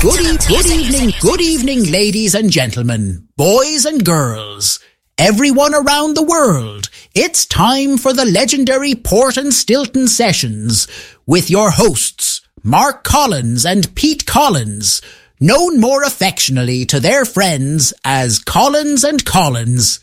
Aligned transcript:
Good, 0.00 0.20
e- 0.20 0.46
good 0.46 0.66
evening, 0.66 1.12
good 1.20 1.40
evening, 1.40 1.90
ladies 1.90 2.36
and 2.36 2.52
gentlemen, 2.52 3.26
boys 3.36 3.84
and 3.84 4.04
girls, 4.04 4.78
everyone 5.18 5.74
around 5.74 6.14
the 6.14 6.22
world. 6.22 6.88
It's 7.16 7.44
time 7.44 7.98
for 7.98 8.12
the 8.12 8.24
legendary 8.24 8.94
Port 8.94 9.36
and 9.36 9.52
Stilton 9.52 10.06
sessions 10.06 10.86
with 11.26 11.50
your 11.50 11.72
hosts, 11.72 12.42
Mark 12.62 13.02
Collins 13.02 13.66
and 13.66 13.92
Pete 13.96 14.24
Collins, 14.24 15.02
known 15.40 15.80
more 15.80 16.04
affectionately 16.04 16.84
to 16.86 17.00
their 17.00 17.24
friends 17.24 17.92
as 18.04 18.38
Collins 18.38 19.02
and 19.02 19.24
Collins. 19.24 19.98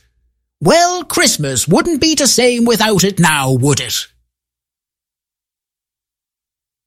Well, 0.59 1.05
Christmas 1.05 1.69
wouldn't 1.69 2.01
be 2.01 2.15
the 2.15 2.27
same 2.27 2.65
without 2.65 3.05
it 3.05 3.17
now, 3.17 3.53
would 3.53 3.79
it? 3.79 4.07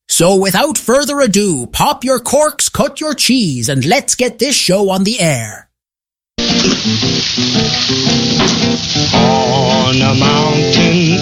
So 0.09 0.37
without 0.37 0.79
further 0.79 1.21
ado, 1.21 1.67
pop 1.67 2.03
your 2.03 2.19
corks, 2.19 2.69
cut 2.69 3.01
your 3.01 3.15
cheese, 3.15 3.69
and 3.69 3.85
let's 3.85 4.15
get 4.15 4.39
this 4.39 4.57
show 4.57 4.89
on 4.91 5.05
the 5.05 5.21
air. 5.21 5.69
On 9.15 10.03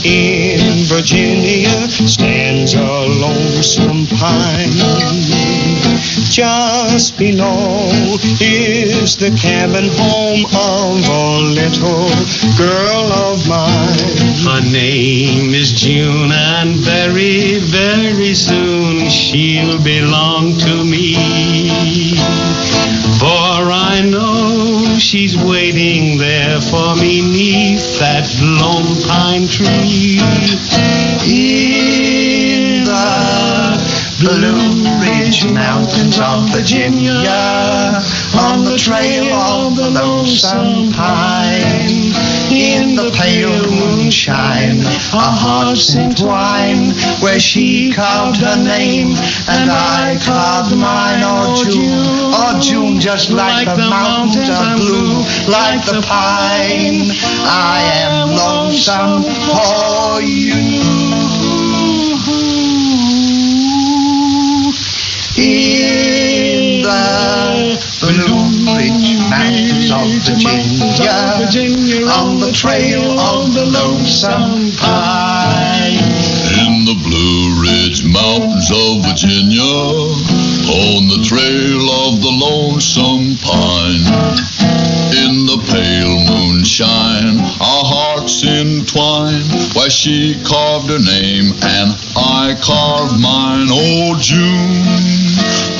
in 0.04 0.84
Virginia 0.84 1.70
stands 1.88 2.74
a 2.74 2.80
lonesome 2.80 4.06
pine. 4.06 4.70
Just 6.30 7.16
below 7.18 7.88
is 8.40 9.16
the 9.16 9.30
cabin 9.40 9.88
home 9.92 10.44
of 10.46 11.08
a 11.08 11.38
little 11.40 12.08
girl 12.56 13.12
of 13.12 13.48
mine. 13.48 14.16
Her 14.44 14.60
name 14.70 15.54
is 15.54 15.72
June, 15.72 16.30
and 16.32 16.76
very, 16.76 17.58
very 17.58 18.34
soon 18.34 19.08
she'll 19.08 19.82
belong 19.82 20.58
to 20.58 20.84
me. 20.84 22.16
For 23.18 23.72
I 23.72 24.02
know 24.04 24.75
she's 24.98 25.36
waiting 25.36 26.18
there 26.18 26.60
for 26.60 26.94
me 26.96 27.20
neath 27.20 27.98
that 27.98 28.26
lone 28.40 28.96
pine 29.02 29.46
tree. 29.46 30.18
In 31.26 32.84
the 32.84 33.25
Blue 34.18 34.72
Ridge 35.02 35.44
Mountains 35.52 36.18
of 36.18 36.48
Virginia, 36.48 37.12
on 38.34 38.64
the 38.64 38.78
trail 38.78 39.26
of 39.34 39.76
the 39.76 39.90
lonesome 39.90 40.90
pine, 40.90 42.14
in 42.50 42.96
the 42.96 43.12
pale 43.14 43.70
moonshine, 43.70 44.80
our 45.12 45.36
hearts 45.36 45.94
entwine, 45.94 46.92
where 47.20 47.38
she 47.38 47.92
carved 47.92 48.38
her 48.38 48.56
name 48.56 49.08
and 49.48 49.70
I 49.70 50.18
carved 50.24 50.74
mine. 50.74 51.20
Oh 51.22 51.62
June, 51.62 52.32
oh 52.32 52.58
June, 52.62 52.98
just 52.98 53.30
like, 53.30 53.66
the 53.66 53.76
mountains 53.76 54.48
are 54.48 54.76
blue, 54.78 55.12
like 55.46 55.84
the 55.84 56.00
pine. 56.00 57.12
I 57.44 57.82
am 58.06 58.30
lonesome 58.30 59.24
for 59.44 60.22
you. 60.22 61.25
In 65.38 66.80
the 66.80 67.76
Blue 68.00 68.74
Ridge 68.74 69.18
Mountains 69.28 69.90
of 69.90 70.08
Virginia, 70.24 72.08
on 72.08 72.40
the 72.40 72.50
trail 72.52 73.20
of 73.20 73.52
the 73.52 73.66
lonesome 73.66 74.72
pine. 74.78 75.98
In 76.56 76.86
the 76.86 76.96
Blue 77.04 77.60
Ridge 77.60 78.02
Mountains 78.06 78.70
of 78.70 79.04
Virginia, 79.04 79.60
on 79.60 81.06
the 81.08 81.22
trail 81.22 81.90
of 81.90 82.22
the 82.22 82.30
lonesome 82.30 83.36
pine. 83.36 84.85
In 85.06 85.46
the 85.46 85.58
pale 85.70 86.18
moonshine, 86.26 87.38
our 87.60 87.84
hearts 87.86 88.44
entwine, 88.44 89.46
where 89.74 89.90
she 89.90 90.34
carved 90.42 90.90
her 90.90 90.98
name 90.98 91.52
and 91.62 91.94
I 92.16 92.58
carved 92.60 93.20
mine. 93.20 93.68
Oh, 93.70 94.18
June, 94.18 94.82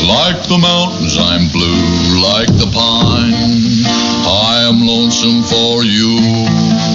like 0.06 0.46
the 0.46 0.58
mountains, 0.58 1.18
I'm 1.18 1.48
blue, 1.48 2.22
like 2.22 2.52
the 2.58 2.70
pine. 2.72 3.34
I 4.28 4.62
am 4.68 4.86
lonesome 4.86 5.42
for 5.42 5.82
you. 5.82 6.86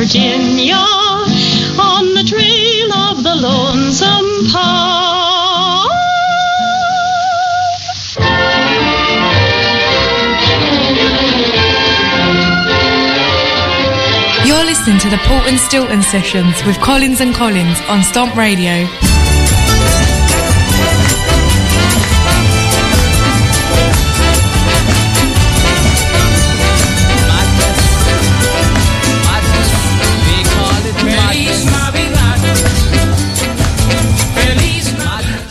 Virginia, 0.00 1.09
lonesome 3.40 4.52
pine. 4.52 5.88
You're 14.46 14.64
listening 14.64 14.98
to 14.98 15.08
the 15.08 15.18
Port 15.24 15.46
and 15.46 15.58
Stilton 15.58 16.02
sessions 16.02 16.64
with 16.64 16.78
Collins 16.80 17.20
and 17.20 17.34
Collins 17.34 17.80
on 17.88 18.02
Stomp 18.02 18.36
Radio. 18.36 18.86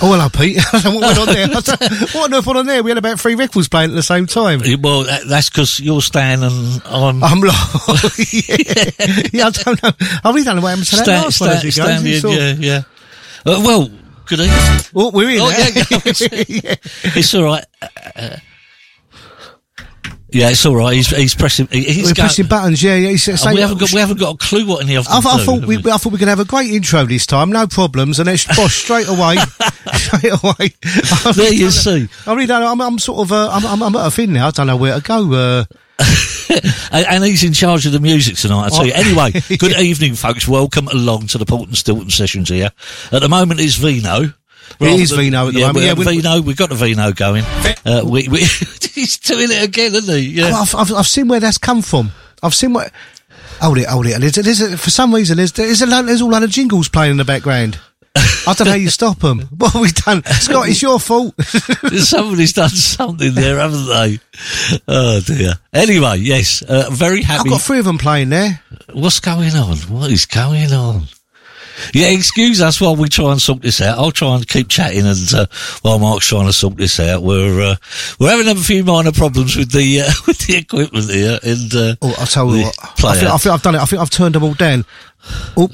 Oh, 0.01 0.13
hello, 0.13 0.29
Pete. 0.29 0.57
I 0.73 0.79
don't 0.79 0.93
know 0.93 0.99
what 1.07 1.17
went 1.17 1.29
on 1.29 1.35
there. 1.35 1.43
I 1.45 1.47
don't- 1.59 2.13
what 2.13 2.31
on 2.31 2.33
earth 2.33 2.45
went 2.47 2.59
on 2.59 2.65
there? 2.67 2.81
We 2.83 2.91
had 2.91 2.97
about 2.97 3.19
three 3.19 3.35
records 3.35 3.67
playing 3.67 3.89
at 3.91 3.95
the 3.95 4.03
same 4.03 4.27
time. 4.27 4.61
Well, 4.81 5.03
that, 5.03 5.23
that's 5.27 5.49
because 5.49 5.79
you're 5.79 6.01
Stan 6.01 6.41
and 6.43 6.81
I'm. 6.85 7.21
I'm 7.29 7.41
like, 7.41 7.53
yeah. 8.31 9.21
yeah, 9.33 9.47
I 9.47 9.49
don't 9.51 9.83
know. 9.83 9.91
I 10.23 10.29
really 10.31 10.43
don't 10.43 10.55
know 10.55 10.61
what 10.61 10.69
happened 10.69 10.87
to 10.87 10.95
that 10.95 11.03
Stan, 11.05 11.23
last 11.23 11.41
one 11.41 11.49
as 11.49 11.63
it 11.65 11.71
Stan, 11.73 12.03
goes. 12.03 12.19
Stan, 12.19 12.31
yeah, 12.31 12.53
yeah. 12.57 12.81
Uh, 13.45 13.61
well, 13.65 13.89
good 14.25 14.39
evening. 14.39 14.85
Oh, 14.95 15.11
we're 15.11 15.29
in 15.31 15.39
Oh, 15.41 15.49
yeah. 16.47 16.75
It's 17.15 17.33
all 17.35 17.43
right. 17.43 17.65
Uh, 17.81 17.87
uh, 18.15 18.35
yeah, 20.31 20.49
it's 20.49 20.65
all 20.65 20.75
right. 20.75 20.95
He's, 20.95 21.07
he's 21.07 21.35
pressing. 21.35 21.67
He's 21.71 21.97
We're 21.97 22.03
going- 22.03 22.15
pressing 22.15 22.47
buttons, 22.47 22.83
yeah, 22.83 22.95
yeah. 22.95 23.09
He's 23.09 23.23
saying, 23.23 23.55
we 23.55 23.61
haven't 23.61 23.79
got. 23.79 23.91
We 23.91 23.99
haven't 23.99 24.19
got 24.19 24.35
a 24.35 24.37
clue 24.37 24.65
what 24.65 24.83
any 24.83 24.95
of 24.95 25.05
them 25.05 25.13
I, 25.13 25.17
I 25.17 25.37
do, 25.37 25.43
thought 25.43 25.59
have 25.61 25.67
we, 25.67 25.77
I 25.77 25.97
thought 25.97 26.13
we 26.13 26.19
could 26.19 26.27
have 26.27 26.39
a 26.39 26.45
great 26.45 26.71
intro 26.71 27.05
this 27.05 27.25
time, 27.25 27.51
no 27.51 27.67
problems, 27.67 28.19
and 28.19 28.29
it's 28.29 28.45
boss 28.55 28.73
straight 28.73 29.07
away, 29.07 29.37
straight 29.93 30.33
away. 30.43 30.73
There 31.35 31.53
you 31.53 31.71
see. 31.71 32.07
I 32.27 32.33
really 32.33 32.45
don't 32.47 32.61
know. 32.61 32.71
I'm, 32.71 32.81
I'm 32.81 32.99
sort 32.99 33.19
of, 33.19 33.31
uh, 33.31 33.49
I'm, 33.51 33.65
I'm, 33.65 33.83
I'm 33.83 33.95
at 33.95 34.07
a 34.07 34.11
thing 34.11 34.33
now. 34.33 34.47
I 34.47 34.51
don't 34.51 34.67
know 34.67 34.77
where 34.77 34.95
to 34.95 35.01
go. 35.01 35.33
Uh, 35.33 35.65
and, 36.91 37.23
he's 37.23 37.43
in 37.43 37.53
charge 37.53 37.85
of 37.85 37.91
the 37.91 37.99
music 37.99 38.37
tonight. 38.37 38.67
I 38.67 38.69
tell 38.69 38.85
you. 38.85 38.93
Oh. 38.95 38.99
Anyway, 39.09 39.41
good 39.57 39.77
evening, 39.79 40.15
folks. 40.15 40.47
Welcome 40.47 40.87
along 40.87 41.27
to 41.27 41.37
the 41.37 41.45
Port 41.45 41.67
and 41.67 41.77
Stilton 41.77 42.09
sessions 42.09 42.49
here. 42.49 42.71
At 43.11 43.21
the 43.21 43.29
moment, 43.29 43.59
it's 43.59 43.75
Vino. 43.75 44.33
It 44.79 44.99
is 44.99 45.11
Vino 45.11 45.47
at 45.47 45.53
the 45.53 45.59
yeah, 45.59 45.67
moment, 45.67 45.77
we 45.77 45.85
yeah, 45.85 45.93
we- 45.93 46.21
Vino. 46.21 46.41
We've 46.41 46.57
got 46.57 46.69
the 46.69 46.75
Vino 46.75 47.11
going. 47.11 47.43
Uh, 47.85 48.01
we, 48.05 48.27
we, 48.27 48.39
he's 48.93 49.17
doing 49.17 49.49
it 49.51 49.63
again, 49.63 49.93
isn't 49.95 50.13
he? 50.15 50.29
Yeah. 50.29 50.53
I've, 50.53 50.73
I've, 50.75 50.93
I've 50.93 51.07
seen 51.07 51.27
where 51.27 51.39
that's 51.39 51.57
come 51.57 51.81
from. 51.81 52.11
I've 52.43 52.55
seen 52.55 52.73
what. 52.73 52.91
Hold 53.61 53.77
it, 53.77 53.87
hold 53.87 54.05
it. 54.07 54.19
There's, 54.21 54.35
there's 54.35 54.61
a, 54.61 54.77
for 54.77 54.89
some 54.89 55.13
reason, 55.13 55.35
there's, 55.35 55.51
there's 55.51 55.81
a 55.81 55.85
there's 55.85 56.21
all 56.21 56.31
lot 56.31 56.43
of 56.43 56.49
jingles 56.49 56.87
playing 56.87 57.11
in 57.11 57.17
the 57.17 57.25
background. 57.25 57.77
I 58.15 58.53
don't 58.53 58.65
know 58.65 58.71
how 58.71 58.77
you 58.77 58.89
stop 58.89 59.19
them. 59.19 59.41
What 59.57 59.73
have 59.73 59.81
we 59.81 59.89
done? 59.89 60.23
Scott, 60.23 60.69
it's 60.69 60.81
your 60.81 60.99
fault. 60.99 61.39
Somebody's 61.43 62.53
done 62.53 62.69
something 62.69 63.33
there, 63.33 63.59
haven't 63.59 63.85
they? 63.87 64.19
Oh 64.87 65.19
dear. 65.19 65.53
Anyway, 65.73 66.17
yes, 66.19 66.61
uh, 66.61 66.89
very 66.91 67.21
happy. 67.21 67.49
I've 67.49 67.53
got 67.53 67.61
three 67.61 67.79
of 67.79 67.85
them 67.85 67.97
playing 67.97 68.29
there. 68.29 68.61
What's 68.93 69.19
going 69.19 69.53
on? 69.55 69.77
What 69.89 70.11
is 70.11 70.25
going 70.25 70.71
on? 70.71 71.03
Yeah, 71.93 72.07
excuse 72.09 72.61
us 72.61 72.79
while 72.81 72.95
we 72.95 73.09
try 73.09 73.31
and 73.31 73.41
sort 73.41 73.61
this 73.61 73.81
out. 73.81 73.97
I'll 73.97 74.11
try 74.11 74.35
and 74.35 74.47
keep 74.47 74.69
chatting, 74.69 75.05
and 75.05 75.33
uh, 75.33 75.45
while 75.81 75.99
Mark's 75.99 76.27
trying 76.27 76.47
to 76.47 76.53
sort 76.53 76.77
this 76.77 76.99
out, 76.99 77.21
we're 77.21 77.61
uh, 77.61 77.75
we're 78.19 78.29
having 78.29 78.47
a 78.47 78.55
few 78.59 78.83
minor 78.83 79.11
problems 79.11 79.55
with 79.55 79.71
the 79.71 80.01
uh, 80.01 80.11
with 80.27 80.39
the 80.47 80.57
equipment 80.57 81.09
here. 81.09 81.39
And 81.43 81.73
uh, 81.75 81.95
Oh, 82.01 82.15
I'll 82.19 82.27
tell 82.27 82.55
you 82.55 82.65
what, 82.65 82.77
I 83.05 83.15
think, 83.15 83.31
I 83.31 83.37
think 83.37 83.53
I've 83.53 83.61
done 83.61 83.75
it. 83.75 83.81
I 83.81 83.85
think 83.85 84.01
I've 84.01 84.09
turned 84.09 84.35
them 84.35 84.43
all 84.43 84.53
down. 84.53 84.85
Oh. 85.57 85.69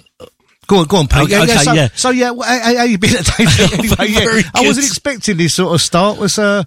Go 0.68 0.78
on, 0.78 0.86
go 0.88 0.98
on, 0.98 1.07
Pete. 1.07 1.22
Okay, 1.22 1.31
yeah, 1.31 1.44
yeah, 1.44 1.57
so, 1.60 1.74
yeah. 1.74 1.88
so 1.94 2.10
yeah, 2.10 2.34
how, 2.34 2.78
how 2.78 2.84
you 2.86 2.98
been 2.98 3.12
today? 3.12 3.46
anyway, 3.74 3.96
yeah. 4.10 4.42
I 4.56 4.66
wasn't 4.66 4.88
expecting 4.88 5.38
this 5.38 5.54
sort 5.54 5.75
of 5.75 5.80
start. 5.81 6.18
Was 6.18 6.40
uh, 6.40 6.63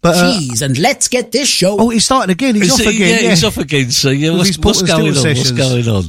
but, 0.00 0.14
Jeez, 0.14 0.62
uh, 0.62 0.66
and 0.66 0.78
let's 0.78 1.08
get 1.08 1.32
this 1.32 1.48
show. 1.48 1.76
Oh, 1.78 1.88
he's 1.88 2.04
starting 2.04 2.30
again. 2.30 2.54
He's 2.54 2.72
Is 2.72 2.80
off 2.80 2.86
again. 2.86 3.00
Yeah, 3.00 3.20
yeah, 3.20 3.30
he's 3.30 3.44
off 3.44 3.56
again. 3.56 3.90
So 3.90 4.10
yeah, 4.10 4.30
what's, 4.30 4.56
what's, 4.58 4.82
going 4.82 5.06
what's, 5.06 5.22
going 5.22 5.36
on? 5.36 5.36
What's 5.36 5.50
going 5.50 5.88
on? 5.88 6.04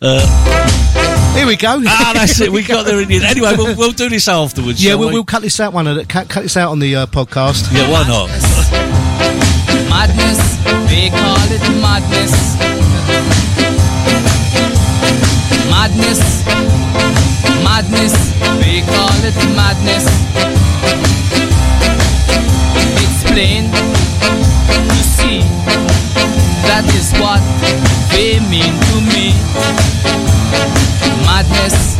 Uh, 0.00 1.34
Here 1.34 1.46
we 1.46 1.56
go. 1.56 1.82
ah, 1.84 2.12
that's 2.14 2.40
it. 2.40 2.52
We 2.52 2.62
got 2.66 2.86
there 2.86 3.00
in 3.00 3.08
the 3.08 3.16
end. 3.16 3.24
Anyway, 3.24 3.54
we'll, 3.56 3.76
we'll, 3.76 3.92
do 3.92 4.08
this 4.08 4.28
afterwards. 4.28 4.82
Yeah, 4.82 4.94
we'll, 4.94 5.08
we? 5.08 5.14
will 5.14 5.24
cut 5.24 5.42
this 5.42 5.58
out 5.58 5.72
one. 5.72 5.88
Of 5.88 5.96
the, 5.96 6.04
cut, 6.04 6.28
cut 6.28 6.42
this 6.42 6.56
out 6.56 6.70
on 6.70 6.78
the 6.78 6.94
uh, 6.94 7.06
podcast. 7.06 7.72
Yeah, 7.74 7.90
why 7.90 8.06
not? 8.06 8.30
madness. 9.90 10.38
They 10.88 11.10
call 11.10 11.50
it 11.50 11.66
madness. 11.82 12.32
Madness. 15.68 16.22
Madness. 17.64 18.14
They 18.62 18.80
call 18.86 19.18
it 19.26 19.36
madness. 19.56 20.61
Plain 23.32 23.70
to 23.72 25.02
see 25.16 25.40
that 26.68 26.84
is 26.92 27.12
what 27.16 27.40
they 28.12 28.36
mean 28.52 28.74
to 28.76 28.96
me. 29.08 29.32
Madness, 31.24 31.96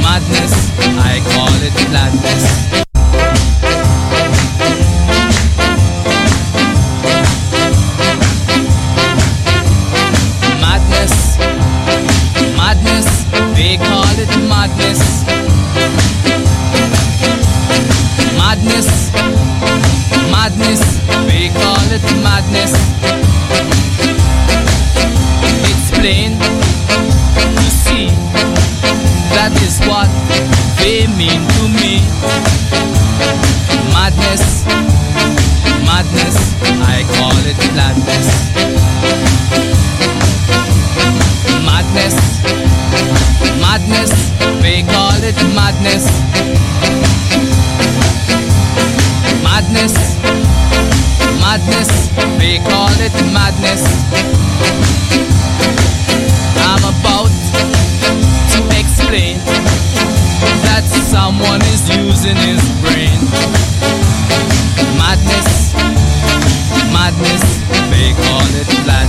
madness, 0.00 0.72
I 0.96 1.20
call 1.20 1.52
it 1.60 1.76
gladness. 1.90 2.46
Madness, 10.62 11.46
madness, 20.30 20.82
they 21.26 21.48
call 21.50 21.82
it 21.92 22.02
madness. 22.22 22.36
Madness, 22.36 22.72
madness, 22.72 22.72
madness. 22.72 22.72
It's 25.68 25.90
plain 25.90 26.32
to 27.56 27.66
see 27.70 28.06
that 29.34 29.52
is 29.62 29.78
what 29.86 30.10
they 30.78 31.06
mean 31.16 31.42
to 31.56 31.62
me. 31.80 32.00
Madness, 33.92 34.64
madness, 35.84 36.36
I 36.82 37.02
call 37.16 37.36
it 37.44 37.58
gladness. 37.74 38.28
Madness, 41.64 42.16
madness, 43.60 44.12
they 44.62 44.82
call 44.82 45.18
it 45.22 45.36
madness. 45.54 47.25
Madness, 49.56 49.96
madness, 51.40 51.88
they 52.36 52.58
call 52.68 52.92
it 53.00 53.14
madness. 53.32 53.82
I'm 56.60 56.84
about 56.84 57.32
to 58.52 58.60
explain 58.76 59.38
that 60.60 60.84
someone 61.08 61.62
is 61.72 61.88
using 61.88 62.36
his 62.36 62.60
brain. 62.84 63.16
Madness, 65.00 65.72
madness, 66.92 67.44
they 67.88 68.12
call 68.12 68.44
it 68.60 68.68
gladness. 68.84 69.05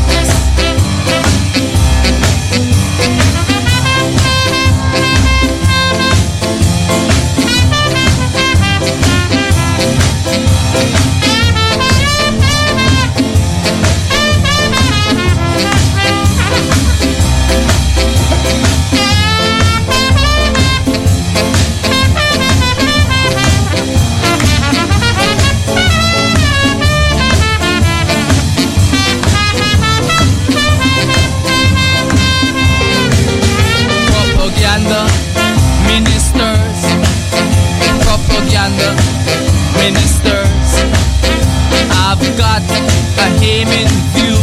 A 43.47 43.61
in 43.61 43.87
view. 44.11 44.39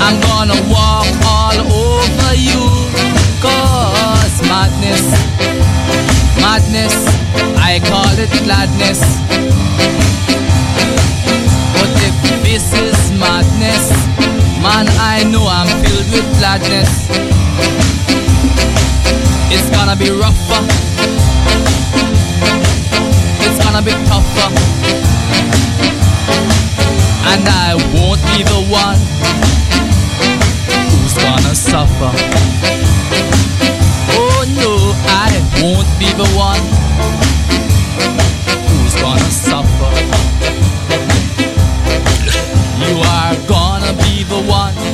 I'm 0.00 0.20
gonna 0.30 0.58
walk 0.70 1.10
all 1.26 1.58
over 1.58 2.34
you. 2.34 2.62
Cause 3.42 4.36
madness, 4.46 5.04
madness, 6.38 6.94
I 7.58 7.80
call 7.90 8.14
it 8.24 8.30
gladness. 8.44 9.00
But 11.74 11.90
if 12.08 12.16
this 12.46 12.66
is 12.74 12.98
madness, 13.18 13.90
man, 14.62 14.86
I 15.12 15.24
know 15.24 15.44
I'm 15.48 15.70
filled 15.82 16.08
with 16.14 16.28
gladness. 16.38 16.90
It's 19.50 19.68
gonna 19.70 19.96
be 19.96 20.10
rougher. 20.10 20.62
It's 23.46 23.58
gonna 23.64 23.82
be 23.82 23.92
tougher. 24.06 25.69
And 27.22 27.46
I 27.48 27.74
won't 27.94 28.22
be 28.32 28.42
the 28.42 28.62
one 28.70 28.98
who's 30.90 31.14
gonna 31.14 31.54
suffer. 31.54 32.10
Oh 34.16 34.44
no, 34.56 34.92
I 35.06 35.30
won't 35.60 35.88
be 35.98 36.10
the 36.16 36.28
one 36.34 36.64
who's 38.68 38.94
gonna 38.96 39.30
suffer. 39.30 39.90
You 42.80 42.96
are 42.98 43.36
gonna 43.46 43.92
be 44.02 44.24
the 44.24 44.42
one. 44.42 44.89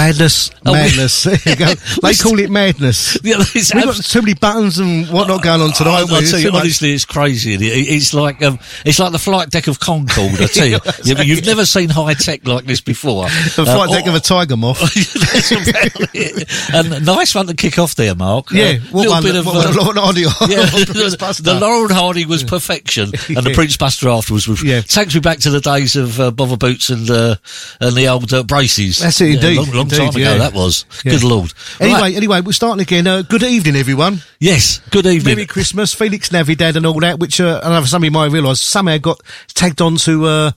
Madness, 0.00 0.50
Oh, 0.64 0.72
we- 0.72 0.78
madness. 0.78 1.22
there 1.24 1.38
you 1.46 1.56
go. 1.56 1.72
They 2.02 2.14
call 2.14 2.38
it 2.40 2.50
madness. 2.50 3.18
Yeah, 3.24 3.36
We've 3.54 3.68
got 3.84 3.96
too 4.02 4.22
many 4.22 4.34
buttons 4.34 4.78
and 4.78 5.06
whatnot 5.08 5.42
going 5.42 5.60
on 5.60 5.72
tonight. 5.72 6.06
I? 6.10 6.16
I 6.18 6.22
tell 6.24 6.38
you, 6.40 6.50
honestly, 6.52 6.92
it's 6.92 7.04
crazy. 7.04 7.54
It, 7.54 7.62
it- 7.62 7.88
it's 7.90 8.14
like 8.14 8.42
um, 8.42 8.58
it's 8.84 8.98
like 8.98 9.12
the 9.12 9.18
flight 9.18 9.50
deck 9.50 9.66
of 9.66 9.78
Concorde. 9.78 10.40
I 10.40 10.46
tell 10.46 10.66
you. 10.66 10.78
yeah, 11.04 11.20
you've 11.22 11.44
never 11.44 11.66
seen 11.66 11.88
high 11.90 12.14
tech 12.14 12.46
like 12.46 12.64
this 12.64 12.80
before. 12.80 13.24
the 13.24 13.64
Uh, 13.68 13.74
flight 13.74 13.90
deck 13.90 14.04
oh, 14.06 14.10
of 14.10 14.14
a 14.14 14.20
tiger 14.20 14.56
moth. 14.56 14.80
That's 14.80 15.52
about 15.52 16.10
it. 16.14 16.48
And 16.74 17.04
nice 17.04 17.34
one 17.34 17.46
to 17.48 17.54
kick 17.54 17.78
off 17.78 17.94
there, 17.94 18.14
Mark. 18.14 18.50
yeah, 18.52 18.64
Uh, 18.64 18.78
what 18.90 19.00
little 19.02 19.12
one? 19.12 19.22
bit 19.22 19.36
of. 19.36 19.46
what, 19.46 19.66
uh, 19.66 19.84
what 19.84 19.98
audio? 19.98 20.28
yeah, 20.48 20.64
the, 20.66 21.58
Laurel 21.60 21.82
and 21.84 21.92
Hardy 21.92 22.24
was 22.24 22.42
perfection, 22.42 23.04
and 23.28 23.44
the 23.44 23.52
Prince 23.54 23.76
Buster 23.76 24.08
afterwards 24.08 24.48
was 24.48 24.62
Yeah. 24.62 24.80
takes 24.80 25.14
me 25.14 25.20
back 25.20 25.38
to 25.40 25.50
the 25.50 25.60
days 25.60 25.96
of 25.96 26.18
uh, 26.18 26.30
bovver 26.30 26.58
boots 26.58 26.88
and 26.90 27.08
uh, 27.10 27.36
and 27.80 27.94
the 27.96 28.08
old 28.08 28.32
uh, 28.32 28.42
braces. 28.44 28.98
That's 29.00 29.20
it, 29.20 29.42
Yeah, 29.42 29.50
long, 29.60 29.70
long 29.70 29.80
indeed, 29.82 29.89
time 29.96 30.08
ago 30.10 30.18
yeah. 30.18 30.38
that 30.38 30.52
was. 30.54 30.84
Yeah. 31.04 31.12
Good 31.12 31.24
lord. 31.24 31.52
Anyway, 31.80 31.98
Right. 32.00 32.16
anyway, 32.16 32.40
we're 32.40 32.52
starting 32.52 32.80
again. 32.82 33.06
Uh, 33.06 33.22
good 33.22 33.42
evening, 33.42 33.76
everyone. 33.76 34.22
yes. 34.38 34.80
Good 34.90 35.06
evening. 35.06 35.34
Merry 35.36 35.46
Christmas, 35.46 35.94
Feliz 35.94 36.30
Navidad, 36.32 36.76
and 36.76 36.86
all 36.86 36.98
that. 37.00 37.18
Which 37.18 37.40
uh, 37.40 37.60
I 37.62 37.68
know 37.70 37.84
some 37.84 38.02
of 38.02 38.04
you 38.04 38.10
might 38.10 38.30
realise 38.30 38.60
somehow 38.62 38.96
got 38.98 39.20
tagged 39.54 39.80
on 39.80 39.96
to 39.96 40.24
uh, 40.26 40.50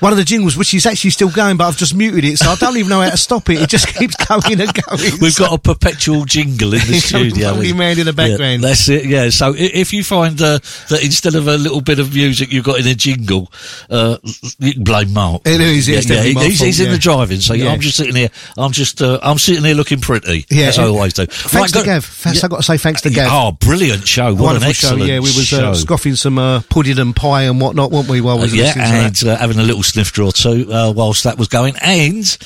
one 0.00 0.12
of 0.12 0.18
the 0.18 0.24
jingles, 0.24 0.56
which 0.56 0.74
is 0.74 0.86
actually 0.86 1.10
still 1.10 1.30
going, 1.30 1.56
but 1.56 1.66
I've 1.68 1.76
just 1.76 1.94
muted 1.94 2.24
it, 2.24 2.38
so 2.38 2.50
I 2.50 2.56
don't 2.56 2.76
even 2.76 2.88
know 2.88 3.00
how 3.00 3.10
to 3.10 3.16
stop 3.16 3.48
it. 3.50 3.60
It 3.60 3.68
just 3.68 3.86
keeps 3.94 4.16
going 4.26 4.60
and 4.60 4.72
going. 4.72 5.00
We've 5.20 5.36
got 5.36 5.52
a 5.52 5.58
perpetual 5.58 6.24
jingle 6.24 6.72
in 6.74 6.80
the 6.80 6.94
studio. 7.00 7.52
rolling 7.52 7.76
round 7.76 7.98
in 7.98 8.06
the 8.06 8.12
Yeah, 8.12 8.28
background. 8.28 8.64
that's 8.64 8.88
it. 8.88 9.04
Yeah. 9.04 9.28
So 9.30 9.54
if 9.56 9.92
you 9.92 10.02
find 10.02 10.40
uh, 10.40 10.58
that 10.88 11.00
instead 11.04 11.34
of 11.34 11.46
a 11.46 11.56
little 11.58 11.80
bit 11.80 11.98
of 11.98 12.14
music 12.14 12.50
you've 12.52 12.64
got 12.64 12.80
in 12.80 12.86
a 12.86 12.94
jingle, 12.94 13.52
uh, 13.90 14.18
you 14.58 14.72
can 14.74 14.84
blame 14.84 15.12
Mark. 15.12 15.42
It 15.44 15.60
is, 15.60 15.88
yeah, 15.88 16.00
my 16.34 16.44
he's, 16.44 16.60
he's 16.60 16.80
in 16.80 16.90
the 16.90 16.98
driving, 16.98 17.40
so 17.40 17.54
Yeah. 17.54 17.70
I'm 17.72 17.80
just 17.80 17.96
sitting 17.96 18.16
here. 18.16 18.30
I'm 18.56 18.72
just 18.72 19.00
uh, 19.02 19.20
I'm 19.22 19.38
sitting 19.38 19.64
here 19.64 19.74
looking 19.74 20.00
pretty. 20.00 20.46
Yeah. 20.50 20.66
as 20.68 20.78
I 20.78 20.84
always 20.86 21.12
do. 21.12 21.26
Thanks 21.26 21.54
Right, 21.54 21.68
to 21.68 21.74
go- 21.74 21.84
Gav. 21.84 22.22
I've 22.26 22.50
got 22.50 22.56
to 22.56 22.62
say 22.62 22.78
thanks 22.78 23.02
to 23.02 23.10
Gav. 23.10 23.28
Oh, 23.30 23.52
brilliant 23.52 24.08
show! 24.08 24.32
What 24.34 24.42
Wonderful 24.42 24.64
an 24.64 24.70
excellent 24.70 24.98
show. 25.00 25.04
Yeah, 25.06 25.14
we 25.18 25.20
was 25.20 25.52
uh, 25.52 25.74
scoffing 25.74 26.14
some 26.16 26.38
uh, 26.38 26.60
pudding 26.68 26.98
and 26.98 27.14
pie 27.14 27.42
and 27.42 27.60
whatnot, 27.60 27.90
weren't 27.92 28.08
we? 28.08 28.20
While 28.20 28.38
we 28.38 28.44
Uh, 28.44 28.46
yeah, 28.46 28.62
listening 28.64 28.82
to 29.12 29.24
that. 29.26 29.32
and 29.32 29.40
uh, 29.40 29.41
having 29.42 29.58
a 29.58 29.62
little 29.64 29.82
snifter 29.82 30.22
or 30.22 30.30
two 30.30 30.72
uh, 30.72 30.92
whilst 30.94 31.24
that 31.24 31.36
was 31.36 31.48
going, 31.48 31.74
and 31.82 32.38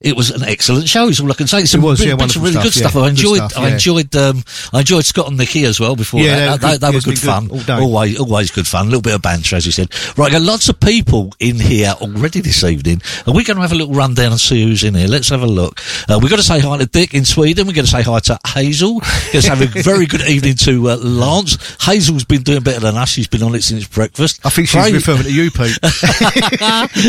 it 0.00 0.14
was 0.14 0.30
an 0.30 0.42
excellent 0.44 0.86
show. 0.88 1.08
Is 1.08 1.20
all 1.20 1.30
I 1.30 1.34
can 1.34 1.46
say. 1.46 1.64
Some 1.64 1.80
It 1.82 1.84
was, 1.86 2.00
really, 2.00 2.10
yeah, 2.10 2.16
bunch 2.16 2.36
of 2.36 2.42
wonderful 2.42 2.60
really 2.60 2.66
good 2.68 2.78
stuff, 2.78 2.90
stuff. 2.92 3.00
yeah, 3.00 3.06
I 3.06 3.08
enjoyed. 3.10 3.50
stuff, 3.50 3.58
I 3.58 3.68
enjoyed. 3.70 4.14
Um, 4.16 4.44
I 4.74 4.78
enjoyed 4.80 5.04
Scott 5.06 5.28
and 5.28 5.38
Nicky 5.38 5.64
as 5.64 5.80
well. 5.80 5.96
Before 5.96 6.20
Yeah, 6.20 6.56
that, 6.56 6.60
they 6.60 6.66
were 6.66 6.70
they, 6.70 6.76
good. 6.76 6.80
they 6.80 6.96
were 6.96 7.00
good 7.00 7.18
fun. 7.18 7.48
good. 7.48 7.70
Always, 7.70 8.20
always 8.20 8.50
good 8.50 8.66
fun. 8.66 8.82
A 8.86 8.88
little 8.90 9.00
bit 9.00 9.14
of 9.14 9.22
banter, 9.22 9.56
as 9.56 9.64
you 9.64 9.72
said. 9.72 9.88
Right, 10.18 10.30
got 10.30 10.42
lots 10.42 10.68
of 10.68 10.78
people 10.80 11.32
in 11.40 11.56
here 11.58 11.94
already 12.00 12.40
this 12.42 12.62
evening, 12.62 13.00
and 13.24 13.34
we're 13.34 13.44
going 13.44 13.56
to 13.56 13.62
have 13.62 13.72
a 13.72 13.74
little 13.74 13.94
rundown 13.94 14.32
and 14.32 14.40
see 14.40 14.62
who's 14.62 14.84
in 14.84 14.94
here. 14.94 15.08
Let's 15.08 15.30
have 15.30 15.42
a 15.42 15.46
look. 15.46 15.80
Uh, 16.08 16.18
we've 16.20 16.30
got 16.30 16.36
to 16.36 16.42
say 16.42 16.60
hi 16.60 16.76
to 16.76 16.86
Dick 16.86 17.14
in 17.14 17.24
Sweden. 17.24 17.66
We're 17.66 17.72
going 17.72 17.86
to 17.86 17.90
say 17.90 18.02
hi 18.02 18.18
to 18.20 18.38
Hazel. 18.46 18.96
Let's 19.32 19.46
have 19.46 19.62
a 19.62 19.66
very 19.82 20.04
good 20.06 20.22
evening 20.28 20.56
to 20.56 20.90
uh, 20.90 20.96
Lance. 20.96 21.56
Hazel's 21.82 22.24
been 22.26 22.42
doing 22.42 22.60
better 22.62 22.80
than 22.80 22.96
us. 22.96 23.08
She's 23.08 23.28
been 23.28 23.42
on 23.42 23.54
it 23.54 23.62
since 23.62 23.86
breakfast. 23.88 24.44
I 24.44 24.50
think 24.50 24.68
she's 24.68 24.82
Fra- 24.82 24.92
referring 24.92 25.22
to 25.22 25.32
you, 25.32 25.50
Pete. 25.50 25.78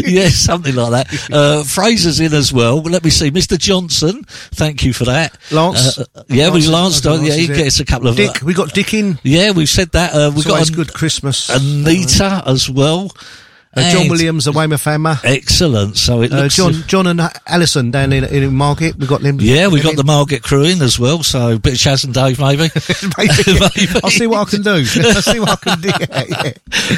yes, 0.07 0.35
something 0.35 0.73
like 0.75 0.91
that. 0.91 1.29
Uh, 1.31 1.63
Fraser's 1.63 2.19
in 2.21 2.33
as 2.33 2.53
well. 2.53 2.76
Let 2.81 3.03
me 3.03 3.09
see, 3.09 3.31
Mr. 3.31 3.57
Johnson. 3.57 4.23
Thank 4.27 4.83
you 4.83 4.93
for 4.93 5.05
that, 5.05 5.37
Lance? 5.51 5.97
Uh, 5.99 6.05
yeah, 6.29 6.49
we 6.51 6.65
Lance. 6.67 7.03
Lance 7.05 7.27
yeah, 7.27 7.33
he 7.35 7.47
gets 7.47 7.79
a 7.79 7.85
couple 7.85 8.07
of. 8.07 8.15
Dick, 8.15 8.43
uh, 8.43 8.45
we 8.45 8.53
got 8.53 8.73
Dick 8.73 8.93
in. 8.93 9.19
yeah, 9.23 9.51
we've 9.51 9.69
said 9.69 9.91
that. 9.91 10.13
Uh, 10.13 10.31
we've 10.35 10.45
got 10.45 10.67
a 10.67 10.71
good 10.71 10.93
Christmas. 10.93 11.49
Anita 11.49 12.43
as 12.45 12.69
well. 12.69 13.11
Uh, 13.75 13.91
John 13.91 14.07
Williams, 14.07 14.45
the 14.45 14.51
Weymouth 14.53 14.81
family. 14.81 15.13
Excellent. 15.23 15.97
So 15.97 16.21
it 16.23 16.31
Uh, 16.33 16.41
looks 16.43 16.55
John, 16.55 16.73
John 16.87 17.05
and 17.05 17.21
Alison 17.45 17.91
down 17.91 18.11
in, 18.11 18.23
in 18.23 18.55
Margate. 18.55 18.95
We've 18.95 19.07
got 19.09 19.21
them. 19.21 19.37
Yeah, 19.39 19.67
we 19.67 19.81
got 19.81 19.95
the 19.95 20.03
Margate 20.03 20.41
crew 20.41 20.63
in 20.63 20.81
as 20.81 20.97
well. 20.97 21.21
So 21.21 21.51
a 21.51 21.59
bit 21.59 21.73
of 21.73 21.79
Chas 21.79 22.03
and 22.03 22.11
Dave, 22.11 22.39
maybe. 22.39 22.63
Maybe. 23.17 23.33
Maybe. 23.47 23.99
I'll 24.03 24.09
see 24.09 24.25
what 24.25 24.47
I 24.47 24.49
can 24.49 24.63
do. 24.63 24.71
I'll 24.71 25.21
see 25.21 25.39
what 25.39 25.49
I 25.51 25.55
can 25.57 25.79
do. 25.81 25.89
Yeah, 25.89 26.23
yeah. 26.27 26.53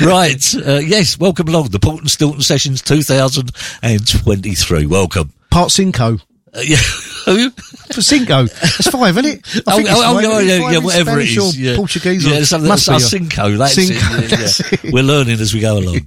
right. 0.08 0.56
Uh, 0.56 0.80
yes. 0.80 1.20
Welcome 1.20 1.50
along 1.50 1.68
the 1.70 1.80
Port 1.80 2.00
and 2.00 2.10
Stilton 2.10 2.42
Sessions 2.44 2.82
2023. 2.82 4.86
Welcome. 4.86 5.34
Part 5.52 5.72
Cinco. 5.72 6.18
Uh, 6.54 6.62
yeah. 6.64 6.78
For 6.78 8.02
Cinco. 8.02 8.46
That's 8.46 8.90
five, 8.90 9.18
isn't 9.18 9.26
it? 9.32 9.64
I 9.68 9.74
Oh, 9.74 9.76
think 9.78 9.90
oh, 9.90 9.94
it's 9.94 10.02
oh, 10.04 10.20
no, 10.20 10.40
yeah, 10.40 10.72
yeah, 10.72 10.78
whatever 10.80 11.20
it 11.20 11.28
Spanish 11.28 11.38
is. 11.38 11.58
or 11.58 11.60
yeah. 11.60 11.76
Portuguese. 11.76 12.26
Yeah, 12.26 12.38
or, 12.40 12.46
something 12.46 12.68
must 12.68 12.88
that's 12.88 13.04
be. 13.12 13.20
Cinco. 13.20 13.58
That's 13.58 13.74
Cinco, 13.74 14.00
it. 14.18 14.32
Yeah, 14.32 14.80
yeah. 14.84 14.92
We're 14.94 15.04
learning 15.04 15.40
as 15.40 15.54
we 15.54 15.60
go 15.60 15.78
along. 15.78 16.00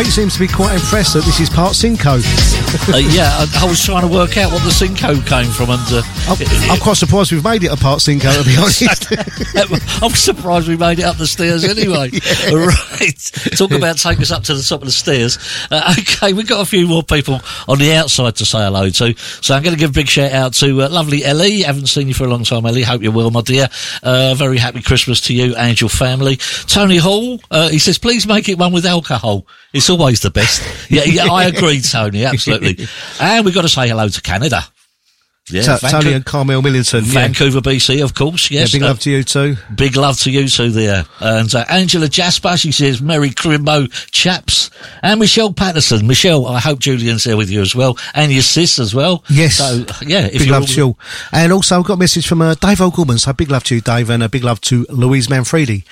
Pete 0.00 0.12
seems 0.12 0.32
to 0.32 0.40
be 0.40 0.48
quite 0.48 0.72
impressed 0.72 1.12
that 1.12 1.24
this 1.24 1.40
is 1.40 1.50
part 1.50 1.74
Cinco. 1.74 2.20
Uh, 2.70 2.98
yeah, 2.98 3.28
I, 3.34 3.64
I 3.64 3.68
was 3.68 3.82
trying 3.84 4.02
to 4.02 4.08
work 4.08 4.36
out 4.36 4.52
what 4.52 4.62
the 4.62 4.70
Cinco 4.70 5.20
came 5.22 5.50
from, 5.50 5.70
and 5.70 5.82
uh, 5.90 6.02
I'm, 6.28 6.70
I'm 6.70 6.78
quite 6.78 6.96
surprised 6.96 7.32
we've 7.32 7.42
made 7.42 7.64
it 7.64 7.72
a 7.72 7.76
part 7.76 8.00
Cinco, 8.00 8.30
to 8.30 8.44
be 8.44 8.56
honest. 8.56 9.10
I'm 10.02 10.10
surprised 10.12 10.68
we 10.68 10.76
made 10.76 10.98
it 11.00 11.04
up 11.04 11.16
the 11.16 11.26
stairs 11.26 11.64
anyway. 11.64 12.10
Right. 12.50 13.16
Talk 13.56 13.70
about 13.72 13.96
take 13.98 14.20
us 14.20 14.30
up 14.30 14.42
to 14.44 14.54
the 14.54 14.62
top 14.62 14.80
of 14.80 14.86
the 14.86 14.92
stairs. 14.92 15.38
Uh, 15.70 15.94
okay, 15.98 16.32
we've 16.32 16.46
got 16.48 16.60
a 16.60 16.64
few 16.64 16.86
more 16.86 17.02
people 17.02 17.40
on 17.68 17.78
the 17.78 17.92
outside 17.94 18.36
to 18.36 18.44
say 18.44 18.58
hello 18.58 18.88
to. 18.88 19.14
So 19.16 19.54
I'm 19.54 19.62
going 19.62 19.74
to 19.74 19.78
give 19.78 19.90
a 19.90 19.92
big 19.92 20.08
shout 20.08 20.32
out 20.32 20.54
to 20.54 20.82
uh, 20.82 20.88
lovely 20.88 21.24
Ellie. 21.24 21.62
Haven't 21.62 21.86
seen 21.86 22.08
you 22.08 22.14
for 22.14 22.24
a 22.24 22.28
long 22.28 22.44
time, 22.44 22.66
Ellie. 22.66 22.82
Hope 22.82 23.02
you're 23.02 23.12
well, 23.12 23.30
my 23.30 23.40
dear. 23.42 23.68
Uh, 24.02 24.34
very 24.34 24.58
happy 24.58 24.82
Christmas 24.82 25.20
to 25.22 25.34
you 25.34 25.54
and 25.56 25.80
your 25.80 25.90
family. 25.90 26.36
Tony 26.66 26.98
Hall, 26.98 27.40
uh, 27.50 27.68
he 27.68 27.78
says, 27.78 27.98
please 27.98 28.26
make 28.26 28.48
it 28.48 28.58
one 28.58 28.72
with 28.72 28.86
alcohol. 28.86 29.46
It's 29.72 29.88
always 29.88 30.20
the 30.20 30.30
best. 30.30 30.62
Yeah, 30.90 31.04
yeah, 31.04 31.30
I 31.30 31.44
agree, 31.44 31.80
Tony. 31.80 32.24
Absolutely. 32.24 32.59
and 33.20 33.44
we've 33.44 33.54
got 33.54 33.62
to 33.62 33.68
say 33.68 33.88
hello 33.88 34.08
to 34.08 34.22
Canada. 34.22 34.62
Yeah, 35.48 35.62
To- 35.62 35.78
Vancouver- 35.78 36.02
Tony 36.02 36.12
and 36.14 36.24
Carmel 36.24 36.62
Millington. 36.62 37.04
Yeah. 37.06 37.12
Vancouver, 37.12 37.60
BC, 37.60 38.04
of 38.04 38.14
course. 38.14 38.52
Yeah, 38.52 38.60
Yes, 38.60 38.72
big 38.72 38.82
Uh, 38.82 38.86
love 38.86 39.00
to 39.00 39.10
you 39.10 39.24
too. 39.24 39.56
Big 39.74 39.96
love 39.96 40.16
to 40.20 40.30
you 40.30 40.46
too 40.46 40.70
there. 40.70 41.04
And 41.18 41.52
uh, 41.52 41.64
Angela 41.68 42.06
Jasper, 42.06 42.56
she 42.56 42.70
says, 42.70 43.02
Merry 43.02 43.30
Crimbo 43.30 43.90
chaps. 44.12 44.70
And 45.02 45.18
Michelle 45.18 45.52
Patterson. 45.52 46.06
Michelle, 46.06 46.46
I 46.46 46.60
hope 46.60 46.78
Julian's 46.78 47.24
there 47.24 47.36
with 47.36 47.50
you 47.50 47.62
as 47.62 47.74
well. 47.74 47.98
And 48.14 48.30
your 48.30 48.42
sis 48.42 48.78
as 48.78 48.94
well. 48.94 49.24
Yes. 49.28 49.56
So, 49.56 49.84
yeah, 50.06 50.26
if 50.26 50.38
big 50.40 50.50
love 50.50 50.62
all- 50.62 50.68
to 50.68 50.74
you. 50.76 50.96
And 51.32 51.52
also, 51.52 51.80
I've 51.80 51.86
got 51.86 51.94
a 51.94 51.96
message 51.96 52.28
from 52.28 52.42
uh, 52.42 52.54
Dave 52.54 52.80
O'Gorman. 52.80 53.18
So, 53.18 53.32
big 53.32 53.50
love 53.50 53.64
to 53.64 53.74
you, 53.74 53.80
Dave, 53.80 54.08
and 54.08 54.22
a 54.22 54.28
big 54.28 54.44
love 54.44 54.60
to 54.62 54.86
Louise 54.88 55.28
Manfredi. 55.28 55.82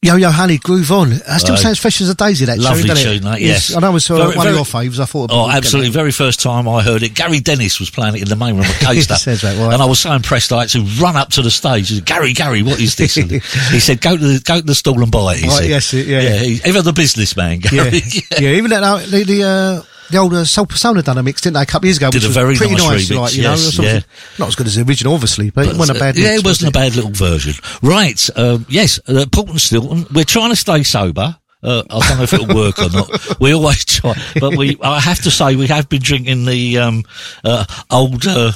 Yo 0.00 0.14
Yo 0.14 0.30
Honey, 0.30 0.58
Groove 0.58 0.92
On. 0.92 1.10
That 1.10 1.40
still 1.40 1.54
Uh, 1.54 1.56
sounds 1.56 1.80
fresh 1.80 2.00
as 2.00 2.08
a 2.08 2.14
daisy, 2.14 2.44
that 2.44 2.56
lovely 2.60 2.88
it? 2.88 2.96
tune, 2.96 3.22
that, 3.24 3.40
It's- 3.40 3.70
yes. 3.70 3.76
I 3.76 3.80
know 3.80 3.96
it's 3.96 4.08
uh, 4.08 4.14
Very- 4.14 4.26
one 4.36 4.46
very- 4.46 4.50
of 4.50 4.54
your 4.54 4.64
faves. 4.64 5.00
I 5.00 5.06
thought. 5.06 5.30
Oh, 5.32 5.50
absolutely. 5.50 5.90
Very 5.90 6.12
first 6.12 6.38
time 6.40 6.68
I 6.68 6.82
heard 6.84 7.02
it, 7.02 7.14
Gary 7.14 7.40
Dennis 7.40 7.80
was 7.80 7.90
playing 7.90 8.14
it 8.14 8.22
in 8.22 8.28
the 8.28 8.36
main 8.36 8.54
room 8.54 8.64
at 8.64 8.70
Caister. 8.80 9.16
Says 9.16 9.40
that, 9.40 9.56
right. 9.58 9.72
And 9.74 9.82
I 9.82 9.86
was 9.86 9.98
so 9.98 10.12
impressed, 10.12 10.52
I 10.52 10.60
had 10.60 10.68
to 10.68 10.82
run 11.02 11.16
up 11.16 11.30
to 11.30 11.42
the 11.42 11.50
stage. 11.50 11.88
Said, 11.88 12.04
Gary, 12.06 12.32
Gary, 12.32 12.62
what 12.62 12.78
is 12.78 12.94
this? 12.94 13.16
And 13.16 13.28
he 13.72 13.80
said, 13.80 14.00
go 14.00 14.16
to 14.16 14.24
the, 14.34 14.38
go 14.38 14.60
to 14.60 14.64
the 14.66 14.74
stall 14.76 15.02
and 15.02 15.10
buy 15.10 15.32
it. 15.34 15.38
He 15.40 15.48
Right, 15.48 15.56
said. 15.58 15.68
yes, 15.68 15.92
yeah. 15.92 16.42
yeah. 16.72 16.80
The 16.80 16.92
businessman, 16.92 17.60
Yeah. 17.62 17.70
Gary. 17.90 18.02
yeah, 18.38 18.50
even 18.50 18.70
that, 18.70 18.84
uh, 18.84 18.98
the, 18.98 19.24
the, 19.24 19.42
uh, 19.42 19.82
the 20.10 20.18
old 20.18 20.34
uh, 20.34 20.44
Soul 20.44 20.66
Persona 20.66 21.02
done 21.02 21.18
a 21.18 21.22
mix, 21.22 21.40
didn't 21.40 21.54
they, 21.54 21.62
a 21.62 21.66
couple 21.66 21.86
of 21.86 21.88
years 21.88 21.98
ago? 21.98 22.10
Did 22.10 22.18
which 22.18 22.24
a 22.24 22.28
was 22.28 22.36
very 22.36 22.56
pretty 22.56 22.74
nice 22.74 22.82
nice, 22.82 23.08
remix, 23.08 23.20
like, 23.20 23.36
you 23.36 23.42
yes, 23.42 23.78
know, 23.78 23.84
yeah. 23.84 24.00
not 24.38 24.48
as 24.48 24.54
good 24.54 24.66
as 24.66 24.76
the 24.76 24.82
original, 24.82 25.14
obviously, 25.14 25.50
but, 25.50 25.66
it 25.66 25.76
wasn't 25.76 25.98
a 25.98 26.00
bad 26.00 26.16
uh, 26.16 26.20
Yeah, 26.20 26.36
it 26.36 26.44
wasn't 26.44 26.70
a 26.70 26.72
bad 26.72 26.96
little 26.96 27.10
version. 27.10 27.54
Right, 27.82 28.28
um, 28.36 28.66
yes, 28.68 29.00
uh, 29.06 29.26
Stilton, 29.56 30.06
we're 30.12 30.24
trying 30.24 30.50
to 30.50 30.56
stay 30.56 30.82
sober. 30.82 31.36
Uh, 31.62 31.82
I 31.90 32.08
don't 32.08 32.18
know 32.18 32.22
if 32.22 32.32
it'll 32.32 32.54
work 32.54 32.78
or 32.78 32.88
not. 32.90 33.40
We 33.40 33.52
always 33.52 33.84
try, 33.84 34.14
but 34.38 34.56
we, 34.56 34.78
I 34.82 35.00
have 35.00 35.22
to 35.22 35.30
say, 35.30 35.56
we 35.56 35.66
have 35.66 35.88
been 35.88 36.02
drinking 36.02 36.44
the, 36.44 36.78
um, 36.78 37.04
uh, 37.44 37.64
old, 37.90 38.26
uh, 38.26 38.52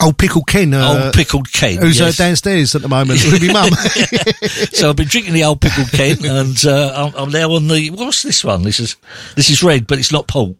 Old 0.00 0.18
Pickle 0.18 0.42
Ken. 0.42 0.74
Uh, 0.74 1.04
old 1.04 1.14
pickled 1.14 1.52
Ken. 1.52 1.78
Who's 1.78 1.98
yes. 1.98 2.18
uh, 2.18 2.24
downstairs 2.24 2.74
at 2.74 2.82
the 2.82 2.88
moment 2.88 3.20
with 3.24 3.42
my 3.42 3.52
mum. 3.52 3.70
so 4.72 4.90
I've 4.90 4.96
been 4.96 5.08
drinking 5.08 5.34
the 5.34 5.44
old 5.44 5.60
pickled 5.60 5.90
Ken, 5.90 6.18
and 6.24 6.64
uh, 6.66 7.12
I'm, 7.14 7.22
I'm 7.22 7.30
now 7.30 7.52
on 7.52 7.68
the 7.68 7.90
what's 7.90 8.22
this 8.22 8.44
one? 8.44 8.62
This 8.62 8.80
is 8.80 8.96
this 9.36 9.50
is 9.50 9.62
red, 9.62 9.86
but 9.86 9.98
it's 9.98 10.12
not 10.12 10.26
port. 10.26 10.56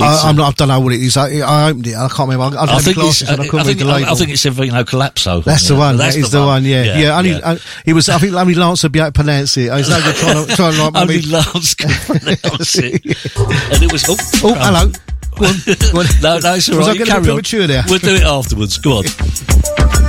I, 0.00 0.22
I'm 0.24 0.38
uh, 0.38 0.42
not, 0.44 0.48
I 0.48 0.52
don't 0.56 0.68
know 0.68 0.80
what 0.80 0.94
it 0.94 1.00
is. 1.02 1.16
I, 1.16 1.38
I 1.40 1.68
opened 1.68 1.86
it. 1.86 1.94
I 1.94 2.08
can't 2.08 2.30
remember. 2.30 2.56
I, 2.56 2.62
I, 2.62 2.76
I 2.76 2.78
think 2.78 2.96
it's, 2.96 3.02
glasses 3.02 3.28
and 3.28 3.40
I 3.40 3.44
I, 3.44 3.48
couldn't 3.48 3.66
think, 3.66 3.78
read 3.80 3.86
the 3.86 3.92
label. 3.92 4.10
I 4.10 4.14
think 4.14 4.30
it's 4.30 4.44
Vino 4.44 4.82
Collapso. 4.84 5.44
That's 5.44 5.68
the 5.68 5.76
one. 5.76 5.96
That's 5.98 6.14
That 6.14 6.20
is 6.20 6.30
the 6.30 6.40
one. 6.40 6.64
Yeah, 6.64 6.96
yeah. 6.98 7.18
only 7.18 7.32
Uh, 7.34 7.58
it 7.84 7.92
was. 7.92 8.08
I 8.08 8.18
think 8.18 8.32
only 8.34 8.54
Lance 8.54 8.82
would 8.84 8.92
be 8.92 9.00
able 9.00 9.08
to 9.08 9.12
pronounce 9.12 9.56
it. 9.58 9.70
I 9.70 9.76
was 9.76 9.88
good 9.88 10.16
trying 10.16 10.46
to 10.46 10.56
trying 10.56 10.72
to 10.74 10.84
like 10.84 10.96
Only. 10.96 11.22
Lance 11.22 11.74
can 11.74 11.90
pronounce 11.90 12.74
it. 12.78 13.04
And 13.04 13.82
it 13.82 13.92
was. 13.92 14.04
Oh, 14.08 14.16
Oh, 14.44 14.54
hello. 14.54 14.92
Go 15.38 15.46
on. 15.46 15.54
Go 15.92 16.00
on. 16.00 16.06
no, 16.22 16.38
no, 16.38 16.54
it's 16.54 16.68
all 16.70 16.78
Was 16.78 16.88
I 16.88 16.90
right. 16.92 16.98
You 16.98 16.98
getting 16.98 17.02
a 17.02 17.06
carry 17.06 17.16
on. 17.20 17.24
premature 17.24 17.66
there? 17.66 17.84
We'll 17.88 17.98
do 17.98 18.14
it 18.14 18.22
afterwards. 18.22 18.78
Go 18.78 18.98
on. 18.98 19.04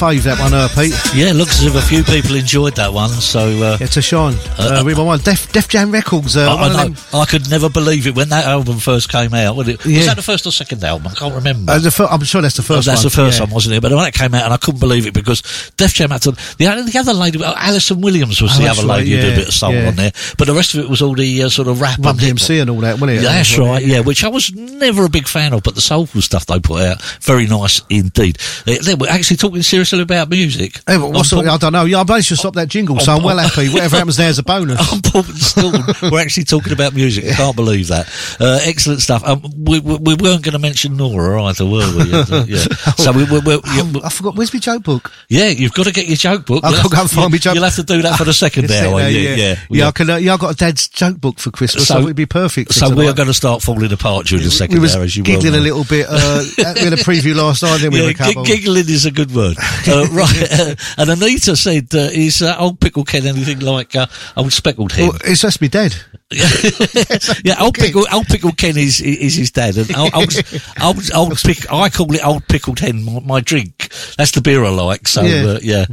fave 0.00 0.22
that 0.24 0.38
one, 0.40 0.54
uh, 0.54 0.66
Pete. 0.74 0.96
Yeah, 1.14 1.32
looks 1.32 1.60
as 1.60 1.66
if 1.66 1.74
a 1.74 1.82
few 1.86 2.02
people 2.02 2.34
enjoyed 2.34 2.76
that 2.76 2.92
one. 2.94 3.10
So 3.10 3.40
uh, 3.62 3.76
Yeah, 3.78 3.86
to 3.86 4.00
shine. 4.00 4.34
Uh, 4.58 4.82
we 4.84 4.94
one. 4.94 5.18
Def, 5.20 5.52
Def 5.52 5.68
Jam 5.68 5.90
Records. 5.90 6.36
Uh, 6.36 6.48
I, 6.54 6.68
I 6.68 6.86
know. 6.88 6.94
I 7.12 7.24
could 7.26 7.50
never 7.50 7.68
believe 7.68 8.06
it 8.06 8.14
when 8.14 8.30
that 8.30 8.46
album 8.46 8.78
first 8.78 9.10
came 9.10 9.34
out. 9.34 9.56
Was, 9.56 9.68
it, 9.68 9.84
Yeah. 9.84 9.98
was 9.98 10.06
that 10.06 10.16
the 10.16 10.22
first 10.22 10.46
or 10.46 10.52
second 10.52 10.82
album? 10.84 11.08
I 11.08 11.14
can't 11.14 11.34
remember. 11.34 11.72
Uh, 11.72 11.90
fir- 11.90 12.06
I'm 12.10 12.22
sure 12.24 12.40
that's 12.40 12.56
the 12.56 12.62
Oh, 12.62 12.76
first 12.76 12.86
that's 12.86 13.00
one. 13.04 13.10
the 13.10 13.16
first 13.16 13.38
yeah. 13.38 13.44
one, 13.44 13.52
wasn't 13.54 13.74
it? 13.76 13.82
But 13.82 13.92
when 13.92 14.06
it 14.06 14.14
came 14.14 14.34
out, 14.34 14.44
and 14.44 14.54
I 14.54 14.56
couldn't 14.56 14.80
believe 14.80 15.06
it 15.06 15.12
because 15.12 15.42
Def 15.80 15.94
Jam 15.94 16.10
had 16.10 16.22
to. 16.22 16.30
The, 16.32 16.88
the 16.92 16.98
other 16.98 17.12
lady, 17.14 17.38
Alyson 17.38 18.00
Williams, 18.00 18.40
was 18.40 18.52
Oh, 18.58 18.62
the 18.62 18.68
other 18.68 18.82
right, 18.86 18.98
lady 18.98 19.10
who 19.12 19.16
did 19.16 19.24
a 19.24 19.28
yeah, 19.30 19.36
bit 19.36 19.48
of 19.48 19.54
soul 19.54 19.72
yeah. 19.74 19.88
on 19.88 19.96
there. 19.96 20.12
But 20.38 20.46
the 20.46 20.54
rest 20.54 20.74
of 20.74 20.80
it 20.84 20.88
was 20.90 21.02
all 21.02 21.14
the 21.14 21.42
uh, 21.42 21.48
sort 21.48 21.68
of 21.68 21.80
rap 21.80 21.98
Run 21.98 22.10
and 22.10 22.20
DMC 22.38 22.60
and 22.60 22.70
all 22.70 22.80
that, 22.80 22.94
wasn't 23.00 23.10
it? 23.18 23.22
Yeah, 23.22 23.32
that's 23.32 23.58
right. 23.58 23.84
Yeah, 23.84 24.00
which 24.00 24.22
I 24.24 24.28
was 24.28 24.52
never 24.54 25.04
a 25.04 25.08
big 25.08 25.26
fan 25.26 25.52
of, 25.52 25.62
but 25.62 25.74
the 25.74 25.80
soulful 25.80 26.22
stuff 26.22 26.46
they 26.46 26.60
put 26.60 26.82
out, 26.82 27.02
very 27.22 27.46
nice 27.46 27.82
indeed. 27.90 28.38
They, 28.66 28.78
they 28.78 28.94
were 28.94 29.08
actually 29.08 29.38
talking 29.38 29.62
seriously 29.62 30.00
about 30.00 30.28
music. 30.28 30.80
Hey, 30.86 30.98
what's 30.98 31.30
the, 31.30 31.38
I 31.38 31.56
don't 31.56 31.72
know. 31.72 31.84
Yeah, 31.84 32.00
I 32.00 32.04
managed 32.04 32.28
to 32.28 32.36
stop 32.36 32.54
that 32.54 32.68
jingle, 32.68 32.98
so 33.00 33.12
I'm 33.16 33.22
well 33.22 33.38
happy. 33.38 33.68
Whatever 33.68 33.96
happens 33.96 34.16
there's 34.16 34.38
a 34.38 34.42
bonus. 34.42 34.92
on 34.92 35.00
Port 35.02 35.28
and 35.28 35.38
Stilton, 35.38 36.10
we're 36.10 36.20
actually 36.20 36.44
talking 36.44 36.72
about 36.72 36.94
music. 36.94 37.24
I 37.24 37.32
can't 37.34 37.56
believe 37.56 37.88
that. 37.88 38.06
Uh, 38.40 38.60
excellent 38.62 39.00
stuff. 39.00 39.24
Um, 39.24 39.42
we, 39.58 39.80
we, 39.80 39.96
we 39.96 40.14
weren't 40.14 40.42
going 40.42 40.52
to 40.52 40.58
mention 40.58 40.96
Nora 40.96 41.42
either, 41.44 41.64
were 41.64 41.86
we? 41.96 42.10
Yeah. 42.50 42.64
So 42.96 43.12
we, 43.12 43.24
we, 43.24 43.38
we, 43.40 43.52
yeah, 43.54 43.82
Oh, 43.92 44.00
I 44.04 44.08
forgot. 44.08 44.36
Where's 44.36 44.52
my 44.54 44.60
joke 44.60 44.82
book? 44.84 45.10
yeah, 45.28 45.48
you've 45.70 45.74
got 45.74 45.86
to 45.86 45.92
get 45.92 46.06
your 46.08 46.16
joke 46.16 46.46
book. 46.46 46.64
I've 46.64 46.72
You'll 46.72 46.82
got 46.82 46.88
to 46.90 46.94
go 46.96 47.00
and 47.02 47.10
find 47.10 47.32
my 47.32 47.38
joke 47.38 47.50
book. 47.50 47.54
You'll 47.54 47.64
have 47.64 47.74
to 47.76 47.82
do 47.84 48.02
that 48.02 48.18
for 48.18 48.24
the 48.24 48.32
second 48.34 48.64
It's 48.64 48.74
hour. 48.80 48.98
there, 49.00 49.10
Yeah, 49.10 49.34
yeah, 49.36 49.56
yeah. 49.70 49.88
I 49.88 49.90
can. 49.92 50.10
Uh, 50.10 50.16
yeah, 50.16 50.34
I 50.34 50.36
got 50.36 50.54
a 50.54 50.56
dad's 50.56 50.88
joke 50.88 51.20
book 51.20 51.38
for 51.38 51.50
Christmas, 51.50 51.86
so, 51.86 51.94
So- 51.94 52.00
it'd 52.02 52.16
be 52.16 52.26
perfect. 52.26 52.74
So 52.74 52.94
we 52.94 53.06
are 53.08 53.12
going 53.14 53.28
to 53.28 53.34
start 53.34 53.62
falling 53.62 53.92
apart 53.92 54.26
during 54.26 54.44
the 54.44 54.50
second 54.50 54.74
we 54.74 54.80
was 54.80 54.96
hour, 54.96 55.02
as 55.04 55.16
you 55.16 55.22
well 55.22 55.34
giggling 55.40 55.52
know. 55.52 55.58
a 55.58 55.62
little 55.62 55.84
bit. 55.84 56.06
Uh, 56.08 56.44
we 56.58 56.62
had 56.84 56.92
a 56.92 56.96
preview 56.96 57.34
last 57.34 57.62
night, 57.62 57.78
then 57.80 57.92
we 57.92 57.98
Yeah, 58.00 58.04
were 58.06 58.10
a 58.10 58.14
couple. 58.14 58.44
gi- 58.44 58.56
giggling 58.56 58.88
is 58.88 59.06
a 59.06 59.10
good 59.10 59.32
word. 59.34 59.56
Uh, 59.86 60.06
right, 60.12 60.48
uh, 60.52 60.74
and 60.98 61.10
Anita 61.10 61.56
said, 61.56 61.88
uh, 61.94 62.08
"Is 62.12 62.42
uh, 62.42 62.56
old 62.58 62.80
pickle 62.80 63.04
Ken 63.04 63.26
anything 63.26 63.60
like 63.60 63.94
uh, 63.94 64.06
old 64.36 64.52
speckled 64.52 64.92
hen?" 64.92 65.08
Well, 65.08 65.18
it's 65.24 65.42
just 65.42 65.60
me 65.60 65.68
dead. 65.68 65.94
yeah, 67.44 67.56
old 67.60 67.74
pickle, 67.74 68.06
old 68.12 68.26
pickle 68.26 68.52
Ken 68.52 68.76
is 68.76 69.00
is 69.00 69.34
his 69.34 69.50
dad, 69.50 69.76
and 69.76 69.96
old 69.96 70.14
old, 70.14 70.32
old, 70.80 71.10
old 71.12 71.36
pick, 71.38 71.70
I 71.72 71.88
call 71.88 72.14
it 72.14 72.24
old 72.24 72.46
pickled 72.46 72.78
hen. 72.78 73.04
My, 73.04 73.18
my 73.20 73.40
drink. 73.40 73.92
That's 74.16 74.30
the 74.30 74.40
beer 74.40 74.64
I 74.64 74.68
like. 74.68 75.08
So 75.08 75.22
Yeah. 75.22 75.42
yeah, 75.42 75.50
uh, 75.50 75.58
yeah. 75.60 75.84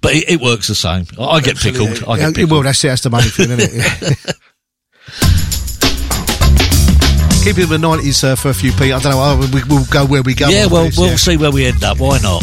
but 0.00 0.14
it, 0.14 0.30
it 0.30 0.40
works 0.40 0.66
the 0.66 0.74
same. 0.74 1.06
I, 1.18 1.40
get 1.40 1.58
pickled. 1.58 2.02
I 2.08 2.18
get 2.18 2.34
pickled. 2.34 2.50
well, 2.50 2.62
that's. 2.62 2.82
That's 2.82 3.02
the 3.02 3.10
main 3.10 3.22
thing, 3.22 3.50
isn't 3.50 3.70
it? 3.72 4.36
Keep 7.44 7.58
it 7.58 7.64
in 7.64 7.68
the 7.68 7.78
nineties 7.78 8.24
uh, 8.24 8.34
for 8.36 8.48
a 8.48 8.54
few 8.54 8.72
Pete. 8.72 8.92
I 8.92 8.98
don't 8.98 9.12
know. 9.12 9.46
We, 9.52 9.62
we'll 9.68 9.84
go 9.86 10.06
where 10.06 10.22
we 10.22 10.34
go. 10.34 10.48
yeah, 10.48 10.66
well, 10.66 10.84
this, 10.84 10.98
we'll 10.98 11.10
yeah. 11.10 11.16
see 11.16 11.36
where 11.36 11.50
we 11.52 11.66
end 11.66 11.84
up. 11.84 11.98
Why 11.98 12.18
not? 12.20 12.42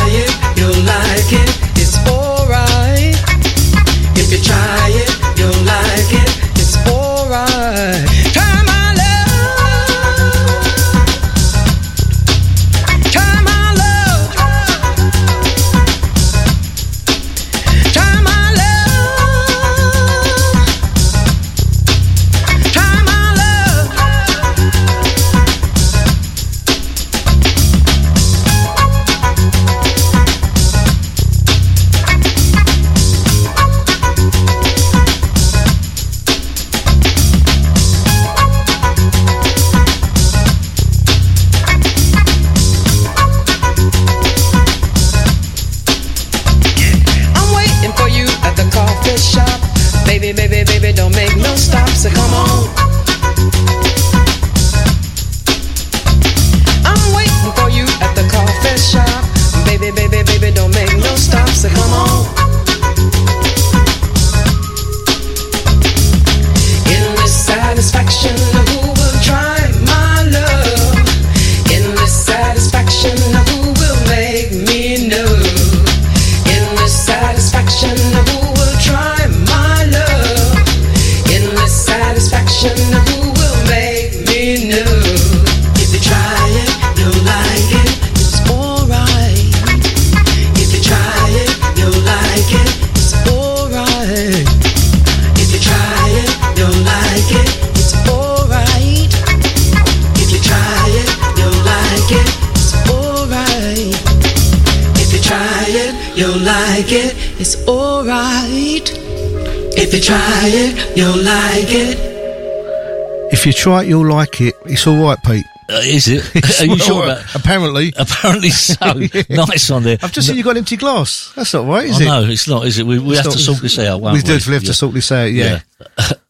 If 113.61 113.65
you 113.67 113.71
try 113.71 113.83
it, 113.83 113.87
you'll 113.89 114.09
like 114.09 114.41
it. 114.41 114.55
It's 114.65 114.87
all 114.87 115.03
right, 115.03 115.17
Pete. 115.23 115.45
Uh, 115.69 115.81
is 115.85 116.07
it? 116.07 116.25
Are 116.61 116.65
you 116.65 116.77
sure 116.79 117.03
about 117.03 117.35
Apparently. 117.35 117.93
Apparently 117.97 118.49
so. 118.49 118.75
Nice 119.29 119.69
on 119.69 119.83
there. 119.83 119.97
I've 120.01 120.11
just 120.11 120.27
seen 120.27 120.35
you 120.37 120.43
got 120.43 120.51
an 120.51 120.57
empty 120.57 120.77
glass. 120.77 121.31
That's 121.35 121.53
not 121.53 121.67
right, 121.67 121.85
is 121.85 122.01
I 122.01 122.03
it? 122.03 122.07
know, 122.07 122.23
it's 122.29 122.47
not, 122.47 122.65
is 122.65 122.79
it? 122.79 122.85
We, 122.87 122.97
we 122.99 123.15
have 123.15 123.25
not- 123.25 123.33
to 123.33 123.39
sort 123.39 123.61
this 123.61 123.77
out, 123.79 124.01
won't 124.01 124.13
we 124.13 124.19
we? 124.19 124.23
do. 124.23 124.49
We 124.49 124.53
have 124.55 124.63
Yeah. 124.63 124.67
to 124.67 124.73
sort 124.73 124.93
this 124.95 125.11
out. 125.11 125.31
Yeah. 125.31 125.59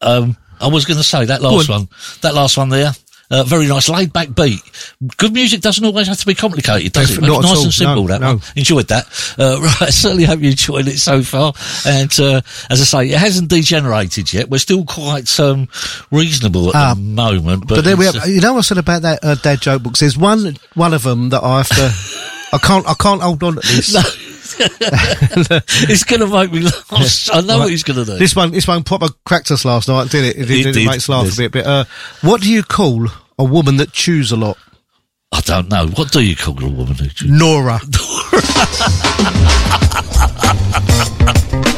um, 0.02 0.36
I 0.60 0.68
was 0.68 0.84
going 0.84 0.98
to 0.98 1.02
say 1.02 1.24
that 1.24 1.40
last 1.42 1.70
on. 1.70 1.80
one, 1.80 1.88
that 2.20 2.34
last 2.34 2.56
one 2.58 2.68
there. 2.68 2.92
Uh, 3.30 3.42
very 3.44 3.66
nice, 3.66 3.88
laid 3.88 4.12
back 4.12 4.34
beat. 4.34 4.60
Good 5.16 5.32
music 5.32 5.60
doesn't 5.62 5.84
always 5.84 6.06
have 6.06 6.18
to 6.18 6.26
be 6.26 6.34
complicated, 6.34 6.92
does 6.92 7.10
it? 7.10 7.14
Definitely 7.14 7.36
not 7.36 7.42
nice 7.42 7.64
and 7.64 7.72
simple. 7.74 8.02
No, 8.02 8.06
that 8.08 8.20
no. 8.20 8.26
one. 8.34 8.40
Enjoyed 8.54 8.86
that. 8.88 9.06
Uh, 9.38 9.58
right, 9.62 9.82
I 9.82 9.90
certainly 9.90 10.24
hope 10.24 10.40
you 10.40 10.50
enjoyed 10.50 10.86
it 10.86 10.98
so 10.98 11.22
far. 11.22 11.52
And 11.84 12.12
uh, 12.20 12.40
as 12.70 12.80
I 12.80 12.84
say, 12.84 13.08
it 13.10 13.18
hasn't 13.18 13.48
degenerated 13.48 14.32
yet. 14.32 14.48
We're 14.48 14.58
still 14.58 14.84
quite 14.84 15.40
um, 15.40 15.68
reasonable 16.12 16.68
at 16.68 16.74
Ah, 16.76 16.94
the 16.94 17.00
moment. 17.00 17.66
But, 17.66 17.76
But 17.76 17.84
then 17.84 17.98
we 17.98 18.06
it's, 18.06 18.14
have, 18.14 18.24
uh, 18.24 18.26
you 18.30 18.40
know 18.40 18.52
what 18.52 18.58
I 18.60 18.62
said 18.62 18.78
about 18.78 19.02
that 19.02 19.18
uh, 19.24 19.34
dad 19.36 19.60
joke 19.60 19.82
books? 19.82 20.00
There's 20.00 20.16
one 20.16 20.56
one 20.74 20.94
of 20.94 21.02
them 21.02 21.30
that 21.30 21.42
I 21.42 21.58
have 21.58 21.68
to. 21.70 22.54
I 22.54 22.58
can't. 22.58 22.86
I 22.88 22.94
can't 22.94 23.22
hold 23.22 23.42
on 23.42 23.54
to 23.54 23.60
this. 23.60 23.94
No. 24.58 24.58
it's 24.58 26.04
going 26.04 26.20
to 26.20 26.26
make 26.26 26.52
me 26.52 26.60
laugh. 26.60 27.30
I 27.32 27.40
know 27.40 27.54
Right. 27.54 27.58
what 27.60 27.70
he's 27.70 27.82
going 27.84 27.98
to 27.98 28.04
do. 28.04 28.18
This 28.18 28.36
one, 28.36 28.50
this 28.50 28.68
one 28.68 28.82
proper 28.84 29.08
cracked 29.24 29.50
us 29.50 29.64
last 29.64 29.88
night, 29.88 30.10
did 30.10 30.24
it? 30.24 30.36
It, 30.36 30.42
It 30.42 30.46
did, 30.46 30.66
it 30.66 30.72
did, 30.74 30.86
makes 30.86 30.96
us 31.04 31.08
laugh 31.08 31.24
yes. 31.24 31.34
a 31.38 31.42
bit. 31.42 31.52
But 31.52 31.66
uh, 31.66 31.84
what 32.20 32.42
do 32.42 32.52
you 32.52 32.62
call 32.62 33.06
a 33.38 33.44
woman 33.44 33.78
that 33.78 33.92
chews 33.92 34.30
a 34.30 34.36
lot? 34.36 34.58
I 35.32 35.40
don't 35.40 35.68
know. 35.70 35.86
What 35.88 36.12
do 36.12 36.20
you 36.20 36.36
call 36.36 36.62
a 36.62 36.68
woman 36.68 36.94
chews? 36.94 37.30
Nora. 37.30 37.80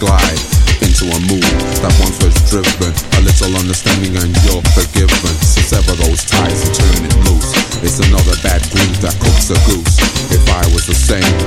glide 0.00 0.40
into 0.80 1.04
a 1.12 1.20
mood 1.28 1.44
that 1.84 1.92
once 2.00 2.16
was 2.24 2.32
driven. 2.48 2.88
A 2.88 3.20
little 3.20 3.52
understanding 3.60 4.16
and 4.16 4.32
you're 4.48 4.64
forgiven. 4.72 5.36
So 5.44 5.60
sever 5.60 5.92
those 5.92 6.24
ties 6.24 6.64
and 6.64 6.72
turn 6.72 7.04
it 7.04 7.16
loose. 7.28 7.52
It's 7.84 8.00
another 8.00 8.32
bad 8.40 8.64
groove 8.72 8.98
that 9.04 9.12
cooks 9.20 9.52
a 9.52 9.58
goose. 9.68 10.00
If 10.32 10.40
I 10.48 10.64
was 10.72 10.88
the 10.88 10.96
same 10.96 11.39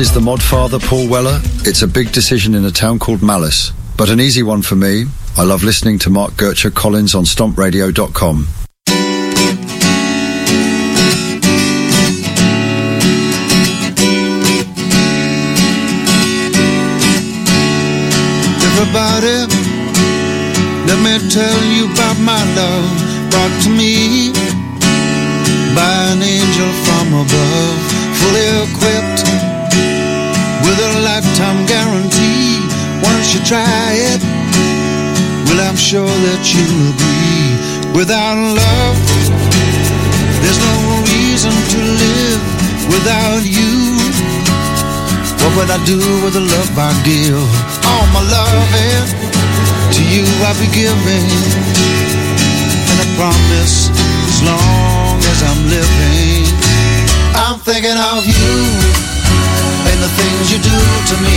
is 0.00 0.12
the 0.14 0.20
mod 0.20 0.42
father, 0.42 0.78
Paul 0.78 1.08
Weller. 1.10 1.38
It's 1.68 1.82
a 1.82 1.86
big 1.86 2.10
decision 2.10 2.54
in 2.54 2.64
a 2.64 2.70
town 2.70 2.98
called 2.98 3.22
Malice, 3.22 3.72
but 3.98 4.08
an 4.08 4.18
easy 4.18 4.42
one 4.42 4.62
for 4.62 4.74
me. 4.74 5.04
I 5.36 5.44
love 5.44 5.62
listening 5.62 5.98
to 6.00 6.10
Mark 6.10 6.32
Gertcher 6.32 6.72
Collins 6.72 7.14
on 7.14 7.24
stompradio.com. 7.24 8.46
Everybody, 18.68 19.36
let 20.88 20.98
me 21.04 21.28
tell 21.28 21.60
you 21.74 21.92
about 21.92 22.18
my 22.20 22.40
love 22.56 22.88
brought 23.30 23.62
to 23.64 23.68
me 23.68 24.32
by 25.76 25.92
an 26.12 26.22
angel 26.22 26.70
from 26.84 27.06
above, 27.20 27.78
fully 28.16 28.46
equipped 28.64 28.99
with 30.70 30.78
a 30.78 31.02
lifetime 31.02 31.66
guarantee. 31.66 32.62
Once 33.02 33.34
you 33.34 33.42
try 33.42 33.90
it, 33.90 34.22
well, 35.50 35.58
I'm 35.66 35.74
sure 35.74 36.06
that 36.06 36.42
you'll 36.46 36.94
agree. 36.94 37.58
Without 37.90 38.38
love, 38.38 38.98
there's 40.42 40.60
no 40.62 40.76
reason 41.10 41.50
to 41.74 41.78
live 41.82 42.42
without 42.86 43.42
you. 43.42 43.98
What 45.42 45.50
would 45.58 45.70
I 45.74 45.80
do 45.82 45.98
with 46.22 46.38
the 46.38 46.44
love 46.54 46.70
I 46.78 46.94
give? 47.02 47.50
All 47.90 48.06
my 48.14 48.22
loving 48.30 49.10
to 49.90 50.02
you 50.06 50.22
I'll 50.46 50.54
be 50.62 50.70
giving, 50.70 51.26
and 52.86 52.98
I 53.02 53.06
promise 53.18 53.90
as 54.30 54.38
long 54.46 55.18
as 55.18 55.38
I'm 55.42 55.60
living, 55.66 56.46
I'm 57.34 57.58
thinking 57.58 57.98
of 57.98 58.22
you 58.22 59.10
things 60.40 60.52
you 60.52 60.62
do 60.64 60.80
to 61.04 61.16
me 61.20 61.36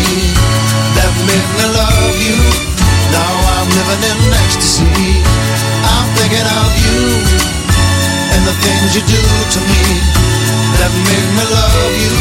that 0.96 1.12
make 1.28 1.50
me 1.60 1.66
love 1.76 2.16
you. 2.24 2.40
Now 3.12 3.34
I'm 3.60 3.68
living 3.68 4.00
in 4.00 4.32
ecstasy. 4.48 5.20
I'm 5.84 6.08
thinking 6.16 6.48
of 6.48 6.72
you 6.80 7.04
and 8.32 8.42
the 8.48 8.56
things 8.64 8.96
you 8.96 9.04
do 9.04 9.20
to 9.20 9.60
me 9.60 9.84
that 10.80 10.92
make 11.04 11.30
me 11.36 11.46
love 11.52 11.94
you. 12.00 12.16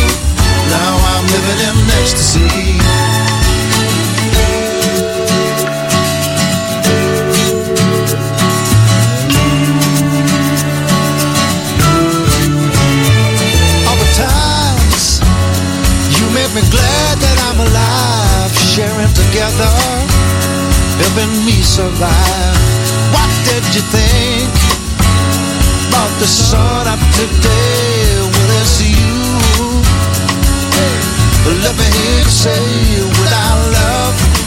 Now 0.75 0.93
I'm 1.15 1.25
living 1.31 1.61
in 1.71 1.77
ecstasy. 2.03 3.02
Me 16.55 16.61
glad 16.69 17.17
that 17.17 17.39
I'm 17.49 17.61
alive, 17.65 18.53
sharing 18.53 19.09
together, 19.17 19.73
helping 21.01 21.33
me 21.49 21.65
survive. 21.65 22.61
What 23.09 23.33
did 23.49 23.65
you 23.73 23.81
think 23.89 24.53
about 25.89 26.13
the 26.21 26.29
sun 26.29 26.85
up 26.93 27.01
today? 27.17 28.21
Well, 28.21 28.51
it's 28.61 28.85
you. 28.85 29.17
Let 31.65 31.73
me 31.73 31.89
hear 31.89 32.21
you 32.21 32.29
say, 32.29 32.61
without 33.17 33.61
love, 33.73 34.42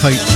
my 0.00 0.31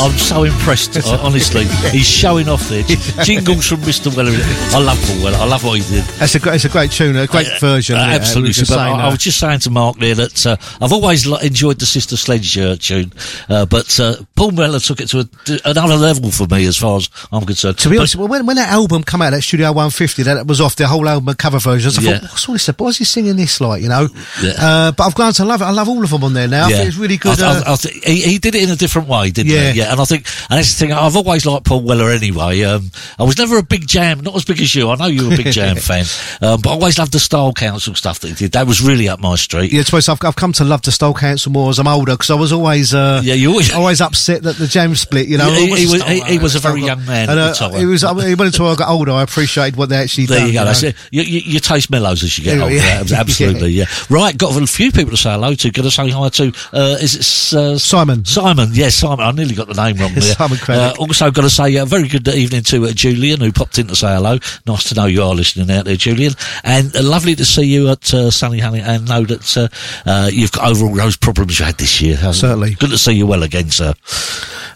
I'm 0.00 0.16
so 0.16 0.44
impressed, 0.44 0.96
uh, 1.06 1.18
honestly. 1.22 1.64
He's 1.90 2.06
showing 2.06 2.48
off 2.48 2.66
there. 2.70 2.82
Jingles 3.24 3.66
from 3.66 3.80
Mr. 3.80 4.14
Weller. 4.16 4.30
I 4.74 4.82
love 4.82 4.98
Paul 5.06 5.24
Weller. 5.24 5.36
I 5.38 5.44
love 5.46 5.62
what 5.62 5.78
he 5.78 5.94
did. 5.94 6.04
That's 6.14 6.34
a 6.34 6.40
great, 6.40 6.54
it's 6.54 6.64
a 6.64 6.70
great 6.70 6.90
tune, 6.90 7.16
a 7.16 7.26
great 7.26 7.48
version. 7.60 7.96
Uh, 7.96 8.00
absolutely. 8.00 8.64
But 8.66 8.78
I, 8.78 8.90
I 8.92 9.08
was 9.10 9.18
just 9.18 9.38
saying 9.38 9.60
to 9.60 9.70
Mark 9.70 9.96
there 9.98 10.14
that 10.14 10.46
uh, 10.46 10.56
I've 10.80 10.92
always 10.92 11.26
enjoyed 11.42 11.78
the 11.78 11.86
Sister 11.86 12.16
Sledge 12.16 12.56
uh, 12.56 12.76
tune, 12.76 13.12
uh, 13.50 13.66
but 13.66 14.00
uh, 14.00 14.14
Paul 14.36 14.52
Weller 14.52 14.78
took 14.80 15.00
it 15.00 15.08
to 15.10 15.20
a, 15.20 15.70
another 15.70 15.96
level 15.96 16.30
for 16.30 16.46
me 16.46 16.64
as 16.66 16.78
far 16.78 16.96
as 16.96 17.10
I'm 17.30 17.44
concerned. 17.44 17.78
To 17.78 17.90
be 17.90 17.98
honest, 17.98 18.16
well, 18.16 18.28
when, 18.28 18.46
when 18.46 18.56
that 18.56 18.70
album 18.70 19.02
came 19.02 19.20
out, 19.20 19.30
that 19.30 19.42
Studio 19.42 19.68
150, 19.68 20.22
that 20.22 20.46
was 20.46 20.62
off 20.62 20.76
the 20.76 20.86
whole 20.86 21.06
album 21.08 21.28
of 21.28 21.36
cover 21.36 21.58
versions. 21.58 21.98
I 21.98 22.02
Yeah. 22.02 22.18
thought, 22.20 22.30
what's 22.30 22.48
all 22.48 22.54
this? 22.54 22.66
Why 22.68 22.88
is 22.88 22.96
he 22.98 23.04
singing 23.04 23.36
this 23.36 23.60
like? 23.60 23.82
You 23.82 23.90
know. 23.90 24.08
Yeah. 24.42 24.52
Uh, 24.58 24.92
but 24.92 25.04
I've 25.04 25.14
grown 25.14 25.32
to 25.34 25.44
love 25.44 25.60
it. 25.60 25.64
I 25.64 25.70
love 25.72 25.88
all 25.90 26.02
of 26.02 26.10
them 26.10 26.24
on 26.24 26.32
there 26.32 26.48
now. 26.48 26.66
I 26.68 26.72
think 26.72 26.88
it's 26.88 26.96
really 26.96 27.18
good. 27.18 27.38
I, 27.40 27.58
uh, 27.58 27.72
I, 27.74 27.76
think 27.76 28.02
he, 28.04 28.22
he 28.22 28.38
did 28.38 28.54
it 28.54 28.62
in 28.62 28.70
a 28.70 28.76
different 28.76 29.06
way, 29.08 29.30
didn't 29.30 29.52
Yeah. 29.52 29.72
he? 29.72 29.78
Yeah. 29.78 29.89
And 29.90 30.00
I 30.00 30.04
think, 30.04 30.26
and 30.48 30.58
that's 30.58 30.74
the 30.78 30.86
thing, 30.86 30.92
I've 30.92 31.16
always 31.16 31.44
liked 31.46 31.66
Paul 31.66 31.82
Weller 31.82 32.10
anyway. 32.10 32.62
Um, 32.62 32.90
I 33.18 33.24
was 33.24 33.36
never 33.38 33.58
a 33.58 33.62
big 33.62 33.86
Jam, 33.86 34.20
not 34.20 34.34
as 34.36 34.44
big 34.44 34.60
as 34.60 34.74
you. 34.74 34.90
I 34.90 34.96
know 34.96 35.06
you 35.06 35.28
were 35.28 35.34
a 35.34 35.36
big 35.36 35.52
Jam 35.52 35.76
fan, 35.90 36.04
um, 36.40 36.60
but 36.60 36.70
I 36.70 36.72
always 36.74 36.98
loved 36.98 37.12
the 37.12 37.18
Style 37.20 37.52
Council 37.52 37.94
stuff 37.94 38.20
that 38.20 38.28
he 38.28 38.34
did. 38.34 38.52
That 38.52 38.66
was 38.66 38.80
really 38.80 39.08
up 39.08 39.20
my 39.20 39.34
street. 39.36 39.72
yeah, 39.72 39.82
be 39.82 39.96
I've, 39.96 40.24
I've 40.24 40.36
come 40.36 40.52
to 40.54 40.64
love 40.64 40.82
the 40.82 40.92
Style 40.92 41.14
Council 41.14 41.52
more 41.52 41.70
as 41.70 41.78
I'm 41.78 41.88
older 41.88 42.12
because 42.12 42.30
I 42.30 42.34
was 42.36 42.52
always, 42.52 42.94
uh, 42.94 43.20
Yeah, 43.24 43.34
you 43.34 43.50
always- 43.50 43.72
always 43.72 44.00
upset 44.00 44.42
that 44.44 44.56
the 44.56 44.66
jam 44.66 44.94
split. 44.94 45.26
You 45.28 45.38
know, 45.38 45.48
Yeah, 45.48 45.58
he- 45.58 45.86
he 45.86 45.92
was- 45.92 46.02
he- 46.04 46.20
he 46.22 46.38
was 46.38 46.54
a 46.54 46.58
very 46.60 46.82
young 46.84 47.04
man 47.06 47.28
And, 47.28 47.38
at 47.38 47.38
uh, 47.38 47.48
the 47.48 47.54
time. 47.54 47.74
It 47.74 47.86
was. 47.86 48.04
I 48.04 48.12
mean, 48.12 48.40
until 48.40 48.68
I 48.68 48.74
got 48.76 48.88
older 48.88 49.10
I 49.12 49.22
appreciated 49.22 49.76
what 49.76 49.88
they 49.88 49.96
actually 49.96 50.26
There 50.26 50.38
done. 50.38 50.46
you 50.48 50.52
go. 50.54 50.58
know. 50.60 50.64
That's 50.66 50.82
it. 50.82 50.96
You, 51.10 51.22
you, 51.22 51.40
you 51.44 51.60
taste 51.60 51.90
mellows 51.90 52.22
as 52.22 52.36
you 52.38 52.44
get 52.44 52.56
Yeah, 52.56 52.62
older. 52.62 52.74
yeah. 52.74 53.02
Absolutely, 53.20 53.70
yeah. 53.70 53.84
Right, 54.08 54.36
got 54.36 54.56
a 54.60 54.66
few 54.66 54.92
people 54.92 55.10
to 55.10 55.16
say 55.16 55.30
hello 55.32 55.54
to. 55.54 55.70
Got 55.70 55.82
to 55.82 55.90
say 55.90 56.08
hi 56.10 56.28
to. 56.28 56.52
Uh, 56.72 56.96
is 57.00 57.14
it 57.52 57.56
uh, 57.58 57.78
Simon? 57.78 58.24
Simon, 58.24 58.70
yes, 58.72 58.94
Simon. 58.96 59.20
I 59.26 59.30
nearly 59.32 59.54
got 59.54 59.66
the 59.68 59.74
name 59.84 59.96
wrong 59.96 60.12
there. 60.14 60.22
Simon 60.34 60.58
Craddock. 60.58 60.98
Uh, 60.98 61.02
also, 61.02 61.30
got 61.30 61.42
to 61.42 61.50
say 61.50 61.76
a 61.76 61.86
very 61.86 62.08
good 62.08 62.26
evening 62.28 62.62
to 62.64 62.84
uh, 62.84 62.92
Julian, 62.92 63.40
who 63.40 63.52
popped 63.52 63.78
in 63.78 63.86
to 63.88 63.96
say 63.96 64.14
hello. 64.14 64.38
Nice 64.66 64.88
to 64.88 64.94
know 64.94 65.06
you 65.06 65.22
are 65.22 65.34
listening 65.34 65.70
out 65.70 65.84
there, 65.84 65.96
Julian. 65.96 66.32
And 66.64 66.94
uh, 66.94 67.02
lovely 67.02 67.34
to 67.36 67.44
see 67.44 67.64
you 67.64 67.88
at 67.88 68.12
uh, 68.12 68.30
Sunny 68.30 68.58
Honey 68.58 68.80
and 68.80 69.08
know 69.08 69.24
that 69.24 69.56
uh, 69.56 69.68
uh, 70.08 70.30
you've 70.32 70.52
got 70.52 70.70
over 70.70 70.86
all 70.86 70.94
those 70.94 71.16
problems 71.16 71.58
you 71.58 71.64
had 71.64 71.78
this 71.78 72.00
year. 72.00 72.16
Certainly. 72.16 72.74
Good 72.74 72.90
to 72.90 72.98
see 72.98 73.12
you 73.12 73.26
well 73.26 73.42
again, 73.42 73.70
sir. 73.70 73.94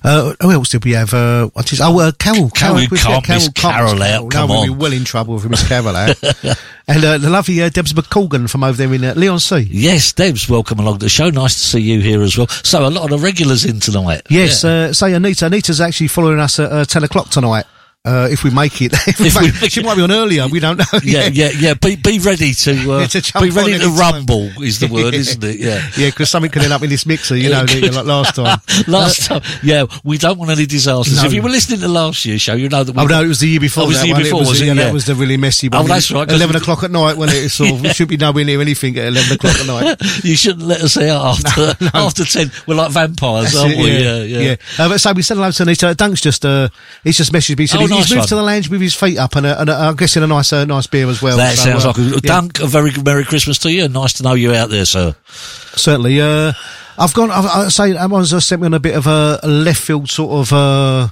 Uh, 0.04 0.34
who 0.40 0.50
else 0.50 0.68
did 0.68 0.84
we 0.84 0.92
have? 0.92 1.14
Uh, 1.14 1.48
what 1.48 1.72
is, 1.72 1.80
oh, 1.80 1.98
uh, 1.98 2.12
Carol. 2.12 2.50
Carol, 2.50 2.76
can't 2.76 2.88
forget 2.90 3.28
miss 3.28 3.48
Carol 3.48 3.94
miss 3.94 4.02
out, 4.02 4.30
come 4.30 4.48
no, 4.48 4.54
we'll 4.54 4.64
be 4.64 4.70
well 4.70 4.92
in 4.92 5.04
trouble 5.04 5.36
if 5.36 5.44
we 5.44 5.48
miss 5.48 5.66
Carol 5.66 5.96
out. 5.96 6.16
and 6.86 7.04
uh, 7.04 7.18
the 7.18 7.30
lovely 7.30 7.62
uh, 7.62 7.68
Debs 7.70 7.92
McColgan 7.92 8.48
from 8.50 8.62
over 8.64 8.76
there 8.76 8.92
in 8.92 9.04
uh, 9.04 9.14
Leigh-on-Sea. 9.16 9.66
Yes, 9.70 10.12
Debs, 10.12 10.48
welcome 10.48 10.78
along 10.78 10.98
to 10.98 11.06
the 11.06 11.08
show. 11.08 11.30
Nice 11.30 11.54
to 11.54 11.60
see 11.60 11.80
you 11.80 12.00
here 12.00 12.22
as 12.22 12.36
well. 12.36 12.46
So, 12.48 12.86
a 12.86 12.90
lot 12.90 13.04
of 13.04 13.10
the 13.10 13.24
regulars 13.24 13.64
in 13.64 13.80
tonight. 13.80 14.22
Yes, 14.28 14.62
Yeah. 14.64 14.70
uh, 14.70 14.92
say 14.92 15.12
Anita. 15.14 15.46
Anita's 15.46 15.80
actually 15.80 16.08
following 16.08 16.38
us 16.40 16.58
at 16.58 16.70
uh, 16.70 16.84
10 16.84 17.04
o'clock 17.04 17.30
tonight. 17.30 17.64
Uh, 18.06 18.28
if 18.30 18.44
we 18.44 18.50
make 18.50 18.82
it, 18.82 18.92
if 19.08 19.18
we 19.18 19.28
If 19.28 19.40
make- 19.40 19.60
make 19.62 19.70
she 19.70 19.82
might 19.82 19.94
be 19.96 20.02
on 20.02 20.10
earlier. 20.12 20.46
We 20.46 20.60
don't 20.60 20.76
know. 20.76 20.84
yeah, 21.02 21.26
yeah, 21.32 21.48
yeah. 21.58 21.72
Be 21.72 21.96
be 21.96 22.18
ready 22.18 22.52
to, 22.52 22.70
uh, 22.92 22.98
Yeah, 23.00 23.06
to 23.06 23.40
be 23.40 23.48
ready 23.48 23.78
to 23.78 23.84
any 23.84 23.84
time. 23.86 23.96
rumble 23.98 24.62
is 24.62 24.78
the 24.78 24.88
word, 24.88 25.14
isn't 25.14 25.42
it? 25.42 25.58
Yeah. 25.58 25.80
yeah, 25.96 26.10
because 26.10 26.28
something 26.28 26.50
could 26.50 26.60
end 26.64 26.74
up 26.74 26.82
in 26.82 26.90
this 26.90 27.06
mixer, 27.06 27.34
you 27.34 27.48
know, 27.48 27.64
like 27.64 28.04
last 28.04 28.34
time. 28.34 28.60
last 28.86 29.24
time, 29.24 29.40
yeah, 29.62 29.86
we 30.04 30.18
don't 30.18 30.36
want 30.38 30.50
any 30.50 30.66
disasters. 30.66 31.16
No. 31.22 31.24
If 31.24 31.32
you 31.32 31.40
were 31.40 31.48
listening 31.48 31.80
to 31.80 31.88
last 31.88 32.22
year's 32.26 32.42
show, 32.42 32.52
you 32.52 32.68
know 32.68 32.84
that. 32.84 32.94
We 32.94 33.02
Oh 33.02 33.06
no, 33.06 33.24
it 33.24 33.26
was 33.26 33.40
the 33.40 33.48
year 33.48 33.60
before. 33.60 33.84
Oh, 33.84 33.86
it 33.86 33.88
was 33.88 34.00
the 34.02 34.06
year 34.08 34.14
one. 34.16 34.22
before, 34.22 34.36
it 34.36 34.40
was, 34.40 34.48
was 34.50 34.60
it? 34.60 34.64
yeah, 34.66 34.72
Yeah. 34.74 34.84
that 34.84 34.92
was 34.92 35.06
the 35.06 35.14
really 35.14 35.38
messy 35.38 35.70
one. 35.70 35.80
Oh, 35.84 35.88
that's 35.88 36.10
right, 36.12 36.30
Eleven 36.30 36.56
o'clock 36.56 36.82
at 36.82 36.90
night 36.90 37.16
when 37.16 37.30
it 37.30 37.48
sort 37.48 37.70
of 37.70 37.80
we 37.80 37.88
should 37.94 38.08
be 38.08 38.18
nowhere 38.18 38.44
near 38.44 38.60
anything 38.60 38.98
at 38.98 39.06
eleven 39.06 39.32
o'clock 39.36 39.56
at 39.56 39.66
night. 39.66 40.24
you 40.24 40.36
shouldn't 40.36 40.66
let 40.66 40.82
us 40.82 40.98
out 40.98 41.38
after 41.38 41.60
No, 41.82 41.90
no. 41.94 42.06
after 42.06 42.26
ten. 42.26 42.50
We're 42.66 42.74
like 42.74 42.90
vampires, 42.92 43.44
That's 43.52 43.56
aren't 43.56 43.72
it, 43.72 43.78
we? 43.78 43.92
yeah, 43.92 44.18
Yeah, 44.24 44.38
yeah. 44.50 44.56
Uh, 44.78 44.90
but 44.90 45.00
so 45.00 45.10
we 45.14 45.22
said 45.22 45.38
hello 45.38 45.50
to 45.50 45.62
Anita. 45.62 45.94
Dunk's 45.94 46.20
just 46.20 46.44
uh, 46.44 46.68
he's 47.02 47.16
just 47.16 47.32
messaged 47.32 47.56
me. 47.56 47.66
Nice 47.98 48.10
moved 48.10 48.18
one. 48.20 48.28
to 48.28 48.34
the 48.36 48.42
lounge 48.42 48.68
with 48.70 48.80
his 48.80 48.94
feet 48.94 49.18
up 49.18 49.36
and, 49.36 49.46
a, 49.46 49.60
and 49.60 49.70
a, 49.70 49.74
I'm 49.74 49.96
guessing 49.96 50.22
a 50.22 50.26
nice 50.26 50.52
uh, 50.52 50.64
nice 50.64 50.86
beer 50.86 51.08
as 51.08 51.20
well. 51.22 51.36
That 51.36 51.56
So, 51.56 51.70
sounds 51.70 51.84
uh, 51.84 51.88
like 51.88 51.98
a 51.98 52.02
yeah, 52.02 52.18
Dunk. 52.22 52.60
A 52.60 52.66
very 52.66 52.90
Merry 53.02 53.24
Christmas 53.24 53.58
to 53.60 53.72
you. 53.72 53.88
Nice 53.88 54.14
to 54.14 54.22
know 54.22 54.34
you 54.34 54.52
out 54.52 54.70
there, 54.70 54.84
sir. 54.84 55.14
certainly. 55.28 56.20
Uh, 56.20 56.52
I've 56.96 57.12
gone. 57.14 57.30
I've, 57.30 57.44
I 57.46 57.68
say 57.68 57.96
everyone's 57.96 58.32
uh, 58.32 58.40
sent 58.40 58.62
me 58.62 58.66
on 58.66 58.74
a 58.74 58.80
bit 58.80 58.94
of 58.96 59.06
a, 59.06 59.40
a 59.42 59.48
left 59.48 59.80
field 59.82 60.08
sort 60.10 60.30
of. 60.32 60.52
Uh, 60.52 61.08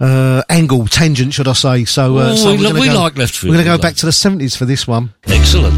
uh, 0.00 0.42
angle 0.48 0.86
tangent, 0.88 1.32
should 1.32 1.46
I 1.46 1.52
say? 1.52 1.84
So, 1.84 2.18
uh, 2.18 2.30
Oh, 2.32 2.34
so 2.34 2.50
we 2.50 2.56
we're 2.58 2.62
lo- 2.64 2.68
gonna 2.70 2.80
we 2.80 2.90
like 2.90 3.16
left 3.16 3.36
field, 3.36 3.50
We're 3.54 3.62
going 3.62 3.78
to 3.78 3.78
go 3.78 3.80
back 3.80 3.94
to 3.98 4.06
the 4.06 4.12
seventies 4.12 4.56
for 4.56 4.64
this 4.64 4.88
one. 4.88 5.14
Excellent. 5.28 5.72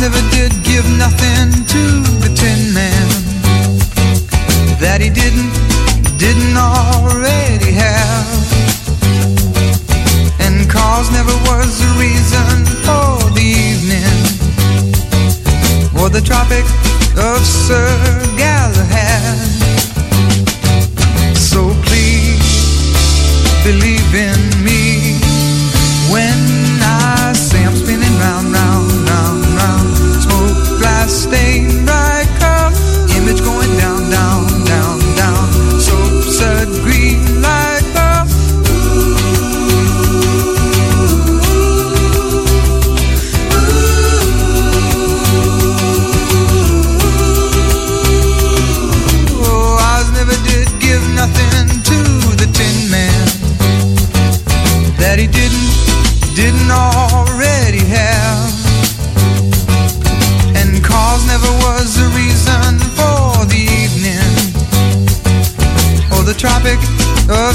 Never 0.00 0.30
did 0.30 0.50
give 0.64 0.86
nothing 0.96 1.52
to 1.68 1.82
the 2.24 2.32
Tin 2.34 2.72
Man 2.72 3.08
that 4.80 4.98
he 5.04 5.10
didn't 5.10 5.52
didn't 6.16 6.56
already 6.56 7.72
have. 7.72 8.24
And 10.40 10.70
cause 10.70 11.12
never 11.12 11.36
was 11.44 11.84
a 11.84 11.90
reason 12.00 12.64
for 12.80 13.28
the 13.36 13.44
evening 13.44 14.16
or 16.00 16.08
the 16.08 16.22
Tropic 16.24 16.64
of 17.20 17.44
Sir 17.44 17.92
Galahad. 18.40 19.36
So 21.36 21.74
please 21.84 22.40
believe 23.68 24.14
in 24.14 24.39
Smoke 31.30 31.69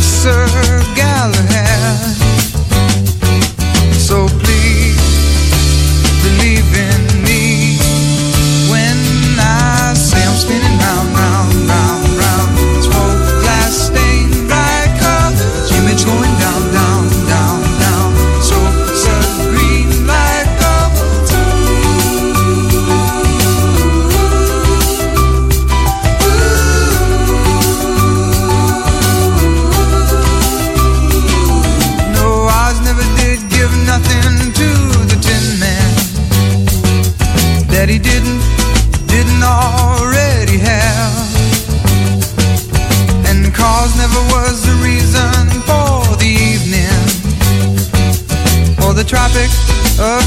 Sir 0.06 0.45
Galahad. 0.95 2.25
Of 49.98 50.22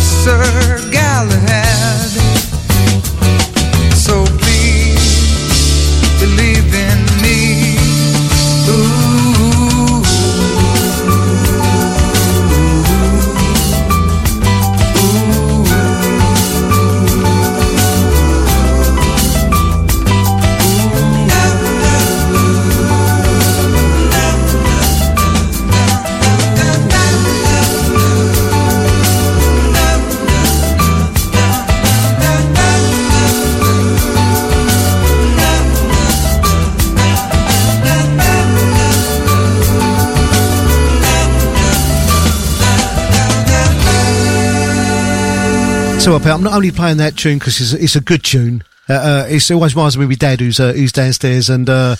Up, 46.28 46.36
I'm 46.36 46.44
not 46.44 46.54
only 46.54 46.70
playing 46.70 46.98
that 46.98 47.16
tune 47.16 47.38
because 47.38 47.60
it's, 47.60 47.72
it's 47.72 47.96
a 47.96 48.00
good 48.00 48.22
tune. 48.22 48.62
Uh, 48.88 48.92
uh, 48.92 49.26
it's, 49.28 49.50
it 49.50 49.54
always 49.54 49.74
reminds 49.74 49.96
me 49.96 50.04
of 50.04 50.10
my 50.10 50.16
dad 50.16 50.40
who's 50.40 50.60
uh, 50.60 50.72
who's 50.72 50.92
downstairs, 50.92 51.50
and 51.50 51.68
uh, 51.68 51.96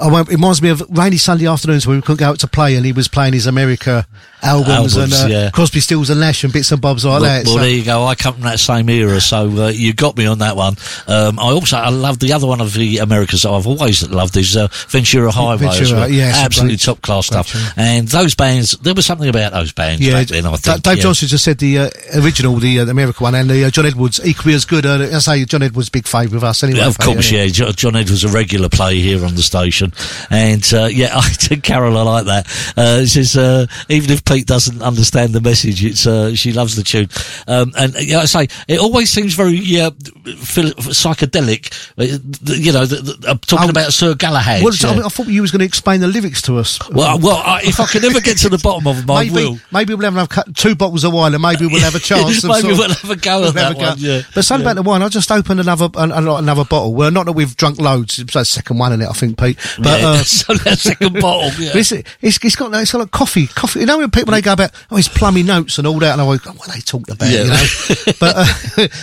it 0.00 0.28
reminds 0.28 0.62
me 0.62 0.70
of 0.70 0.82
rainy 0.90 1.16
Sunday 1.18 1.46
afternoons 1.46 1.86
when 1.86 1.96
we 1.96 2.02
couldn't 2.02 2.20
go 2.20 2.30
out 2.30 2.40
to 2.40 2.48
play, 2.48 2.76
and 2.76 2.86
he 2.86 2.92
was 2.92 3.08
playing 3.08 3.32
his 3.32 3.46
America 3.46 4.06
albums, 4.42 4.96
and 4.96 5.12
Albums, 5.12 5.24
uh, 5.24 5.28
yeah. 5.28 5.50
Crosby, 5.50 5.80
Stills 5.80 6.10
and 6.10 6.20
Nash 6.20 6.44
and 6.44 6.52
bits 6.52 6.72
and 6.72 6.80
bobs 6.80 7.04
like 7.04 7.20
well, 7.20 7.22
that. 7.22 7.46
well, 7.46 7.56
so- 7.56 7.60
there 7.60 7.70
you 7.70 7.84
go. 7.84 8.04
I 8.04 8.14
come 8.14 8.34
from 8.34 8.44
that 8.44 8.58
same 8.58 8.88
era, 8.88 9.20
so 9.20 9.64
uh, 9.64 9.68
you 9.68 9.92
got 9.92 10.16
me 10.16 10.26
on 10.26 10.38
that 10.38 10.56
one. 10.56 10.76
Um, 11.06 11.38
I 11.38 11.52
also 11.52 11.76
I 11.76 11.90
love 11.90 12.18
the 12.18 12.32
other 12.32 12.46
one 12.46 12.60
of 12.60 12.72
the 12.74 12.98
Americas 12.98 13.42
that 13.42 13.50
I've 13.50 13.66
always 13.66 14.08
loved 14.08 14.36
is 14.36 14.56
uh, 14.56 14.68
Ventura 14.88 15.30
Highway. 15.30 15.58
Ventura, 15.58 16.00
well. 16.00 16.10
a 16.10 16.22
absolutely 16.22 16.76
great- 16.76 16.80
top 16.80 17.02
class 17.02 17.26
stuff. 17.26 17.54
And 17.76 18.08
those 18.08 18.34
bands, 18.34 18.72
there 18.78 18.94
was 18.94 19.06
something 19.06 19.28
about 19.28 19.52
those 19.52 19.72
bands 19.72 20.00
Yeah, 20.00 20.14
back 20.14 20.28
then. 20.28 20.46
I 20.46 20.56
think 20.56 20.82
Dave 20.82 20.96
yeah. 20.96 21.02
Johnson 21.02 21.28
just 21.28 21.44
said 21.44 21.58
the 21.58 21.78
uh, 21.78 21.90
original, 22.14 22.56
the 22.56 22.80
uh, 22.80 22.84
the 22.84 22.90
America 22.92 23.22
one, 23.22 23.34
and 23.34 23.50
the 23.50 23.64
uh, 23.64 23.70
John 23.70 23.86
Edwards 23.86 24.20
equally 24.24 24.54
as 24.54 24.64
good. 24.64 24.86
Uh, 24.86 25.08
I 25.12 25.18
say 25.18 25.44
John 25.44 25.62
Edwards 25.62 25.88
big 25.88 26.06
favourite 26.06 26.29
with 26.30 26.42
us 26.44 26.62
anyway. 26.62 26.80
Of 26.82 26.98
course, 26.98 27.30
yeah. 27.30 27.46
Jo- 27.46 27.72
John 27.72 27.96
Ed 27.96 28.10
was 28.10 28.24
a 28.24 28.28
regular 28.28 28.68
player 28.68 28.94
here 29.00 29.24
on 29.24 29.34
the 29.34 29.42
station, 29.42 29.92
and 30.30 30.62
uh, 30.72 30.86
yeah, 30.86 31.10
I 31.14 31.56
Carol, 31.62 31.96
I 31.98 32.02
like 32.02 32.24
that. 32.26 32.74
Uh, 32.76 33.06
says 33.06 33.36
uh, 33.36 33.66
even 33.88 34.10
if 34.10 34.24
Pete 34.24 34.46
doesn't 34.46 34.82
understand 34.82 35.32
the 35.32 35.40
message, 35.40 35.84
it's 35.84 36.06
uh, 36.06 36.34
she 36.34 36.52
loves 36.52 36.76
the 36.76 36.82
tune. 36.82 37.08
Um, 37.46 37.72
and 37.76 37.94
yeah, 38.00 38.20
I 38.20 38.24
say 38.26 38.48
it 38.68 38.80
always 38.80 39.10
seems 39.10 39.34
very 39.34 39.58
uh, 39.80 39.90
phil- 40.38 40.74
psychedelic. 40.74 41.72
Uh, 41.98 42.18
you 42.54 42.72
know, 42.72 42.86
the, 42.86 42.96
the, 42.96 43.38
talking 43.46 43.66
Oh, 43.66 43.70
about 43.70 43.92
Sir 43.92 44.14
Galahad. 44.14 44.62
Well, 44.62 44.72
yeah. 44.74 45.02
I, 45.02 45.06
I 45.06 45.08
thought 45.08 45.26
you 45.26 45.42
was 45.42 45.50
going 45.50 45.60
to 45.60 45.64
explain 45.66 46.00
the 46.00 46.08
lyrics 46.08 46.42
to 46.42 46.58
us. 46.58 46.78
well, 46.90 47.18
well, 47.18 47.36
I, 47.44 47.60
if 47.64 47.80
I 47.80 47.86
can 47.86 48.04
ever 48.04 48.20
get 48.20 48.38
to 48.38 48.48
the 48.48 48.58
bottom 48.58 48.86
of 48.86 48.96
them, 48.96 49.10
I 49.10 49.24
maybe, 49.24 49.34
will. 49.34 49.58
maybe 49.72 49.94
we'll 49.94 50.10
have 50.10 50.28
cut, 50.28 50.54
two 50.56 50.74
bottles 50.74 51.04
of 51.04 51.12
wine, 51.12 51.34
and 51.34 51.42
maybe 51.42 51.66
we'll 51.66 51.80
have 51.80 51.94
a 51.94 51.98
chance. 51.98 52.44
Maybe 52.50 52.68
we'll 52.68 52.88
have 52.88 53.10
a 53.10 53.16
go 53.16 53.40
we'll 53.40 53.48
at 53.48 53.54
have 53.56 53.76
that 53.76 53.82
a 53.82 53.90
one, 53.90 53.98
yeah. 53.98 54.22
But 54.34 54.44
something 54.44 54.64
Yeah. 54.66 54.72
about 54.72 54.82
the 54.82 54.88
wine, 54.88 55.02
I 55.02 55.08
just 55.08 55.30
opened 55.30 55.60
another 55.60 55.88
an, 55.96 56.12
an- 56.12 56.19
another 56.28 56.64
bottle. 56.64 56.94
Well, 56.94 57.10
not 57.10 57.26
that 57.26 57.32
we've 57.32 57.56
drunk 57.56 57.80
loads. 57.80 58.18
It's 58.18 58.32
the 58.34 58.44
second 58.44 58.78
one 58.78 58.92
in 58.92 59.00
it, 59.02 59.08
I 59.08 59.12
think, 59.12 59.38
Pete. 59.38 59.58
But 59.78 60.00
Yeah, 60.00 60.06
uh, 60.08 60.22
second 60.76 61.20
bottle. 61.20 61.50
Yeah. 61.60 61.70
but 61.72 61.80
it's, 61.80 61.92
it's, 61.92 62.08
it's 62.22 62.56
got 62.56 62.72
it's 62.74 62.92
got 62.92 62.98
like 63.00 63.10
coffee, 63.10 63.46
coffee. 63.46 63.80
You 63.80 63.86
know 63.86 63.98
when 63.98 64.10
people 64.10 64.32
they 64.32 64.40
go 64.42 64.52
about 64.52 64.70
oh, 64.90 64.96
it's 64.96 65.08
plummy 65.08 65.42
notes 65.42 65.78
and 65.78 65.86
all 65.86 65.98
that, 65.98 66.12
and 66.18 66.22
I 66.22 66.24
go, 66.24 66.50
what 66.52 66.68
are 66.68 66.72
they 66.74 66.80
talking 66.80 67.12
about? 67.14 67.28
Yeah. 67.28 67.42
You 67.44 67.48
know, 67.50 68.12
but 68.20 68.34
uh, 68.36 68.44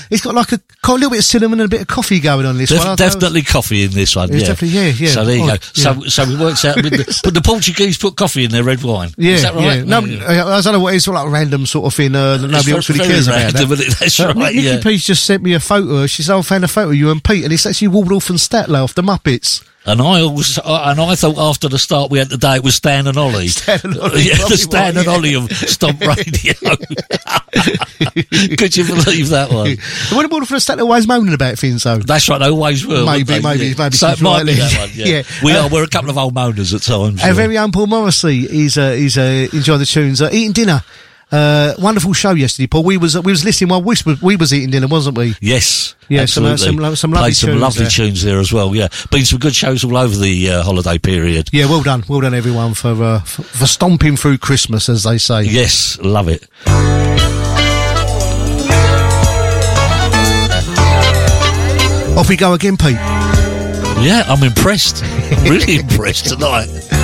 it's 0.09 0.21
got 0.21 0.33
like 0.35 0.51
a, 0.53 0.59
got 0.81 0.91
a 0.91 0.95
little 0.95 1.09
bit 1.11 1.19
of 1.19 1.25
cinnamon 1.25 1.59
and 1.59 1.65
a 1.65 1.69
bit 1.69 1.81
of 1.81 1.87
coffee 1.87 2.19
going 2.19 2.45
on 2.45 2.57
this 2.57 2.69
Def- 2.69 2.83
one. 2.85 2.95
Definitely 2.97 3.41
coffee 3.43 3.83
in 3.83 3.91
this 3.91 4.15
one. 4.15 4.29
It's 4.31 4.41
yeah. 4.43 4.47
definitely- 4.47 4.77
yeah, 4.79 4.93
yeah. 4.97 5.09
So 5.09 5.25
there 5.25 5.35
you 5.37 5.43
Oh, 5.43 5.47
go. 5.47 5.55
So 5.73 6.01
so 6.03 6.23
it 6.23 6.39
works 6.39 6.65
out. 6.65 6.75
With 6.77 6.91
the, 6.93 7.21
but 7.23 7.33
the 7.33 7.41
Portuguese 7.41 7.97
put 7.97 8.15
coffee 8.15 8.43
in 8.45 8.51
their 8.51 8.63
red 8.63 8.81
wine. 8.83 9.11
Yeah, 9.17 9.33
Is 9.33 9.41
that 9.43 9.53
right? 9.55 9.83
No, 9.85 9.99
I 9.99 10.61
don't 10.61 10.73
know 10.73 10.79
what 10.79 10.93
it's 10.93 11.07
like 11.07 11.29
random 11.29 11.65
sort 11.65 11.85
of 11.85 11.93
thing. 11.93 12.15
Uh, 12.15 12.37
that 12.37 12.47
nobody 12.47 12.71
else 12.71 12.89
really 12.89 13.05
cares 13.05 13.27
about. 13.27 13.53
that. 13.53 14.19
Uh, 14.19 14.33
right, 14.39 14.55
Nikki 14.55 14.67
yeah. 14.67 14.97
Just 14.97 15.25
sent 15.25 15.43
me 15.43 15.53
a 15.53 15.59
photo. 15.59 16.05
She 16.07 16.23
said, 16.23 16.35
"I 16.35 16.41
found 16.41 16.63
a 16.63 16.67
photo 16.67 16.89
of 16.89 16.95
you 17.07 17.11
and 17.11 17.23
Pete, 17.23 17.43
and 17.43 17.53
it's 17.53 17.65
actually 17.65 17.87
Waldorf 17.89 18.29
and 18.29 18.39
Statler 18.39 18.83
off 18.83 18.93
the 18.93 19.01
Muppets." 19.01 19.63
And 19.85 20.01
I 20.01 20.19
also, 20.19 20.61
uh, 20.65 20.83
and 20.91 20.99
I 20.99 21.15
thought 21.15 21.37
after 21.37 21.69
the 21.69 21.79
start 21.79 22.11
we 22.11 22.19
had 22.19 22.29
today 22.29 22.55
it 22.57 22.63
was 22.63 22.75
Stan 22.75 23.07
and 23.07 23.17
Ollie. 23.17 23.47
Stan 23.47 23.79
and 23.85 23.97
Ollie, 23.97 24.23
yeah, 24.23 24.35
the 24.35 24.57
Stan 24.57 24.95
was, 24.95 24.97
and 24.97 25.05
yeah. 25.07 25.13
Ollie 25.13 25.35
of 25.35 25.49
Stomp 25.53 26.01
Radio. 26.01 26.53
Could 28.57 28.75
you 28.75 28.83
believe 28.85 29.29
that 29.29 29.47
one? 29.51 29.77
What 30.15 30.29
Waldorf 30.29 30.51
and 30.51 30.59
Statler 30.59 30.81
always 30.81 31.07
moaning 31.07 31.33
about 31.33 31.57
things, 31.57 31.83
though. 31.83 31.99
That's 31.99 32.27
right, 32.27 32.37
they 32.39 32.49
always 32.49 32.85
were. 32.85 33.05
Maybe, 33.05 33.39
maybe, 33.41 33.67
Yeah. 33.67 33.73
maybe 33.77 33.95
So 33.95 34.09
it 34.09 34.21
might 34.21 34.45
be 34.45 34.53
that 34.55 34.77
one, 34.77 34.89
yeah. 34.93 35.05
Yeah. 35.17 35.23
We 35.41 35.53
Uh, 35.53 35.63
are. 35.63 35.69
We're 35.69 35.83
a 35.83 35.87
couple 35.87 36.09
of 36.09 36.17
old 36.17 36.35
moaners 36.35 36.73
at 36.73 36.81
times. 36.81 37.21
Our 37.21 37.29
yeah. 37.29 37.33
very 37.33 37.57
own 37.57 37.71
Paul 37.71 37.87
Morrissey 37.87 38.43
is 38.43 38.77
uh, 38.77 38.93
is 38.97 39.17
uh, 39.17 39.47
enjoying 39.53 39.79
the 39.79 39.85
tunes, 39.85 40.21
uh, 40.21 40.29
eating 40.33 40.51
dinner. 40.51 40.83
Uh, 41.29 41.73
wonderful 41.77 42.13
show 42.13 42.31
yesterday, 42.31 42.67
Paul. 42.67 42.83
We 42.83 42.95
was 42.97 43.15
uh, 43.15 43.21
we 43.21 43.33
was 43.33 43.43
listening 43.43 43.69
while 43.69 43.81
we 43.81 43.95
was, 44.05 44.21
we 44.21 44.37
was 44.37 44.53
eating 44.53 44.69
dinner, 44.69 44.87
wasn't 44.87 45.17
we? 45.17 45.35
Yes. 45.41 45.95
Yeah, 46.07 46.25
some, 46.25 46.45
uh, 46.45 46.55
some 46.55 46.95
some 46.95 47.11
lovely 47.11 47.25
Played 47.27 47.35
some 47.35 47.49
tunes 47.49 47.61
lovely 47.61 47.81
there. 47.83 47.89
tunes 47.89 48.23
there 48.23 48.39
as 48.39 48.53
well. 48.53 48.73
Yeah, 48.73 48.87
been 49.11 49.25
some 49.25 49.39
good 49.39 49.53
shows 49.53 49.83
all 49.83 49.97
over 49.97 50.15
the 50.15 50.49
uh, 50.49 50.63
holiday 50.63 50.97
period. 50.97 51.49
Yeah, 51.51 51.65
well 51.65 51.83
done, 51.83 52.05
well 52.07 52.21
done, 52.21 52.33
everyone 52.33 52.75
for 52.75 52.91
uh, 53.03 53.19
for, 53.21 53.43
for 53.43 53.65
stomping 53.67 54.15
through 54.15 54.37
Christmas, 54.37 54.87
as 54.87 55.03
they 55.03 55.17
say. 55.17 55.43
Yes, 55.43 55.99
love 55.99 56.29
it. 56.29 56.47
Off 62.17 62.29
we 62.29 62.35
go 62.35 62.53
again, 62.53 62.77
Pete. 62.77 62.95
Yeah, 64.03 64.23
I'm 64.27 64.41
impressed. 64.43 65.03
really 65.43 65.75
impressed 65.75 66.29
tonight. 66.29 66.69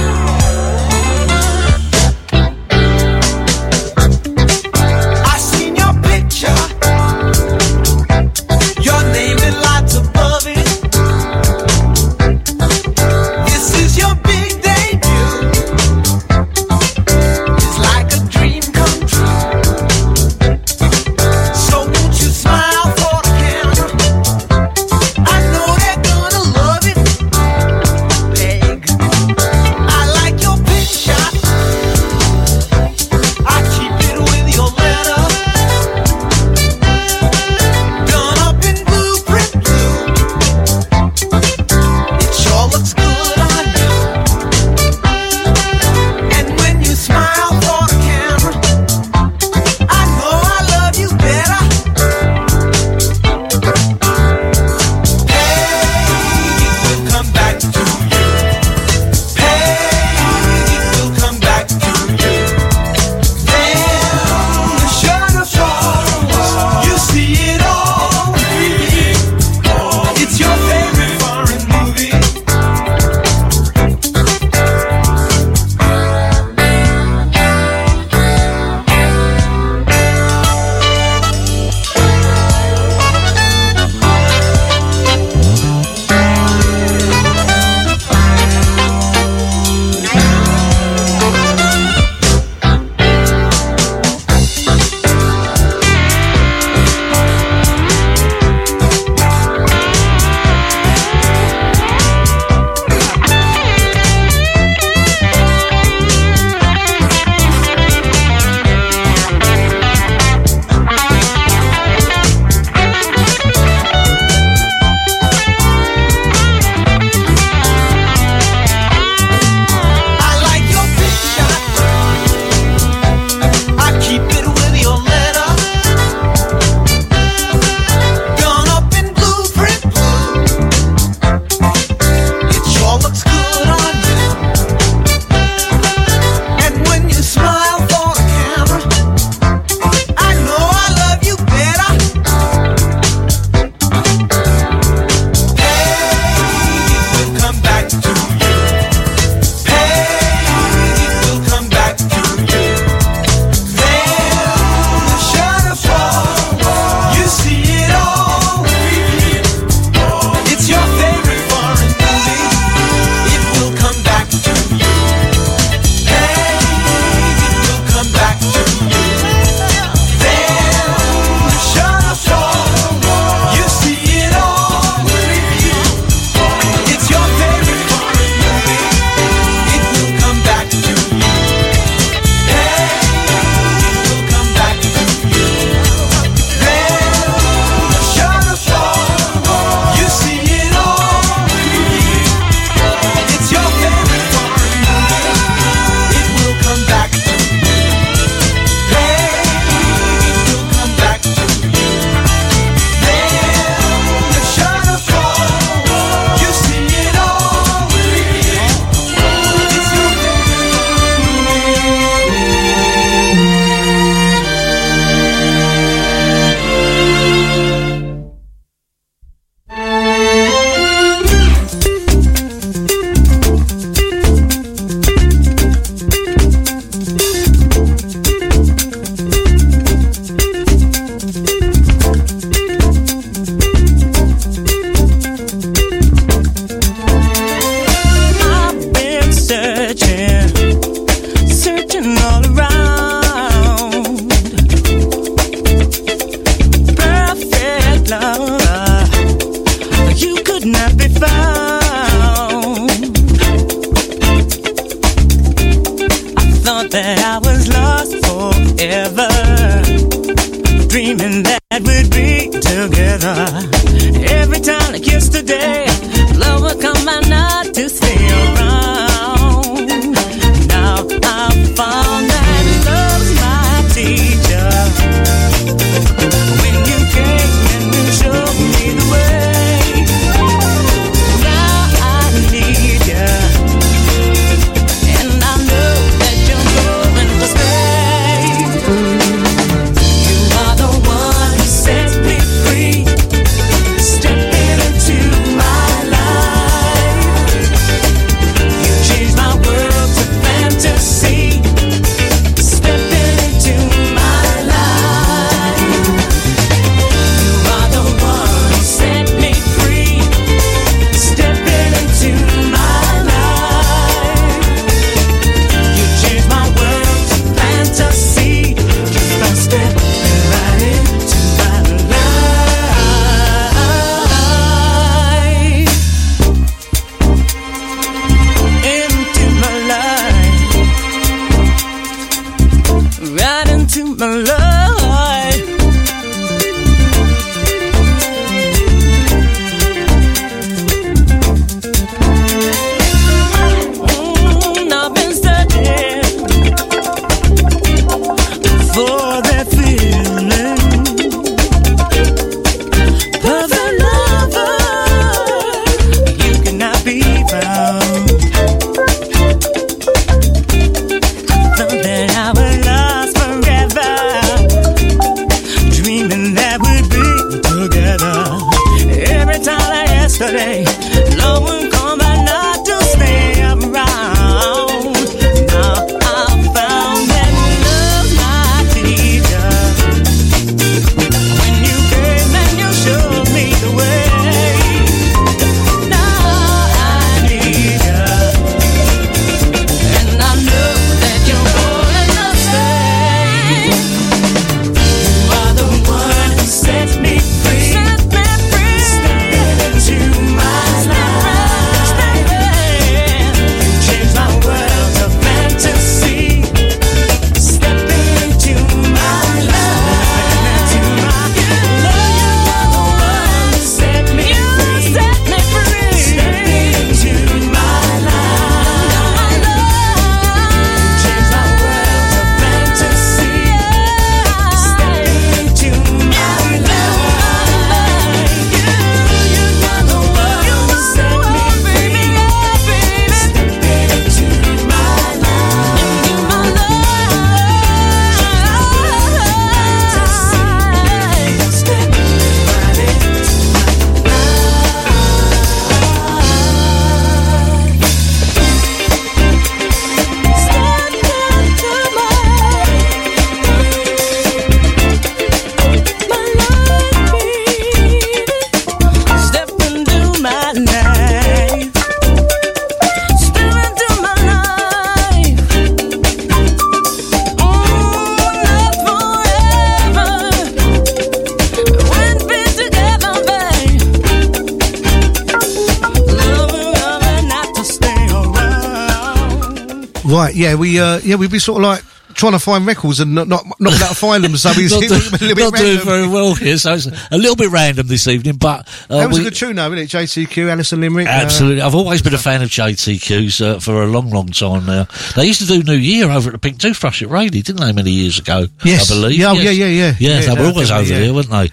yeah, 480.73 480.79
we 480.79 480.99
uh, 480.99 481.19
yeah, 481.23 481.35
we'd 481.35 481.51
be 481.51 481.59
sort 481.59 481.77
of 481.83 481.89
like 481.89 482.03
trying 482.35 482.53
to 482.53 482.59
find 482.59 482.87
records 482.87 483.19
and 483.19 483.35
not 483.35 483.47
not 483.47 483.63
not 483.79 483.91
to 483.93 484.15
find 484.15 484.43
them. 484.43 484.57
So 484.57 484.71
we 484.75 484.87
not 484.89 485.03
a 485.03 485.07
do- 485.37 485.55
bit 485.55 485.57
not 485.57 485.75
doing 485.75 485.99
very 485.99 486.27
well 486.27 486.55
here, 486.55 486.77
so 486.77 486.93
it's 486.93 487.05
a 487.05 487.37
little 487.37 487.55
bit 487.55 487.69
random 487.69 488.07
this 488.07 488.27
evening. 488.27 488.55
But 488.57 488.87
uh, 489.09 489.19
that 489.19 489.27
was 489.29 489.37
we- 489.39 489.45
a 489.45 489.49
good 489.49 489.55
tune, 489.55 489.75
though, 489.75 489.89
wasn't 489.89 490.13
it? 490.13 490.17
JTQ, 490.17 490.69
Alison 490.69 491.01
Limerick. 491.01 491.27
uh, 491.27 491.31
Absolutely. 491.31 491.81
I've 491.81 491.93
always 491.95 492.21
been 492.21 492.33
a 492.33 492.37
fan 492.39 492.61
of 492.63 492.69
JTQs 492.69 493.61
uh, 493.75 493.79
for 493.79 494.03
a 494.03 494.07
long, 494.07 494.29
long 494.31 494.47
time 494.47 494.85
now. 494.85 495.07
They 495.35 495.45
used 495.45 495.61
to 495.61 495.67
do 495.67 495.83
New 495.83 495.93
Year 495.97 496.29
over 496.31 496.49
at 496.49 496.53
the 496.53 496.59
Pink 496.59 496.79
Toothbrush 496.79 497.21
at 497.21 497.29
Rayleigh, 497.29 497.61
didn't 497.61 497.81
they, 497.81 497.91
many 497.91 498.11
years 498.11 498.39
ago? 498.39 498.65
Yes. 498.83 499.11
I 499.11 499.15
believe. 499.15 499.39
Yeah, 499.39 499.49
oh, 499.51 499.53
yes. 499.53 499.63
yeah, 499.63 499.71
yeah, 499.71 499.85
yeah. 499.85 500.13
Yeah, 500.19 500.39
Yeah, 500.41 500.55
they 500.55 500.61
were 500.61 500.67
always 500.69 500.91
over 500.91 501.03
yeah. 501.03 501.19
there, 501.19 501.33
weren't 501.33 501.49
they? 501.49 501.69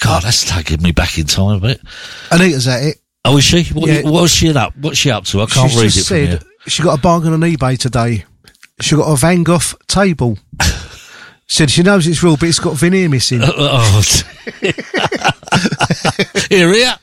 God, 0.00 0.22
that's 0.24 0.44
taking 0.50 0.82
me 0.82 0.92
back 0.92 1.16
in 1.18 1.26
time 1.26 1.56
a 1.56 1.60
bit. 1.60 1.80
Anita's 2.30 2.68
at 2.68 2.82
it. 2.82 2.98
Oh, 3.24 3.36
is 3.38 3.44
she? 3.44 3.62
What, 3.72 3.88
Yeah. 3.88 4.02
what 4.02 4.22
was 4.22 4.30
she 4.32 4.50
up? 4.54 4.76
What's 4.76 4.98
she 4.98 5.10
up 5.10 5.24
to? 5.26 5.40
I 5.42 5.46
can't 5.46 5.70
She's 5.70 5.80
read 5.80 5.96
it 5.96 6.04
from 6.06 6.16
here. 6.16 6.38
said 6.40 6.70
she 6.72 6.82
got 6.82 6.98
a 6.98 7.00
bargain 7.00 7.32
on 7.32 7.40
eBay 7.40 7.78
today. 7.78 8.24
She 8.80 8.96
got 8.96 9.10
a 9.10 9.16
Van 9.16 9.42
Gogh 9.42 9.58
table. 9.86 10.38
Said 11.46 11.70
she 11.70 11.82
knows 11.82 12.06
it's 12.06 12.22
real, 12.22 12.36
but 12.36 12.48
it's 12.48 12.58
got 12.58 12.76
veneer 12.76 13.08
missing. 13.08 13.40
oh, 13.44 14.02
here, 16.48 16.72
here. 16.72 16.94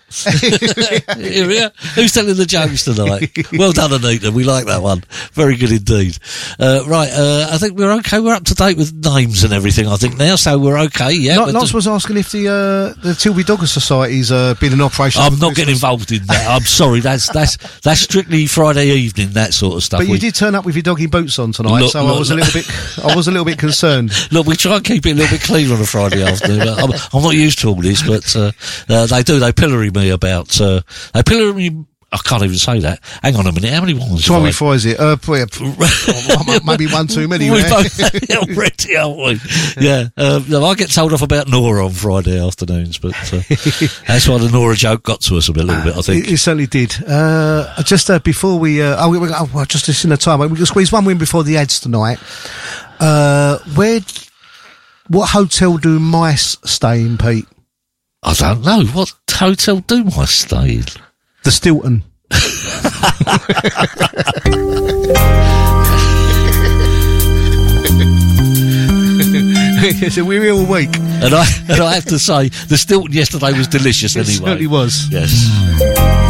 here, 1.17 1.49
here. 1.49 1.71
Who's 1.95 2.13
telling 2.13 2.35
the 2.35 2.45
jokes 2.47 2.85
tonight? 2.85 3.31
Well 3.53 3.71
done, 3.71 3.93
Anita. 3.93 4.31
We 4.31 4.43
like 4.43 4.65
that 4.65 4.81
one. 4.81 5.03
Very 5.33 5.55
good 5.55 5.71
indeed. 5.71 6.17
Uh, 6.59 6.83
right, 6.87 7.09
uh, 7.11 7.49
I 7.51 7.57
think 7.57 7.77
we're 7.77 7.91
okay. 7.97 8.19
We're 8.19 8.33
up 8.33 8.45
to 8.45 8.55
date 8.55 8.77
with 8.77 8.93
names 8.93 9.43
and 9.43 9.53
everything, 9.53 9.87
I 9.87 9.97
think, 9.97 10.17
now, 10.17 10.35
so 10.35 10.57
we're 10.57 10.79
okay, 10.85 11.13
yeah. 11.13 11.35
Not, 11.35 11.53
Knots 11.53 11.73
was 11.73 11.87
asking 11.87 12.17
if 12.17 12.31
the 12.31 12.47
uh, 12.47 13.01
the 13.01 13.13
Tilby 13.13 13.43
Dogger 13.43 13.67
Society's 13.67 14.31
uh, 14.31 14.55
been 14.59 14.73
in 14.73 14.81
operation. 14.81 15.21
I'm 15.21 15.37
not 15.39 15.55
getting 15.55 15.73
involved 15.73 16.11
in 16.11 16.25
that. 16.25 16.47
I'm 16.47 16.63
sorry. 16.63 16.99
That's 17.01 17.29
that's 17.31 17.57
that's 17.81 18.01
strictly 18.01 18.45
Friday 18.47 18.87
evening. 18.89 19.29
That 19.31 19.53
sort 19.53 19.75
of 19.75 19.83
stuff. 19.83 19.99
But 19.99 20.07
you 20.07 20.13
We- 20.13 20.19
did 20.19 20.35
turn 20.35 20.55
up 20.55 20.65
with 20.65 20.75
your 20.75 20.83
doggy 20.83 21.05
boots 21.07 21.37
on 21.39 21.51
tonight, 21.51 21.81
Look, 21.81 21.91
so 21.91 21.99
I 21.99 22.09
look, 22.09 22.19
was 22.19 22.31
a 22.31 22.35
little 22.35 22.53
bit, 22.53 23.03
I 23.03 23.15
was 23.15 23.27
a 23.27 23.31
little 23.31 23.45
bit 23.45 23.57
concerned. 23.59 24.11
Look, 24.31 24.47
we 24.47 24.55
try 24.55 24.75
and 24.75 24.83
keep 24.85 25.05
it 25.05 25.11
a 25.11 25.15
little 25.15 25.37
bit 25.37 25.41
clean 25.45 25.71
on 25.71 25.79
a 25.79 25.85
Friday 25.85 26.23
afternoon. 26.23 26.67
I'm, 26.67 26.91
I'm 27.13 27.23
not 27.23 27.35
used 27.35 27.59
to 27.59 27.69
all 27.69 27.75
this, 27.75 28.01
but 28.05 28.35
uh, 28.35 28.48
uh, 28.89 29.05
they 29.07 29.23
do. 29.23 29.39
They 29.39 29.51
pillory 29.51 29.91
me 29.91 30.09
about. 30.09 30.59
Uh, 30.59 30.81
they 31.13 31.23
pillory 31.23 31.53
me. 31.53 31.85
I 32.11 32.17
can't 32.17 32.41
even 32.41 32.57
say 32.57 32.79
that. 32.79 33.01
Hang 33.21 33.35
on 33.35 33.45
a 33.45 33.51
minute. 33.51 33.71
How 33.71 33.81
many 33.81 33.93
ones? 33.93 34.23
Try 34.25 34.37
have 34.37 34.43
me 34.43 34.49
I- 34.49 34.51
it. 34.83 34.99
Uh, 34.99 35.15
maybe 36.65 36.87
one 36.87 37.05
too 37.05 37.27
many. 37.27 37.51
we 37.51 37.59
yeah. 37.59 37.69
both 37.69 38.31
already, 38.31 38.97
aren't 38.97 39.17
we? 39.17 39.85
Yeah. 39.85 40.07
Um, 40.17 40.63
I 40.63 40.73
get 40.73 40.89
told 40.89 41.13
off 41.13 41.21
about 41.21 41.47
Nora 41.47 41.85
on 41.85 41.91
Friday 41.91 42.43
afternoons, 42.43 42.97
but 42.97 43.13
uh, 43.31 43.41
that's 44.07 44.27
why 44.27 44.39
the 44.39 44.49
Nora 44.51 44.75
joke 44.75 45.03
got 45.03 45.21
to 45.21 45.37
us 45.37 45.49
a 45.49 45.53
bit, 45.53 45.65
a 45.65 45.67
little 45.67 45.83
bit. 45.83 45.97
I 45.97 46.01
think. 46.01 46.25
It, 46.25 46.33
it 46.33 46.37
certainly 46.39 46.65
did. 46.65 46.95
Uh, 47.07 47.83
just 47.83 48.09
uh, 48.09 48.17
before 48.17 48.57
we, 48.57 48.81
uh, 48.81 48.95
oh, 49.05 49.09
we, 49.11 49.29
oh, 49.31 49.65
just 49.65 49.85
this 49.85 50.03
in 50.03 50.09
the 50.09 50.17
time, 50.17 50.39
we 50.39 50.47
can 50.47 50.65
squeeze 50.65 50.91
one 50.91 51.05
win 51.05 51.19
before 51.19 51.43
the 51.43 51.57
ads 51.57 51.79
tonight. 51.79 52.17
Uh, 52.99 53.59
where, 53.75 53.99
what 55.09 55.29
hotel 55.29 55.77
do 55.77 55.99
mice 55.99 56.57
stay 56.65 57.01
in, 57.01 57.19
Pete? 57.19 57.47
I 58.23 58.33
don't 58.33 58.63
know. 58.63 58.83
What 58.85 59.13
hotel 59.31 59.79
do 59.79 60.05
I 60.17 60.25
stay 60.25 60.75
in? 60.77 60.85
The 61.43 61.51
Stilton. 61.51 62.03
so 70.09 70.23
we're 70.25 70.43
here 70.43 70.53
all 70.53 70.65
week. 70.65 70.89
And 70.97 71.33
I, 71.33 71.45
and 71.69 71.81
I 71.81 71.93
have 71.95 72.05
to 72.05 72.19
say, 72.19 72.49
the 72.67 72.77
Stilton 72.77 73.13
yesterday 73.13 73.57
was 73.57 73.67
delicious 73.67 74.15
It 74.15 74.27
anyway. 74.27 74.45
certainly 74.45 74.67
was. 74.67 75.07
Yes. 75.11 76.28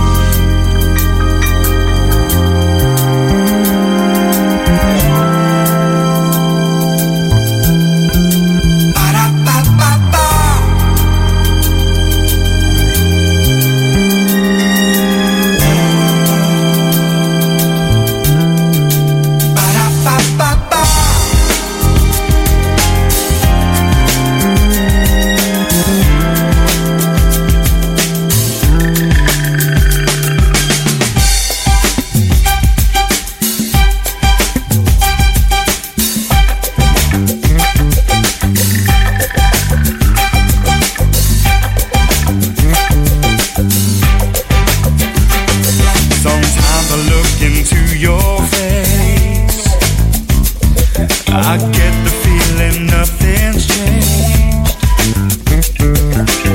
I 51.32 51.58
get 51.58 51.94
the 52.04 52.10
feeling 52.24 52.88
nothing's 52.88 53.68
changed. 53.68 54.20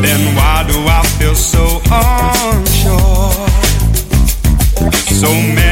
Then 0.02 0.34
why 0.36 0.64
do 0.66 0.76
I 0.86 1.02
feel 1.16 1.34
so 1.34 1.80
unsure? 1.90 3.30
So 5.14 5.30
many 5.30 5.63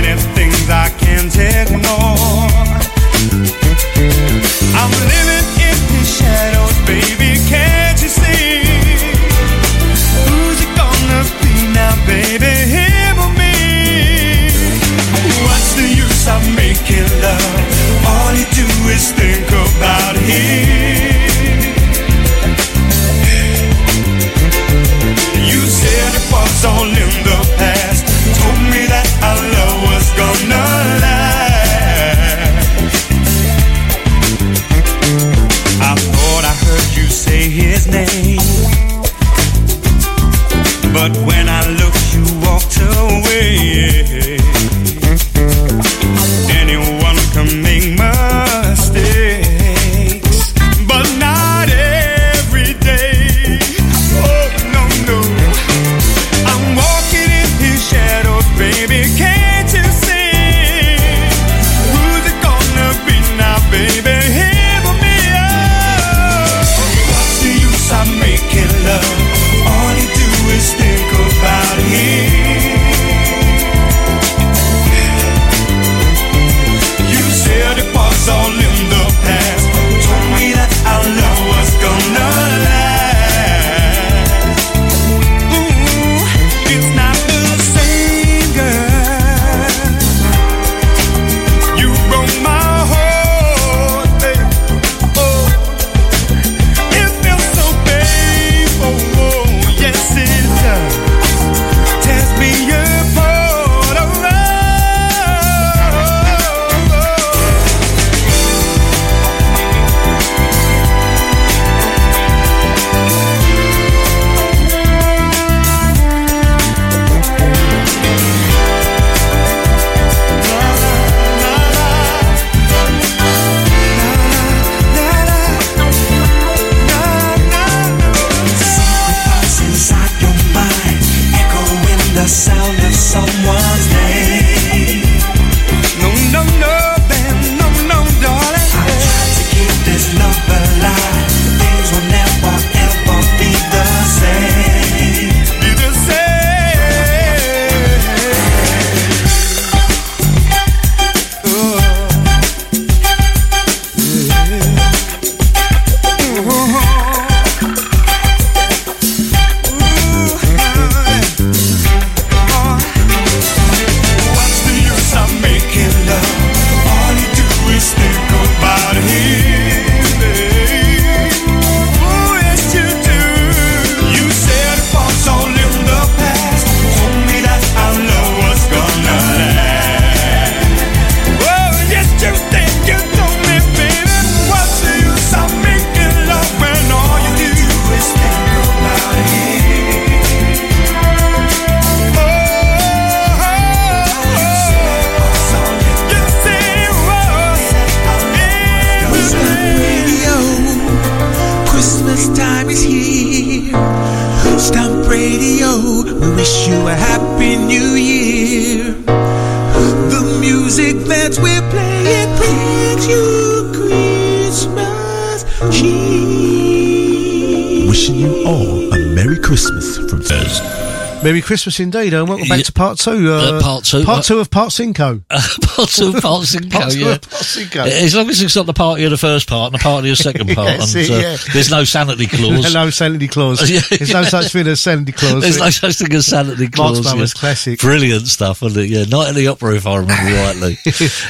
Merry 221.22 221.40
Christmas 221.40 221.78
indeed, 221.78 222.14
and 222.14 222.28
welcome 222.28 222.48
back 222.48 222.58
Yeah. 222.58 222.64
to 222.64 222.72
part 222.72 222.98
two. 222.98 223.32
Uh, 223.32 223.52
Uh, 223.52 223.60
part 223.62 223.84
two, 223.84 224.02
Part 224.04 224.18
uh, 224.18 224.22
two 224.22 224.38
of 224.40 224.50
Part 224.50 224.72
Cinco. 224.72 225.20
part 225.30 225.88
two 225.88 226.08
of 226.08 226.20
part 226.20 226.44
Cinco, 226.46 226.68
Part 226.80 226.90
two 226.92 226.98
yeah. 226.98 227.12
of 227.12 227.20
Part 227.30 227.44
Cinco. 227.44 227.82
As 227.84 228.14
long 228.16 228.28
as 228.28 228.42
it's 228.42 228.56
not 228.56 228.66
the 228.66 228.72
party 228.72 229.04
of 229.04 229.12
the 229.12 229.16
first 229.18 229.48
part 229.48 229.72
and 229.72 229.80
the 229.80 229.84
party 229.84 230.10
of 230.10 230.16
the 230.18 230.22
second 230.24 230.48
part, 230.54 230.78
That's 230.80 230.94
and 230.96 231.08
uh, 231.10 231.14
yeah. 231.14 231.36
there's 231.52 231.70
no 231.70 231.84
sanity 231.84 232.26
clause. 232.26 232.74
no 232.74 232.90
sanity 232.90 233.28
clause. 233.28 233.70
Yeah, 233.70 233.80
There's 233.88 234.12
no 234.12 234.24
such 234.24 234.50
thing 234.52 234.66
as 234.66 234.80
sanity 234.80 235.12
clause. 235.12 235.42
There's 235.42 235.60
no 235.60 235.70
such 235.70 235.94
thing 235.98 236.12
as 236.12 236.26
sanity 236.26 236.62
Marx 236.64 236.74
clause. 236.74 237.00
Brothers 237.02 237.34
yeah. 237.36 237.40
classic. 237.40 237.78
Brilliant 237.80 238.26
stuff, 238.26 238.60
wasn't 238.60 238.86
it? 238.86 238.90
Yeah, 238.90 239.04
Night 239.04 239.28
at 239.28 239.34
the 239.36 239.46
Opera, 239.46 239.76
if 239.76 239.86
I 239.86 239.98
remember 239.98 240.32
rightly. 240.32 240.78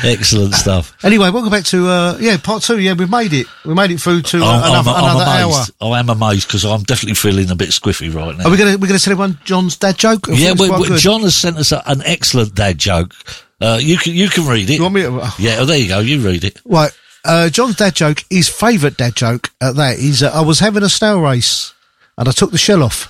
Excellent 0.05 0.55
stuff. 0.55 0.97
Anyway, 1.05 1.29
welcome 1.29 1.51
back 1.51 1.65
to 1.65 1.87
uh, 1.89 2.17
yeah 2.19 2.39
part 2.39 2.63
two. 2.63 2.79
Yeah, 2.79 2.95
we've 2.95 3.11
made 3.11 3.35
it. 3.35 3.47
We 3.67 3.75
made 3.75 3.91
it 3.91 4.01
through 4.01 4.23
to 4.23 4.43
uh, 4.43 4.47
I'm, 4.47 4.71
another, 4.73 4.91
I'm, 4.91 5.05
I'm 5.05 5.17
another 5.17 5.31
hour. 5.31 5.53
amazed. 5.53 5.73
I 5.83 5.99
am 5.99 6.09
amazed 6.09 6.49
because 6.49 6.65
I'm 6.65 6.83
definitely 6.85 7.15
feeling 7.17 7.51
a 7.51 7.55
bit 7.57 7.69
squiffy 7.71 8.13
right 8.15 8.35
now. 8.39 8.47
Are 8.47 8.51
we 8.51 8.57
gonna 8.57 8.79
we're 8.79 8.87
gonna 8.89 8.99
tell 8.99 9.13
everyone 9.13 9.39
John's 9.45 9.77
dad 9.83 9.99
joke? 9.99 10.27
Yeah, 10.29 10.55
thought 10.55 10.81
it 10.81 10.89
we, 10.89 10.91
we- 10.91 10.99
John 10.99 11.21
has 11.23 11.37
sent 11.37 11.57
us 11.59 11.73
a, 11.73 11.83
an 11.87 12.03
excellent 12.05 12.55
dad 12.55 12.79
joke. 12.79 13.13
Uh, 13.61 13.79
you 13.81 13.97
can 13.99 14.15
you 14.15 14.29
can 14.29 14.47
read 14.47 14.71
it. 14.71 14.75
You 14.77 14.83
want 14.83 14.95
me 14.95 15.03
to- 15.03 15.33
Yeah, 15.39 15.57
oh, 15.61 15.65
there 15.67 15.77
you 15.79 15.89
go. 15.89 15.99
You 16.01 16.21
read 16.21 16.45
it. 16.45 16.61
Right, 16.65 16.91
uh, 17.25 17.51
John's 17.51 17.77
dad 17.77 17.95
joke. 17.95 18.25
His 18.31 18.49
favourite 18.49 18.97
dad 18.97 19.15
joke 19.15 19.51
at 19.61 19.77
that 19.77 19.99
is 19.99 20.23
uh, 20.23 20.31
I 20.33 20.41
was 20.41 20.59
having 20.61 20.83
a 20.83 20.89
snail 20.89 21.21
race 21.21 21.75
and 22.17 22.29
I 22.29 22.33
took 22.33 22.51
the 22.51 22.59
shell 22.59 22.83
off. 22.83 23.09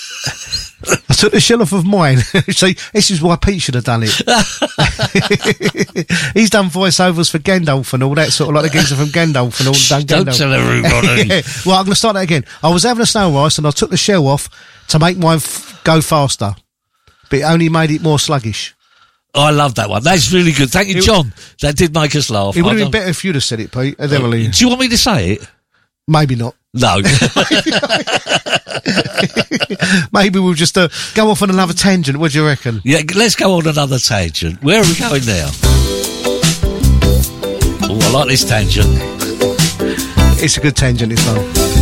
I 1.09 1.15
took 1.15 1.33
the 1.33 1.41
shell 1.41 1.63
off 1.63 1.73
of 1.73 1.85
mine. 1.87 2.19
See, 2.19 2.77
this 2.93 3.11
is 3.11 3.23
why 3.23 3.37
Pete 3.37 3.63
should 3.63 3.75
have 3.75 3.85
done 3.85 4.03
it. 4.05 4.11
He's 6.35 6.51
done 6.51 6.67
voiceovers 6.69 7.31
for 7.31 7.39
Gandalf 7.39 7.93
and 7.95 8.03
all 8.03 8.15
that 8.15 8.31
sort 8.33 8.51
of 8.51 8.55
like 8.63 8.71
the 8.71 8.79
geezer 8.79 8.95
from 8.95 9.07
Gandalf 9.07 9.59
and 9.59 9.69
all 9.69 9.75
done 10.07 10.25
Don't 10.25 10.35
tell 10.37 10.53
everybody. 10.53 11.27
Yeah. 11.29 11.41
Well, 11.65 11.77
I'm 11.77 11.85
going 11.87 11.93
to 11.93 11.97
start 11.97 12.15
that 12.15 12.23
again. 12.23 12.45
I 12.63 12.69
was 12.73 12.83
having 12.85 13.03
a 13.03 13.07
snail 13.07 13.33
race 13.43 13.57
and 13.59 13.67
I 13.67 13.71
took 13.71 13.91
the 13.91 13.97
shell 13.97 14.29
off 14.29 14.49
to 14.89 14.99
make 14.99 15.19
mine 15.19 15.37
f- 15.37 15.81
go 15.85 16.01
faster, 16.01 16.55
but 17.31 17.41
it 17.41 17.43
only 17.43 17.69
made 17.69 17.91
it 17.91 18.03
more 18.03 18.19
sluggish. 18.19 18.75
Oh, 19.35 19.43
I 19.43 19.51
love 19.51 19.75
that 19.75 19.91
one. 19.91 20.03
That's 20.03 20.33
really 20.33 20.53
good. 20.53 20.71
Thank 20.71 20.89
you, 20.89 20.97
It- 20.99 21.05
John. 21.05 21.33
That 21.61 21.77
did 21.77 21.93
make 21.95 22.17
us 22.17 22.31
laugh. 22.31 22.57
It 22.57 22.63
would 22.63 22.69
I 22.69 22.73
have 22.73 22.77
been 22.79 22.85
don't- 22.87 22.93
better 22.93 23.11
if 23.11 23.25
you'd 23.25 23.35
have 23.35 23.45
said 23.45 23.61
it, 23.61 23.71
Pete. 23.71 23.97
Uh, 24.01 24.05
Emily. 24.05 24.49
Do 24.49 24.65
you 24.65 24.69
want 24.69 24.81
me 24.81 24.89
to 24.89 24.99
say 24.99 25.33
it? 25.33 25.47
Maybe 26.09 26.37
not. 26.37 26.55
No. 26.73 26.97
Maybe 30.13 30.39
we'll 30.39 30.55
just 30.55 30.77
uh, 30.79 30.89
go 31.15 31.31
off 31.31 31.43
on 31.43 31.51
another 31.51 31.75
tangent. 31.75 32.19
What 32.19 32.33
do 32.33 32.39
you 32.41 32.47
reckon? 32.47 32.81
yeah, 32.85 33.01
let's 33.15 33.35
go 33.35 33.55
on 33.55 33.67
another 33.67 33.99
tangent. 33.99 34.63
Where 34.63 34.81
are 34.81 34.85
we 34.85 34.95
going 34.95 35.25
now? 35.27 35.49
Oh, 37.89 37.99
I 38.03 38.11
like 38.13 38.29
this 38.29 38.45
tangent. 38.45 38.89
It's 40.43 40.57
a 40.57 40.61
good 40.61 40.77
tangent, 40.77 41.11
this 41.11 41.27
one. 41.27 41.76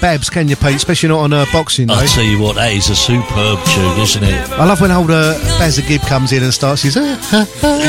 Babs, 0.00 0.30
can 0.30 0.48
you, 0.48 0.56
Pete? 0.56 0.76
Especially 0.76 1.10
not 1.10 1.20
on 1.20 1.32
uh, 1.32 1.44
Boxing 1.52 1.86
Day. 1.86 1.94
I'll 1.94 2.06
tell 2.08 2.24
you 2.24 2.40
what, 2.40 2.56
that 2.56 2.72
is 2.72 2.88
a 2.88 2.96
superb 2.96 3.58
tune, 3.66 4.00
isn't 4.00 4.24
it? 4.24 4.50
I 4.52 4.64
love 4.64 4.80
when 4.80 4.90
old 4.90 5.10
uh, 5.10 5.34
Bazza 5.58 5.86
Gibb 5.86 6.00
comes 6.02 6.32
in 6.32 6.42
and 6.42 6.52
starts 6.54 6.82
his. 6.82 6.96
Uh, 6.96 7.18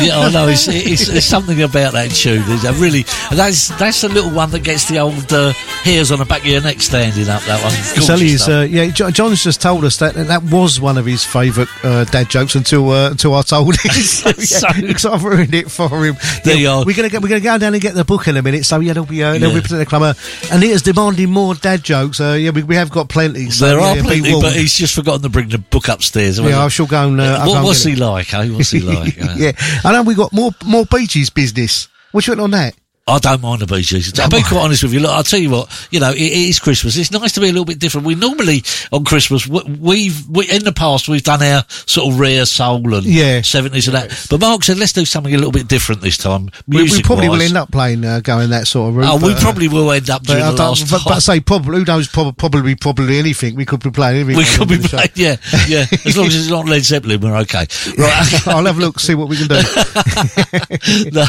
yeah, 0.03 0.20
I 0.20 0.32
know. 0.32 0.47
It's, 0.47 0.68
it's, 0.70 1.07
it's 1.07 1.26
something 1.26 1.62
about 1.62 1.93
that 1.93 2.12
tune. 2.12 2.43
It's 2.47 2.66
a 2.66 2.74
really, 2.74 3.03
that's 3.32 3.70
that's 3.80 4.01
the 4.01 4.09
little 4.09 4.32
one 4.32 4.49
that 4.51 4.64
gets 4.64 4.89
the 4.89 4.99
old 4.99 5.32
uh, 5.32 5.53
hairs 5.84 6.12
on 6.12 6.20
the 6.20 6.26
back 6.26 6.42
of 6.42 6.48
your 6.48 6.62
neck 6.62 6.80
standing 6.82 7.28
up. 7.30 7.42
That 7.44 7.62
one. 7.64 7.72
So 8.02 8.16
stuff. 8.18 8.50
uh, 8.50 8.62
yeah, 8.62 8.88
John's 8.92 9.44
just 9.44 9.62
told 9.62 9.84
us 9.84 9.98
that 9.98 10.14
that 10.16 10.44
was 10.44 10.80
one 10.80 10.98
of 10.98 11.06
his 11.06 11.24
favourite 11.26 11.70
uh, 11.84 12.04
dad 12.06 12.30
jokes 12.30 12.56
until 12.56 12.90
uh, 12.92 13.12
until 13.12 13.34
I 13.36 13.42
told 13.42 13.76
him. 13.78 13.92
so, 14.04 14.30
yeah, 14.30 14.82
because 14.82 15.06
I've 15.06 15.24
ruined 15.24 15.54
it 15.54 15.70
for 15.72 15.90
him. 16.06 16.16
There 16.44 16.54
Yeah, 16.56 16.60
you 16.62 16.70
are. 16.70 16.86
We're 16.86 16.96
gonna 16.96 17.10
get, 17.10 17.22
we're 17.22 17.30
gonna 17.30 17.42
go 17.42 17.58
down 17.58 17.74
and 17.74 17.82
get 17.82 17.96
the 17.96 18.06
book 18.06 18.28
in 18.28 18.38
a 18.38 18.42
minute. 18.42 18.66
So 18.66 18.80
yeah, 18.80 18.94
there'll 18.94 19.08
be 19.08 19.24
uh, 19.24 19.38
there'll 19.38 19.54
Yeah. 19.56 19.62
be 19.62 19.68
plenty 19.68 19.82
of 19.84 19.90
clumber. 19.90 20.14
And 20.52 20.64
Anita's 20.64 20.82
demanding 20.84 21.30
more 21.32 21.56
dad 21.56 21.84
jokes. 21.84 22.20
Uh, 22.22 22.38
yeah, 22.40 22.52
we, 22.52 22.64
we 22.64 22.76
have 22.76 22.90
got 22.92 23.10
plenty. 23.10 23.50
So, 23.50 23.68
there 23.68 23.80
are 23.80 23.96
plenty, 23.98 24.32
but 24.40 24.56
he's 24.56 24.74
just 24.74 24.94
forgotten 24.96 25.22
to 25.24 25.30
bring 25.30 25.50
the 25.50 25.58
book 25.58 25.88
upstairs. 25.88 26.40
Yeah? 26.40 26.64
I 26.64 26.68
shall 26.68 26.86
go 26.88 27.08
and. 27.08 27.20
Uh, 27.20 27.44
what, 27.46 27.56
and 27.58 27.66
what's 27.66 27.84
he 27.84 27.94
it. 27.94 28.00
like? 28.00 28.34
Eh? 28.34 28.50
What's 28.50 28.72
he 28.72 28.80
like? 28.82 29.20
Uh, 29.22 29.34
yeah, 29.38 29.52
I 29.84 29.92
know 29.94 30.04
we 30.04 30.16
got 30.16 30.32
more 30.34 30.52
more 30.66 30.86
Bee 30.86 31.08
Gees 31.08 31.30
business. 31.30 31.88
What's 32.12 32.28
you 32.28 32.34
on 32.36 32.52
that? 32.52 32.76
I 33.12 33.20
don't 33.20 33.41
mind 33.41 33.62
the 33.62 33.68
Bee 33.68 33.82
Gees. 33.82 34.18
I'll 34.20 34.30
be 34.30 34.41
quite 34.41 34.62
honest 34.64 34.84
with 34.84 34.93
you. 34.93 34.99
Look, 35.01 35.12
I'll 35.12 35.24
tell 35.24 35.39
you 35.39 35.49
what. 35.49 35.88
You 35.91 35.99
know, 35.99 36.12
it, 36.12 36.20
it 36.22 36.49
is 36.49 36.59
Christmas. 36.59 36.97
It's 36.97 37.12
nice 37.12 37.34
to 37.34 37.39
be 37.41 37.47
a 37.47 37.51
little 37.51 37.66
bit 37.66 37.80
different. 37.80 38.07
We 38.07 38.16
normally 38.16 38.64
on 38.91 39.03
Christmas 39.03 39.47
we've 39.47 40.28
we, 40.30 40.49
in 40.49 40.64
the 40.64 40.74
past 40.76 41.07
we've 41.07 41.24
done 41.24 41.43
our 41.43 41.64
sort 41.70 42.14
of 42.14 42.20
rare 42.20 42.45
soul 42.45 42.93
and 42.93 43.05
Yeah. 43.05 43.41
seventies 43.41 43.88
and 43.88 43.95
that. 43.95 44.28
But 44.30 44.39
Mark 44.41 44.64
said 44.64 44.78
let's 44.78 44.93
do 44.93 45.05
something 45.05 45.34
a 45.34 45.38
little 45.38 45.51
bit 45.51 45.68
different 45.68 46.01
this 46.01 46.18
time. 46.18 46.49
We, 46.68 46.84
we 46.84 47.01
probably 47.01 47.30
will 47.30 47.41
end 47.41 47.57
up 47.57 47.72
playing 47.72 48.05
uh, 48.05 48.22
going 48.22 48.49
that 48.51 48.68
sort 48.68 48.89
of 48.89 48.95
route. 48.95 49.07
Oh, 49.09 49.16
we 49.16 49.34
but, 49.34 49.38
uh, 49.38 49.41
probably 49.41 49.68
will 49.68 49.91
end 49.91 50.09
up 50.09 50.22
I 50.30 50.36
the 50.39 50.51
last 50.51 50.89
but, 50.89 51.01
but 51.03 51.14
I 51.14 51.20
say 51.20 51.39
probably, 51.39 51.80
who 51.80 51.86
knows? 51.86 52.07
Probably, 52.07 52.34
probably, 52.34 52.76
probably 52.76 53.20
anything. 53.20 53.55
We 53.55 53.66
could 53.66 53.82
be 53.84 53.91
playing 53.91 54.22
anything. 54.22 54.38
we 54.38 54.45
could 54.45 54.68
be 54.70 54.82
show. 54.82 54.88
playing, 54.97 55.09
yeah, 55.16 55.36
yeah. 55.68 55.86
As 56.05 56.18
long 56.18 56.28
as 56.28 56.36
it's 56.36 56.49
not 56.49 56.66
Led 56.66 56.84
Zeppelin, 56.84 57.22
we're 57.22 57.36
okay. 57.38 57.66
Right. 57.97 58.47
I'll 58.47 58.66
have 58.66 58.78
a 58.78 58.82
look, 58.82 58.99
see 58.99 59.16
what 59.16 59.30
we 59.30 59.38
can 59.38 59.47
do. 59.47 59.55
no, 61.12 61.26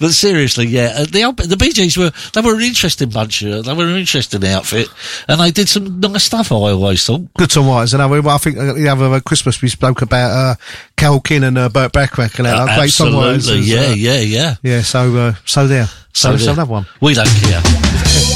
but 0.00 0.10
seriously, 0.12 0.66
yeah, 0.66 0.94
uh, 0.96 1.04
the 1.04 1.23
the 1.32 1.56
Bee 1.56 1.72
Gees 1.72 1.96
were 1.96 2.12
they 2.32 2.40
were 2.40 2.54
an 2.54 2.62
interesting 2.62 3.10
bunch. 3.10 3.44
Uh, 3.44 3.62
they 3.62 3.74
were 3.74 3.84
an 3.84 3.96
interesting 3.96 4.44
outfit, 4.46 4.88
and 5.28 5.40
they 5.40 5.50
did 5.50 5.68
some 5.68 6.00
nice 6.00 6.24
stuff. 6.24 6.52
I 6.52 6.56
always 6.56 7.04
thought. 7.04 7.32
Good 7.34 7.50
songwriters, 7.50 7.94
and 7.94 8.02
I, 8.02 8.08
mean, 8.08 8.26
I 8.26 8.38
think 8.38 8.56
uh, 8.56 8.72
the 8.72 8.88
other 8.88 9.20
Christmas 9.20 9.60
we 9.62 9.68
spoke 9.68 10.02
about 10.02 10.30
uh, 10.30 10.54
Carole 10.96 11.20
King 11.20 11.44
and 11.44 11.58
uh, 11.58 11.68
Burt 11.68 11.92
Bacharach 11.92 12.38
and 12.38 12.46
that. 12.46 12.56
Uh, 12.56 12.76
great 12.78 12.90
songwriters. 12.90 13.66
yeah, 13.66 13.92
yeah, 13.92 14.20
yeah. 14.20 14.54
yeah. 14.62 14.82
So, 14.82 15.16
uh, 15.16 15.34
so 15.44 15.66
there. 15.66 15.86
So, 16.12 16.36
so 16.36 16.36
there. 16.36 16.52
another 16.54 16.70
one. 16.70 16.86
We 17.00 17.14
don't 17.14 17.26
care. 17.26 17.62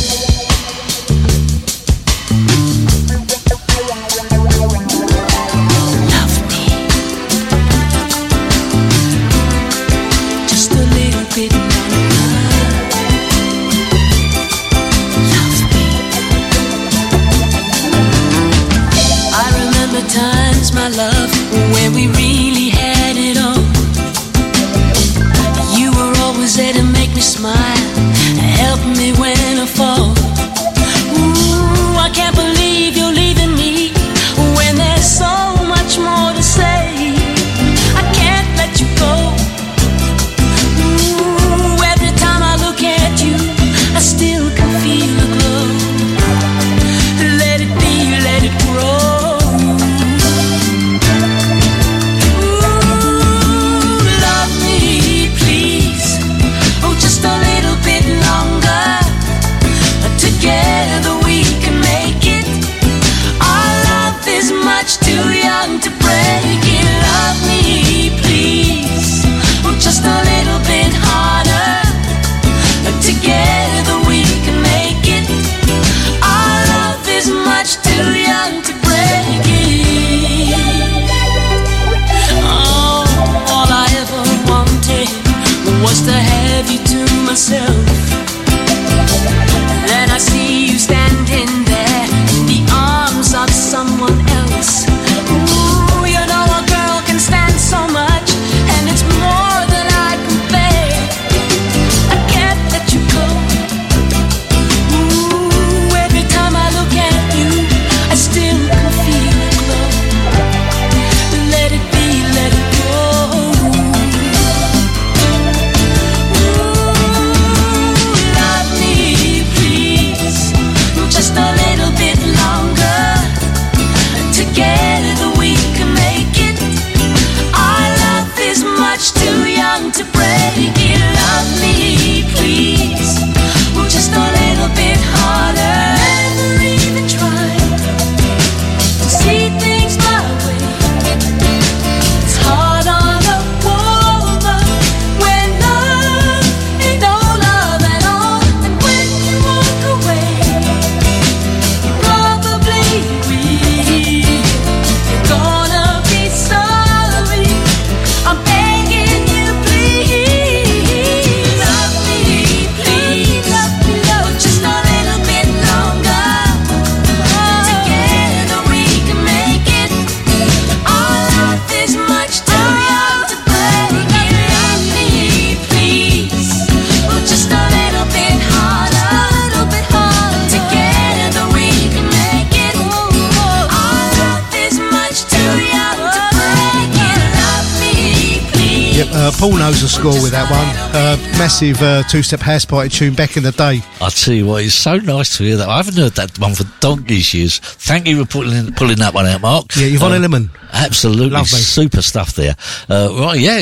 massive 191.61 191.83
uh, 191.83 192.03
two-step 192.05 192.39
house 192.39 192.65
party 192.65 192.89
tune 192.89 193.15
back 193.15 193.37
in 193.37 193.43
the 193.43 193.51
day. 193.51 193.81
I 194.01 194.11
tell 194.11 194.33
you 194.35 194.47
what, 194.47 194.63
it's 194.65 194.75
so 194.75 194.97
nice 194.99 195.37
to 195.39 195.43
hear 195.45 195.57
that. 195.57 195.69
I 195.69 195.79
haven't 195.79 195.97
heard 195.97 196.13
that 196.13 196.39
one 196.39 196.55
for 196.55 196.63
donkey's 196.79 197.35
years. 197.35 197.59
Thank 197.59 198.07
you 198.07 198.25
for 198.25 198.31
pulling 198.31 198.73
pulling 198.75 198.99
that 198.99 199.13
one 199.13 199.27
out, 199.27 199.41
Mark. 199.41 199.75
Yeah, 199.75 199.87
Yvonne 199.87 200.13
Uh, 200.13 200.15
Elliman. 200.17 200.51
Absolutely, 200.73 201.31
Lovely. 201.31 201.59
super 201.59 202.01
stuff 202.01 202.35
there. 202.35 202.55
Uh, 202.89 203.09
right, 203.21 203.41
yeah, 203.41 203.59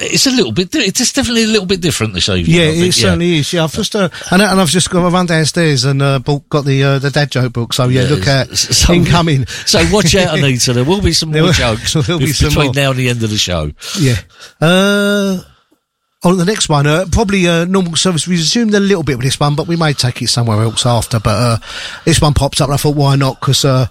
it's 0.00 0.26
a 0.26 0.30
little 0.32 0.50
bit. 0.50 0.74
It's 0.74 1.12
definitely 1.12 1.44
a 1.44 1.48
little 1.48 1.66
bit 1.66 1.80
different 1.80 2.14
this 2.14 2.28
evening. 2.28 2.56
Yeah, 2.56 2.70
think, 2.72 2.86
it 2.88 2.92
certainly 2.92 3.36
is. 3.38 3.52
Yeah, 3.52 3.64
I've 3.64 3.72
just 3.72 3.94
uh, 3.94 4.08
and, 4.32 4.42
and 4.42 4.60
I've 4.60 4.68
just 4.68 4.90
got 4.90 5.04
I 5.06 5.08
run 5.10 5.26
downstairs 5.26 5.84
and 5.84 6.02
uh, 6.02 6.18
bought, 6.18 6.48
got 6.48 6.64
the 6.64 6.82
uh, 6.82 6.98
the 6.98 7.10
dad 7.10 7.30
joke 7.30 7.52
book. 7.52 7.72
So 7.72 7.86
yeah, 7.86 8.02
Yeah, 8.02 8.08
look 8.16 8.26
at 8.26 8.48
so- 8.56 8.92
incoming. 8.92 9.46
So 9.68 9.84
watch 9.92 10.14
out, 10.16 10.36
Anita. 10.38 10.72
There 10.72 10.84
will 10.84 11.02
be 11.02 11.12
some 11.12 11.30
more 11.32 11.52
jokes 11.52 11.94
be 11.94 12.00
bef- 12.00 12.34
some 12.34 12.48
between 12.48 12.66
more. 12.66 12.74
now 12.74 12.90
and 12.90 12.98
the 12.98 13.08
end 13.10 13.22
of 13.22 13.30
the 13.30 13.36
show. 13.38 13.70
Yeah. 14.00 14.16
Uh, 14.60 15.42
on 16.24 16.36
the 16.36 16.44
next 16.44 16.68
one, 16.68 16.86
uh, 16.86 17.04
probably 17.10 17.46
uh, 17.46 17.64
normal 17.64 17.96
service 17.96 18.26
resumed 18.26 18.74
a 18.74 18.80
little 18.80 19.04
bit 19.04 19.16
with 19.16 19.24
this 19.24 19.38
one, 19.38 19.54
but 19.54 19.68
we 19.68 19.76
may 19.76 19.92
take 19.92 20.20
it 20.22 20.28
somewhere 20.28 20.60
else 20.62 20.84
after. 20.84 21.20
But 21.20 21.30
uh, 21.30 21.56
this 22.04 22.20
one 22.20 22.34
pops 22.34 22.60
up, 22.60 22.68
and 22.68 22.74
I 22.74 22.76
thought, 22.76 22.96
why 22.96 23.16
not? 23.16 23.40
Because 23.40 23.64
uh, 23.64 23.86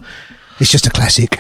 it's 0.60 0.72
just 0.72 0.88
a 0.88 0.90
classic. 0.90 1.40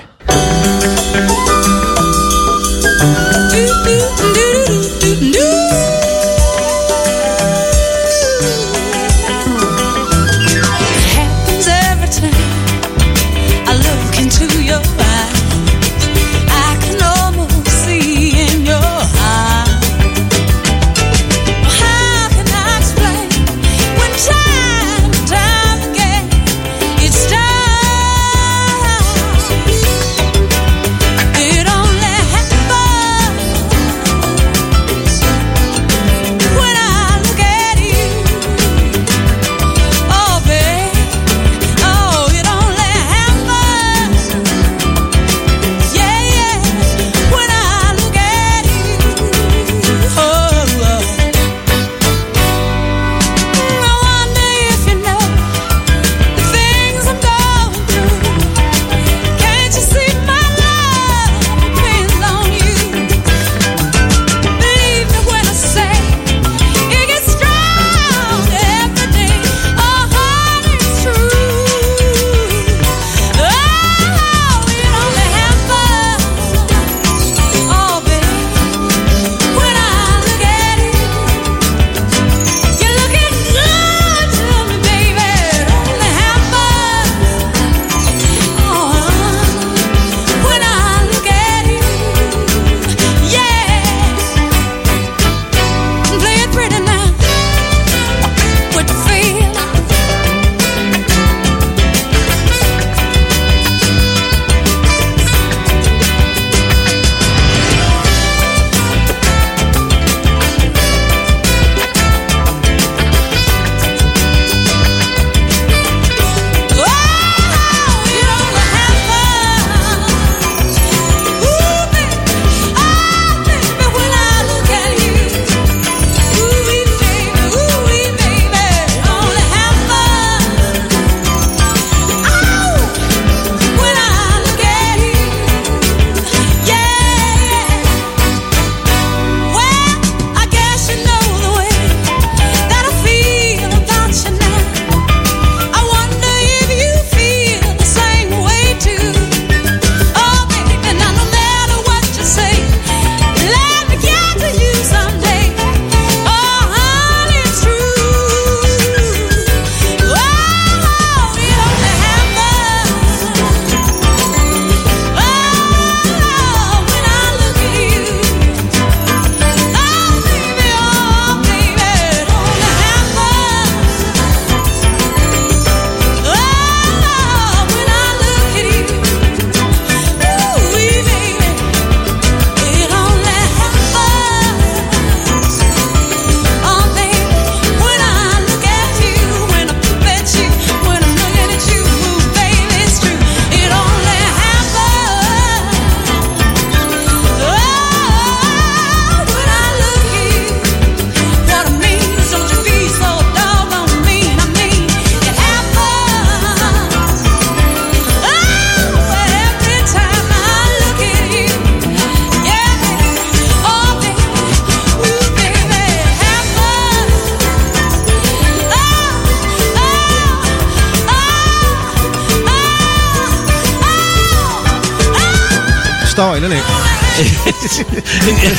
Starting, 226.17 226.45
isn't 226.45 226.57
it? 226.57 226.63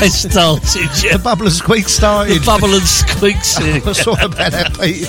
it 0.04 0.12
started, 0.12 1.04
yeah. 1.04 1.16
The 1.16 1.22
bubble 1.24 1.46
and 1.46 1.52
squeak 1.52 1.88
started. 1.88 2.40
The 2.40 2.46
bubble 2.46 2.72
and 2.72 2.84
squeak 2.84 3.42
sing. 3.42 3.82
I'm 3.84 3.94
sorry 3.94 4.26
about 4.26 4.52
that, 4.52 4.78
Pete. 4.78 5.08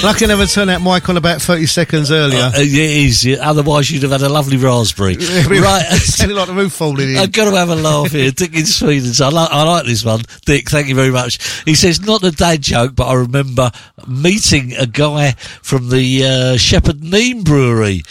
Lucky 0.04 0.24
I 0.24 0.28
never 0.28 0.46
turned 0.46 0.70
that 0.70 0.80
mic 0.80 1.06
on 1.10 1.18
about 1.18 1.42
30 1.42 1.66
seconds 1.66 2.10
earlier. 2.10 2.40
Uh, 2.40 2.60
yeah, 2.60 2.84
it 2.84 2.96
is. 2.96 3.26
Yeah. 3.26 3.36
Otherwise, 3.42 3.90
you'd 3.90 4.04
have 4.04 4.12
had 4.12 4.22
a 4.22 4.30
lovely 4.30 4.56
raspberry. 4.56 5.16
right. 5.60 5.84
Sounded 6.00 6.34
like 6.34 6.46
the 6.48 6.54
roof 6.54 6.72
falling 6.72 7.10
in. 7.10 7.16
I've 7.18 7.30
got 7.30 7.50
to 7.50 7.56
have 7.58 7.68
a 7.68 7.74
laugh 7.74 8.12
here. 8.12 8.30
Dick 8.30 8.54
in 8.54 8.64
Sweden. 8.64 9.12
So 9.12 9.26
I, 9.26 9.28
like 9.28 9.50
I 9.50 9.64
like 9.64 9.84
this 9.84 10.02
one. 10.02 10.22
Dick, 10.46 10.70
thank 10.70 10.88
you 10.88 10.94
very 10.94 11.10
much. 11.10 11.62
He 11.64 11.74
says, 11.74 12.00
not 12.00 12.24
a 12.24 12.30
dad 12.30 12.62
joke, 12.62 12.96
but 12.96 13.06
I 13.06 13.16
remember 13.16 13.70
meeting 14.08 14.72
a 14.76 14.86
guy 14.86 15.32
from 15.60 15.90
the 15.90 16.24
uh, 16.24 16.56
Shepherd 16.56 17.00
Neame 17.02 17.44
Brewery 17.44 18.02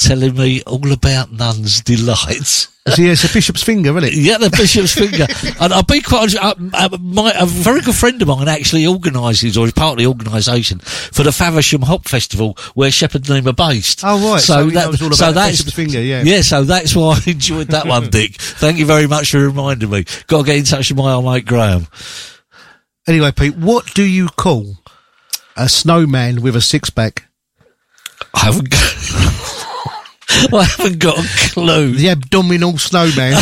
telling 0.00 0.34
me 0.34 0.62
all 0.62 0.92
about 0.92 1.30
Nun's 1.30 1.80
delights. 1.82 2.68
yeah, 2.98 3.12
it's 3.12 3.24
a 3.24 3.32
bishop's 3.32 3.62
finger, 3.62 3.90
isn't 3.90 4.04
it? 4.04 4.14
Yeah, 4.14 4.38
the 4.38 4.48
bishop's 4.50 4.94
finger. 4.94 5.26
And 5.60 5.72
I'll 5.72 5.82
be 5.82 6.00
quite 6.00 6.20
honest, 6.20 6.38
uh, 6.38 6.54
uh, 6.72 6.98
my, 6.98 7.32
a 7.38 7.44
very 7.44 7.82
good 7.82 7.94
friend 7.94 8.20
of 8.22 8.28
mine 8.28 8.48
actually 8.48 8.86
organises, 8.86 9.56
or 9.56 9.66
is 9.66 9.72
part 9.72 9.92
of 9.92 9.98
the 9.98 10.06
organisation, 10.06 10.78
for 10.78 11.22
the 11.22 11.30
Faversham 11.30 11.82
Hop 11.82 12.08
Festival, 12.08 12.56
where 12.74 12.90
Shepherd 12.90 13.24
Neame 13.24 13.46
are 13.46 13.52
based. 13.52 14.00
Oh, 14.02 14.32
right. 14.32 14.40
So 14.40 14.66
he 14.66 14.74
knows 14.74 15.00
all 15.02 15.08
about 15.08 15.16
so 15.16 15.26
the 15.26 15.32
that's, 15.32 15.58
bishop's 15.58 15.74
finger, 15.74 16.00
yeah. 16.00 16.22
Yeah, 16.22 16.40
so 16.40 16.64
that's 16.64 16.96
why 16.96 17.20
I 17.24 17.30
enjoyed 17.30 17.68
that 17.68 17.86
one, 17.86 18.08
Dick. 18.10 18.36
Thank 18.36 18.78
you 18.78 18.86
very 18.86 19.06
much 19.06 19.30
for 19.30 19.38
reminding 19.38 19.90
me. 19.90 20.04
Got 20.26 20.40
to 20.40 20.46
get 20.46 20.56
in 20.56 20.64
touch 20.64 20.90
with 20.90 20.98
my 20.98 21.12
old 21.12 21.26
mate 21.26 21.44
Graham. 21.44 21.86
Anyway, 23.06 23.30
Pete, 23.32 23.56
what 23.56 23.92
do 23.94 24.02
you 24.02 24.28
call 24.28 24.76
a 25.56 25.68
snowman 25.68 26.40
with 26.40 26.56
a 26.56 26.60
six 26.60 26.88
pack? 26.88 27.24
I 28.34 28.40
haven't 28.40 28.70
got, 28.70 28.80
I 30.52 30.64
haven't 30.64 30.98
got 30.98 31.18
a 31.18 31.26
clue. 31.52 31.92
The 31.94 32.10
abdominal 32.10 32.78
snowman. 32.78 33.34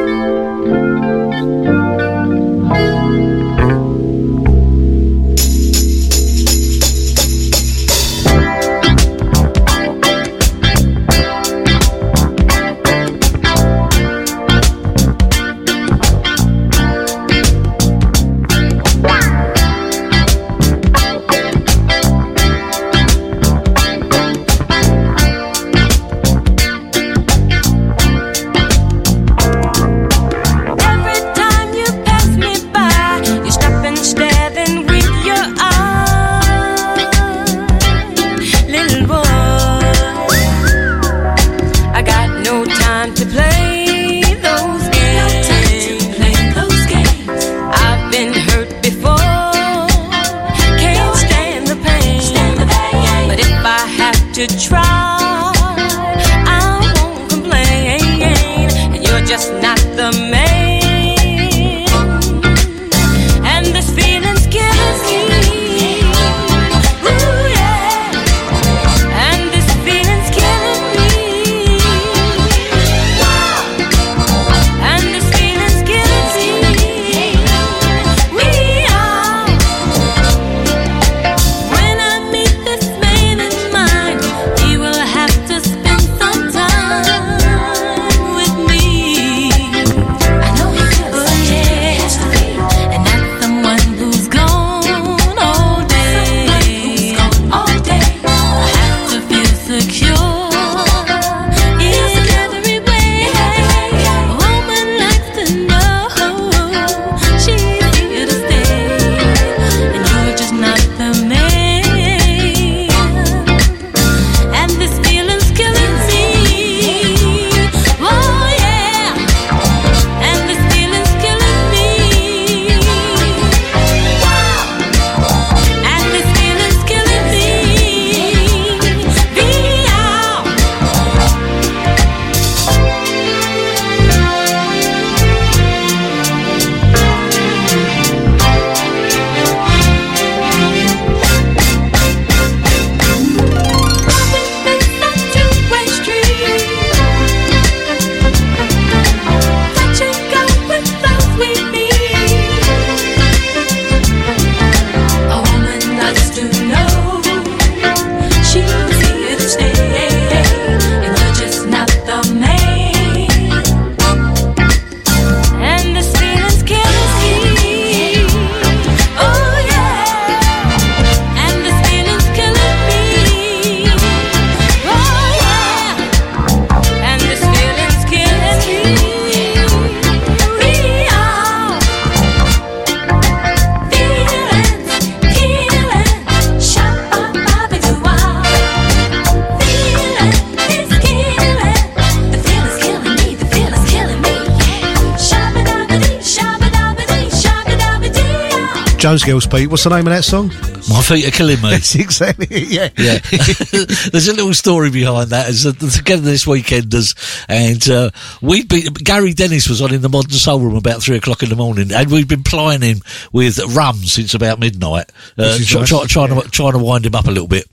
shabba-dabba-dee. 199.16 199.30
Girls, 199.30 199.46
Pete. 199.46 199.70
What's 199.70 199.84
the 199.84 199.90
name 199.90 200.06
of 200.06 200.12
that 200.12 200.24
song? 200.24 200.48
My 200.88 201.02
feet 201.02 201.26
are 201.26 201.30
killing 201.30 201.60
me. 201.62 201.70
That's 201.70 201.94
exactly 201.94 202.46
it, 202.50 202.68
yeah. 202.68 202.88
Yeah. 202.96 203.18
There's 204.10 204.28
a 204.28 204.34
little 204.34 204.54
story 204.54 204.90
behind 204.90 205.30
that. 205.30 205.48
It's 205.48 205.66
uh, 205.66 205.72
together 205.72 206.22
this 206.22 206.44
weekenders, 206.44 207.14
and 207.48 207.88
uh, 207.88 208.10
we'd 208.40 208.68
been 208.68 208.92
Gary 208.92 209.32
Dennis 209.32 209.68
was 209.68 209.82
on 209.82 209.94
in 209.94 210.02
the 210.02 210.08
Modern 210.08 210.30
Soul 210.30 210.60
Room 210.60 210.76
about 210.76 211.02
three 211.02 211.16
o'clock 211.16 211.42
in 211.42 211.48
the 211.48 211.56
morning, 211.56 211.92
and 211.92 212.10
we'd 212.10 212.28
been 212.28 212.42
plying 212.42 212.82
him 212.82 212.98
with 213.32 213.58
rum 213.74 213.96
since 213.96 214.34
about 214.34 214.58
midnight, 214.58 215.10
uh, 215.38 215.52
Which 215.52 215.60
is 215.60 215.68
try, 215.68 215.80
nice, 215.80 215.88
try, 215.88 216.06
trying 216.06 216.40
to 216.40 216.48
trying 216.50 216.72
to 216.72 216.78
wind 216.78 217.06
him 217.06 217.14
up 217.14 217.26
a 217.26 217.30
little 217.30 217.48
bit. 217.48 217.66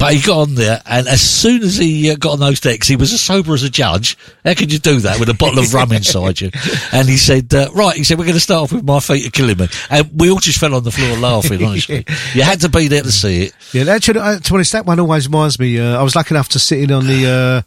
But 0.00 0.14
he 0.14 0.22
got 0.22 0.48
on 0.48 0.54
there, 0.54 0.80
and 0.86 1.06
as 1.06 1.20
soon 1.20 1.62
as 1.62 1.76
he 1.76 2.10
uh, 2.10 2.16
got 2.16 2.32
on 2.32 2.40
those 2.40 2.58
decks, 2.58 2.88
he 2.88 2.96
was 2.96 3.12
as 3.12 3.20
sober 3.20 3.52
as 3.52 3.62
a 3.62 3.68
judge. 3.68 4.16
How 4.46 4.54
could 4.54 4.72
you 4.72 4.78
do 4.78 5.00
that 5.00 5.20
with 5.20 5.28
a 5.28 5.34
bottle 5.34 5.58
of 5.58 5.74
rum 5.74 5.92
inside 5.92 6.40
you? 6.40 6.50
And 6.92 7.06
he 7.06 7.18
said, 7.18 7.52
uh, 7.52 7.68
"Right," 7.74 7.96
he 7.96 8.04
said, 8.04 8.18
"We're 8.18 8.24
going 8.24 8.34
to 8.34 8.40
start 8.40 8.62
off 8.62 8.72
with 8.72 8.82
my 8.82 9.00
feet 9.00 9.26
are 9.26 9.30
killing 9.30 9.58
me," 9.58 9.68
and 9.90 10.10
we 10.18 10.30
all 10.30 10.38
just 10.38 10.58
fell 10.58 10.74
on 10.74 10.84
the 10.84 10.90
floor 10.90 11.18
laughing. 11.18 11.62
Honestly, 11.66 12.06
you 12.32 12.42
had 12.42 12.60
to 12.62 12.70
be 12.70 12.88
there 12.88 13.02
to 13.02 13.12
see 13.12 13.42
it. 13.44 13.54
Yeah, 13.74 13.92
actually, 13.92 14.20
uh, 14.20 14.38
to 14.38 14.50
be 14.50 14.54
honest, 14.54 14.72
that 14.72 14.86
one 14.86 14.98
always 15.00 15.28
reminds 15.28 15.60
me. 15.60 15.78
Uh, 15.78 16.00
I 16.00 16.02
was 16.02 16.16
lucky 16.16 16.34
enough 16.34 16.48
to 16.50 16.58
sit 16.58 16.80
in 16.80 16.92
on 16.92 17.06
the 17.06 17.26
uh, 17.26 17.62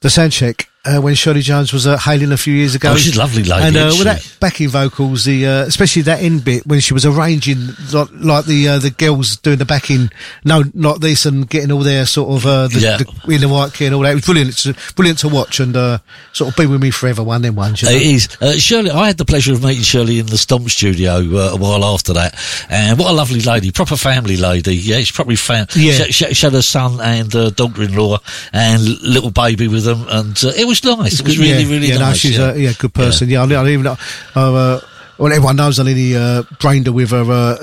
the 0.00 0.08
sound 0.08 0.32
check 0.32 0.69
uh, 0.84 0.98
when 1.00 1.14
Shirley 1.14 1.42
Jones 1.42 1.72
was 1.72 1.86
uh, 1.86 1.98
hailing 1.98 2.32
a 2.32 2.36
few 2.36 2.54
years 2.54 2.74
ago. 2.74 2.92
Oh, 2.92 2.96
she's 2.96 3.16
lovely 3.16 3.44
lady, 3.44 3.64
And 3.66 3.76
uh, 3.76 3.90
with 3.96 4.04
that 4.04 4.36
backing 4.40 4.68
vocals, 4.68 5.24
the 5.24 5.46
uh, 5.46 5.62
especially 5.64 6.02
that 6.02 6.22
end 6.22 6.44
bit 6.44 6.66
when 6.66 6.80
she 6.80 6.94
was 6.94 7.04
arranging 7.04 7.58
like, 7.92 8.08
like 8.14 8.44
the 8.46 8.68
uh, 8.68 8.78
the 8.78 8.90
girls 8.90 9.36
doing 9.36 9.58
the 9.58 9.64
backing, 9.66 10.10
no, 10.44 10.62
not 10.72 11.00
this, 11.00 11.26
and 11.26 11.48
getting 11.48 11.70
all 11.70 11.80
their 11.80 12.06
sort 12.06 12.30
of 12.34 12.46
uh, 12.46 12.68
the, 12.68 12.80
Yeah. 12.80 12.96
the, 12.96 13.34
in 13.34 13.40
the 13.42 13.48
white 13.48 13.74
key 13.74 13.86
and 13.86 13.94
all 13.94 14.02
that. 14.02 14.12
It 14.12 14.14
was 14.14 14.24
brilliant. 14.24 14.50
It's 14.50 14.92
brilliant 14.92 15.18
to 15.20 15.28
watch 15.28 15.60
and 15.60 15.76
uh, 15.76 15.98
sort 16.32 16.50
of 16.50 16.56
be 16.56 16.64
with 16.66 16.80
me 16.80 16.90
forever. 16.90 17.22
One 17.22 17.42
them 17.42 17.56
one. 17.56 17.74
You 17.76 17.88
know? 17.88 17.94
It 17.94 18.02
is. 18.02 18.28
Uh, 18.40 18.52
Shirley, 18.52 18.90
I 18.90 19.08
had 19.08 19.18
the 19.18 19.24
pleasure 19.26 19.52
of 19.52 19.62
meeting 19.62 19.82
Shirley 19.82 20.18
in 20.18 20.26
the 20.26 20.38
Stomp 20.38 20.68
studio 20.70 21.16
uh, 21.16 21.50
a 21.52 21.56
while 21.56 21.84
after 21.84 22.14
that. 22.14 22.34
And 22.70 22.98
what 22.98 23.10
a 23.10 23.14
lovely 23.14 23.40
lady, 23.40 23.70
proper 23.70 23.96
family 23.96 24.36
lady. 24.38 24.76
Yeah, 24.76 24.96
she's 24.98 25.10
probably 25.10 25.36
found, 25.36 25.76
Yeah. 25.76 25.92
she, 26.04 26.12
she, 26.12 26.34
she 26.34 26.46
had 26.46 26.54
her 26.54 26.62
son 26.62 27.00
and 27.00 27.34
uh, 27.36 27.50
daughter-in-law 27.50 28.18
and 28.54 28.82
little 29.02 29.30
baby 29.30 29.68
with 29.68 29.84
them. 29.84 30.06
And 30.08 30.42
uh, 30.42 30.52
it 30.56 30.69
was 30.70 30.84
nice. 30.84 31.20
It 31.20 31.26
was 31.26 31.38
really, 31.38 31.62
yeah, 31.64 31.68
really 31.70 31.88
yeah, 31.88 31.98
nice. 31.98 32.08
No, 32.08 32.14
she's 32.14 32.38
yeah. 32.38 32.52
a 32.52 32.56
yeah, 32.56 32.72
good 32.78 32.94
person. 32.94 33.28
Yeah, 33.28 33.42
I, 33.42 33.46
don't- 33.46 33.66
I 33.66 33.70
even 33.70 33.84
know. 33.84 33.96
Uh, 34.34 34.80
well, 35.18 35.32
everyone 35.32 35.56
knows 35.56 35.78
I 35.78 35.82
nearly 35.82 36.16
uh, 36.16 36.44
brained 36.60 36.86
her 36.86 36.92
with 36.92 37.10
her 37.10 37.30
uh, 37.30 37.58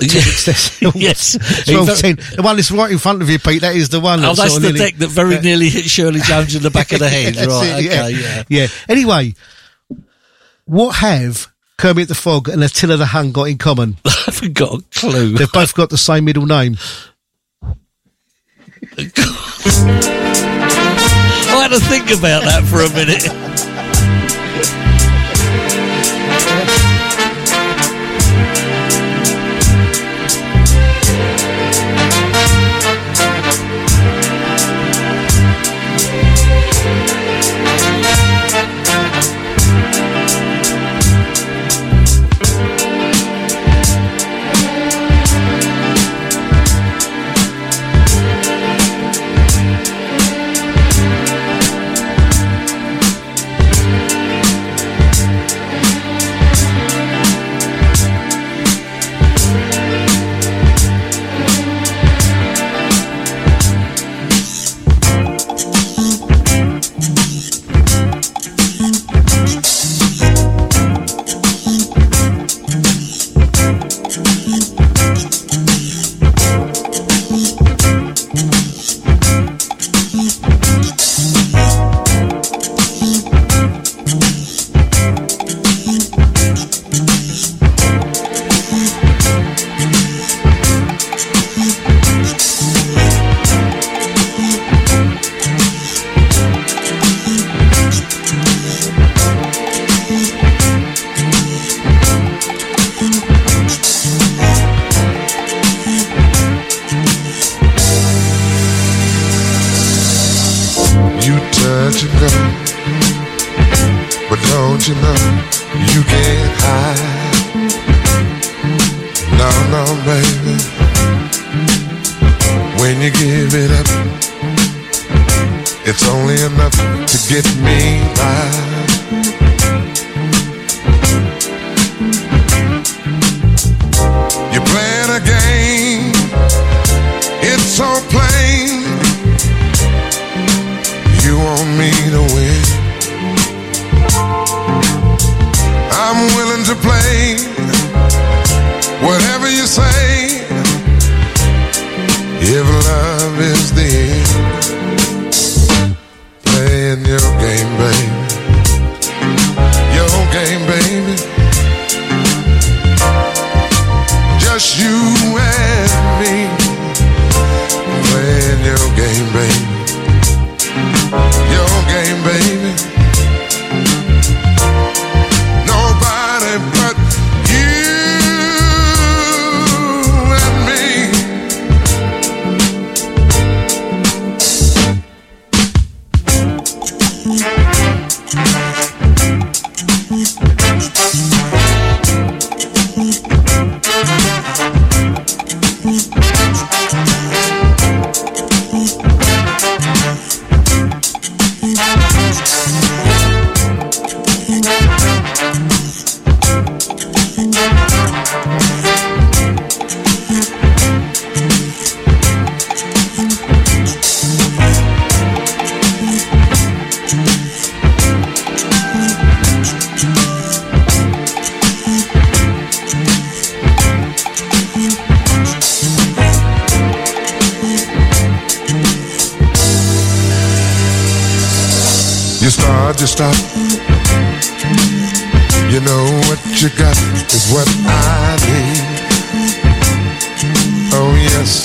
yes. 0.94 1.64
12, 1.68 1.98
10. 1.98 2.16
The 2.36 2.42
one 2.42 2.54
that's 2.54 2.70
right 2.70 2.90
in 2.92 2.98
front 2.98 3.20
of 3.20 3.28
you, 3.28 3.40
Pete, 3.40 3.62
that 3.62 3.74
is 3.74 3.88
the 3.88 3.98
one. 3.98 4.20
Oh, 4.20 4.34
that 4.34 4.36
that's 4.36 4.54
the 4.54 4.60
nearly- 4.60 4.78
deck 4.78 4.94
that 4.96 5.08
very 5.08 5.36
uh, 5.36 5.40
nearly 5.40 5.68
hit 5.68 5.86
Shirley 5.86 6.20
Jones 6.20 6.54
in 6.54 6.62
the 6.62 6.70
back 6.70 6.92
of 6.92 7.00
the 7.00 7.08
head. 7.08 7.34
Right, 7.34 7.84
it, 7.84 7.90
okay, 7.90 8.10
yeah. 8.12 8.44
yeah. 8.48 8.66
Anyway, 8.88 9.34
what 10.66 10.96
have 10.96 11.48
Kermit 11.78 12.06
the 12.06 12.14
Frog 12.14 12.48
and 12.48 12.62
Attila 12.62 12.96
the 12.96 13.06
Hun 13.06 13.32
got 13.32 13.44
in 13.44 13.58
common? 13.58 13.96
I 14.04 14.22
haven't 14.26 14.54
got 14.54 14.74
a 14.78 14.82
clue. 14.94 15.32
They've 15.32 15.50
both 15.50 15.74
got 15.74 15.90
the 15.90 15.98
same 15.98 16.26
middle 16.26 16.46
name. 16.46 16.76
I 21.58 21.62
had 21.62 21.72
to 21.72 21.80
think 21.80 22.16
about 22.16 22.44
that 22.44 22.62
for 22.70 22.82
a 22.82 22.90
minute. 22.94 23.24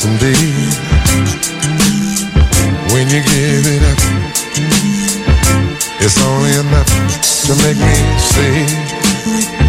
Indeed. 0.06 0.74
When 2.92 3.08
you 3.10 3.22
give 3.24 3.66
it 3.68 3.84
up, 3.84 4.00
it's 6.00 6.22
only 6.22 6.54
enough 6.60 6.90
to 7.46 7.56
make 7.64 7.78
me 7.78 7.94
see. 8.20 9.63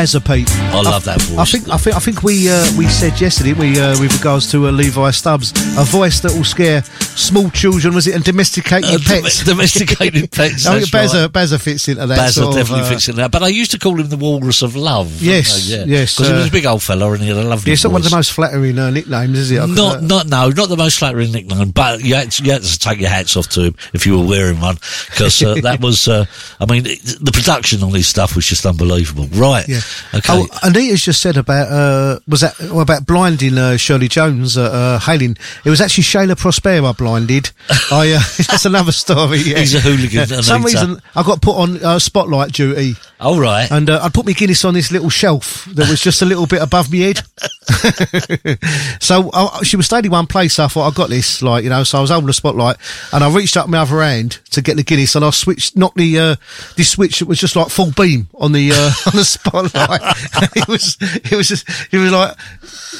Bazza 0.00 0.20
Pete. 0.24 0.48
I 0.72 0.80
love 0.80 1.04
that 1.04 1.20
voice. 1.20 1.38
I 1.38 1.44
think 1.44 1.68
I 1.68 1.76
think 1.76 1.96
I 1.96 1.98
think 1.98 2.22
we 2.22 2.48
uh, 2.48 2.64
we 2.78 2.86
said 2.86 3.20
yesterday 3.20 3.52
we 3.52 3.78
uh, 3.78 4.00
with 4.00 4.16
regards 4.16 4.50
to 4.52 4.66
uh, 4.66 4.70
Levi 4.70 5.10
Stubbs 5.10 5.52
a 5.76 5.84
voice 5.84 6.20
that 6.20 6.32
will 6.32 6.44
scare 6.44 6.82
small 7.16 7.50
children 7.50 7.94
was 7.94 8.06
it 8.06 8.14
and 8.14 8.24
domesticated 8.24 8.88
Uh, 8.94 8.98
pets 9.04 9.44
dom- 9.44 9.56
domesticated 9.56 10.30
pets, 10.32 10.64
I 10.66 10.78
think 10.80 10.90
that's 10.90 11.12
Bazza 11.12 11.22
right. 11.24 11.32
Bazza 11.32 11.60
fits 11.60 11.88
into 11.88 12.06
that 12.06 12.18
Bazza 12.18 12.46
definitely 12.54 12.80
of, 12.80 12.86
uh, 12.86 12.90
fits 12.90 13.08
in 13.10 13.16
that. 13.16 13.30
But 13.30 13.42
I 13.42 13.48
used 13.48 13.72
to 13.72 13.78
call 13.78 14.00
him 14.00 14.08
the 14.08 14.16
Walrus 14.16 14.62
of 14.62 14.74
Love. 14.74 15.20
Yes, 15.20 15.68
yeah. 15.68 15.84
yes, 15.86 16.16
Because 16.16 16.28
he 16.28 16.34
was 16.34 16.44
uh, 16.46 16.48
a 16.48 16.50
big 16.52 16.64
old 16.66 16.82
fella 16.82 17.12
and 17.12 17.20
he 17.20 17.28
had 17.28 17.36
a 17.36 17.42
lovely 17.44 17.70
yeah, 17.70 17.74
it's 17.74 17.84
not 17.84 17.92
one 17.92 18.00
of 18.00 18.08
the 18.08 18.16
most 18.16 18.32
flattering 18.32 18.78
uh, 18.78 18.88
nicknames 18.90 19.36
is 19.38 19.50
it 19.50 19.66
Not, 19.66 19.96
uh, 19.96 20.00
not, 20.00 20.26
no, 20.28 20.48
not 20.48 20.68
the 20.70 20.76
most 20.78 20.98
flattering 20.98 21.30
nickname, 21.32 21.72
but 21.72 22.02
you 22.02 22.14
had, 22.14 22.30
to, 22.32 22.42
you 22.44 22.52
had 22.52 22.62
to 22.62 22.78
take 22.78 23.00
your 23.00 23.10
hats 23.10 23.36
off 23.36 23.48
to 23.50 23.64
him 23.64 23.74
if 23.92 24.06
you 24.06 24.18
were 24.18 24.24
wearing 24.26 24.60
one, 24.60 24.76
because 25.10 25.42
uh, 25.42 25.56
that 25.60 25.80
was, 25.86 26.08
uh, 26.08 26.24
I 26.60 26.66
mean, 26.66 26.84
it- 26.86 27.00
the 27.20 27.32
production 27.32 27.82
on 27.82 27.90
his 27.94 28.06
stuff 28.06 28.36
was 28.36 28.46
just 28.46 28.66
unbelievable. 28.66 29.28
Right. 29.32 29.66
Yeah. 29.66 29.80
Okay. 30.14 30.32
Oh, 30.32 30.46
Anita's 30.62 31.02
just 31.02 31.22
said 31.22 31.36
about 31.36 31.68
uh, 31.72 32.18
was 32.28 32.42
that 32.42 32.58
well, 32.60 32.80
about 32.80 33.06
blinding 33.06 33.56
uh, 33.56 33.76
Shirley 33.76 34.08
Jones 34.08 34.58
uh, 34.58 34.62
uh, 34.62 34.98
hailing. 34.98 35.36
It 35.64 35.70
was 35.70 35.80
actually 35.80 36.04
Shaila 36.04 36.36
Prospere 36.36 36.96
blinded. 36.96 37.50
I 37.90 38.12
uh, 38.12 38.20
that's 38.48 38.66
another 38.66 38.92
story. 38.92 39.38
Yeah. 39.38 39.58
He's 39.58 39.74
a 39.74 39.80
hooligan, 39.80 40.26
For 40.26 40.42
some 40.42 40.62
reason, 40.64 41.00
I 41.16 41.22
got 41.22 41.40
put 41.40 41.56
on 41.56 41.82
uh, 41.82 41.98
spotlight 41.98 42.52
duty. 42.52 42.94
All 43.20 43.40
right. 43.40 43.70
And 43.70 43.88
uh, 43.88 44.00
I 44.02 44.08
put 44.08 44.26
my 44.26 44.32
Guinness 44.32 44.64
on 44.64 44.74
this 44.74 44.90
little 44.92 45.10
shelf 45.10 45.64
that 45.74 45.88
was 45.88 46.00
just 46.00 46.22
a 46.22 46.24
little 46.24 46.46
bit 46.46 46.62
above 46.62 46.90
my 46.90 46.98
head. 46.98 47.20
so 49.00 49.30
uh, 49.32 49.62
she 49.62 49.76
was 49.76 49.86
staying 49.86 50.04
in 50.06 50.10
one 50.10 50.26
place. 50.26 50.54
So 50.54 50.64
I 50.64 50.68
thought 50.68 50.92
I 50.92 50.94
got 50.94 51.08
this, 51.10 51.42
like 51.42 51.64
you 51.64 51.70
know. 51.70 51.84
So 51.84 51.98
I 51.98 52.00
was 52.00 52.10
holding 52.10 52.26
the 52.26 52.32
spotlight, 52.32 52.76
and 53.12 53.22
I 53.24 53.30
reached 53.34 53.56
up 53.56 53.68
my 53.68 53.78
other 53.78 54.00
hand 54.02 54.38
to 54.50 54.62
get 54.62 54.76
the 54.76 54.82
Guinness, 54.82 55.14
and 55.14 55.24
I 55.24 55.30
switched, 55.30 55.76
knocked 55.76 55.96
the 55.96 56.18
uh, 56.18 56.36
this 56.76 56.90
switch 56.90 57.18
that 57.20 57.28
was 57.28 57.38
just 57.38 57.56
like 57.56 57.68
full 57.68 57.92
beam 57.92 58.28
on 58.34 58.52
the 58.52 58.70
uh, 58.72 58.90
on 59.06 59.16
the 59.16 59.24
spotlight. 59.24 60.00
it 60.56 60.68
was 60.68 60.96
it 61.00 61.32
was 61.36 61.48
just 61.48 61.68
it 61.92 61.98
was 61.98 62.12
like 62.12 62.36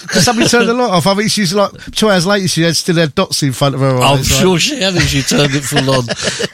because 0.03 0.25
somebody 0.25 0.49
turned 0.49 0.69
the 0.69 0.75
light 0.75 0.91
off. 0.91 1.07
I 1.07 1.15
mean, 1.15 1.29
she's 1.29 1.53
like 1.55 1.73
two 1.93 2.09
hours 2.09 2.27
later, 2.27 2.49
she 2.49 2.63
had 2.63 2.77
still 2.77 2.97
had 2.97 3.15
dots 3.15 3.43
in 3.43 3.53
front 3.53 3.75
of 3.75 3.81
her. 3.81 3.97
I'm 3.97 4.19
eyes, 4.19 4.27
sure 4.27 4.53
like- 4.53 4.61
she 4.61 4.81
had 4.81 4.95
she 5.03 5.23
turned 5.23 5.55
it 5.55 5.63
full 5.63 5.91
on. 5.91 6.05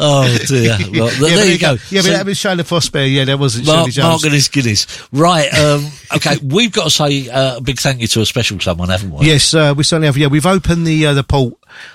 Oh 0.00 0.38
dear. 0.46 0.76
Well, 0.92 1.12
yeah, 1.12 1.36
there 1.36 1.36
but 1.38 1.48
you 1.48 1.58
go. 1.58 1.72
Yeah, 1.90 2.00
but 2.00 2.04
So- 2.04 2.10
that 2.12 2.26
was 2.26 2.38
Shaila 2.38 2.60
Prospere. 2.60 3.12
Yeah, 3.12 3.24
that 3.24 3.38
wasn't 3.38 3.66
Mark, 3.66 3.78
Shirley 3.78 3.90
Jones. 3.92 4.08
Mark 4.08 4.22
and 4.24 4.32
his 4.34 4.48
Guinness. 4.48 5.08
Right. 5.12 5.52
Um, 5.52 5.86
okay. 6.16 6.36
We've 6.42 6.72
got 6.72 6.84
to 6.84 6.90
say 6.90 7.28
uh, 7.28 7.58
a 7.58 7.60
big 7.60 7.78
thank 7.78 8.00
you 8.00 8.05
to 8.08 8.20
a 8.20 8.26
special 8.26 8.60
someone, 8.60 8.88
haven't 8.88 9.10
we? 9.12 9.26
Yes, 9.26 9.54
uh, 9.54 9.74
we 9.76 9.84
certainly 9.84 10.06
have. 10.06 10.16
Yeah, 10.16 10.28
we've 10.28 10.46
opened 10.46 10.86
the 10.86 11.06
uh, 11.06 11.14
the 11.14 11.22
port, 11.22 11.54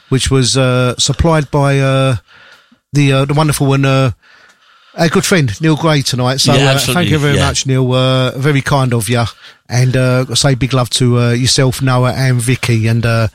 which 0.09 0.29
was 0.31 0.57
uh, 0.57 0.95
supplied 0.97 1.49
by 1.51 1.79
uh, 1.79 2.17
the 2.93 3.13
uh, 3.13 3.25
the 3.25 3.33
wonderful 3.33 3.73
and 3.73 3.85
uh, 3.85 4.11
a 4.95 5.09
good 5.09 5.25
friend 5.25 5.59
Neil 5.61 5.75
Gray 5.75 6.01
tonight. 6.01 6.37
So 6.37 6.53
Yeah, 6.53 6.77
thank 6.77 7.09
you 7.09 7.17
very 7.17 7.35
yeah. 7.35 7.47
much, 7.47 7.65
Neil. 7.65 7.91
Uh, 7.91 8.37
very 8.37 8.61
kind 8.61 8.93
of 8.93 9.09
you, 9.09 9.25
and 9.71 9.95
uh, 9.95 10.35
say 10.35 10.55
big 10.55 10.73
love 10.73 10.89
to 10.91 11.17
uh, 11.19 11.31
yourself, 11.31 11.81
Noah, 11.81 12.13
and 12.13 12.41
Vicky, 12.41 12.87
and. 12.87 13.05
Uh, 13.05 13.27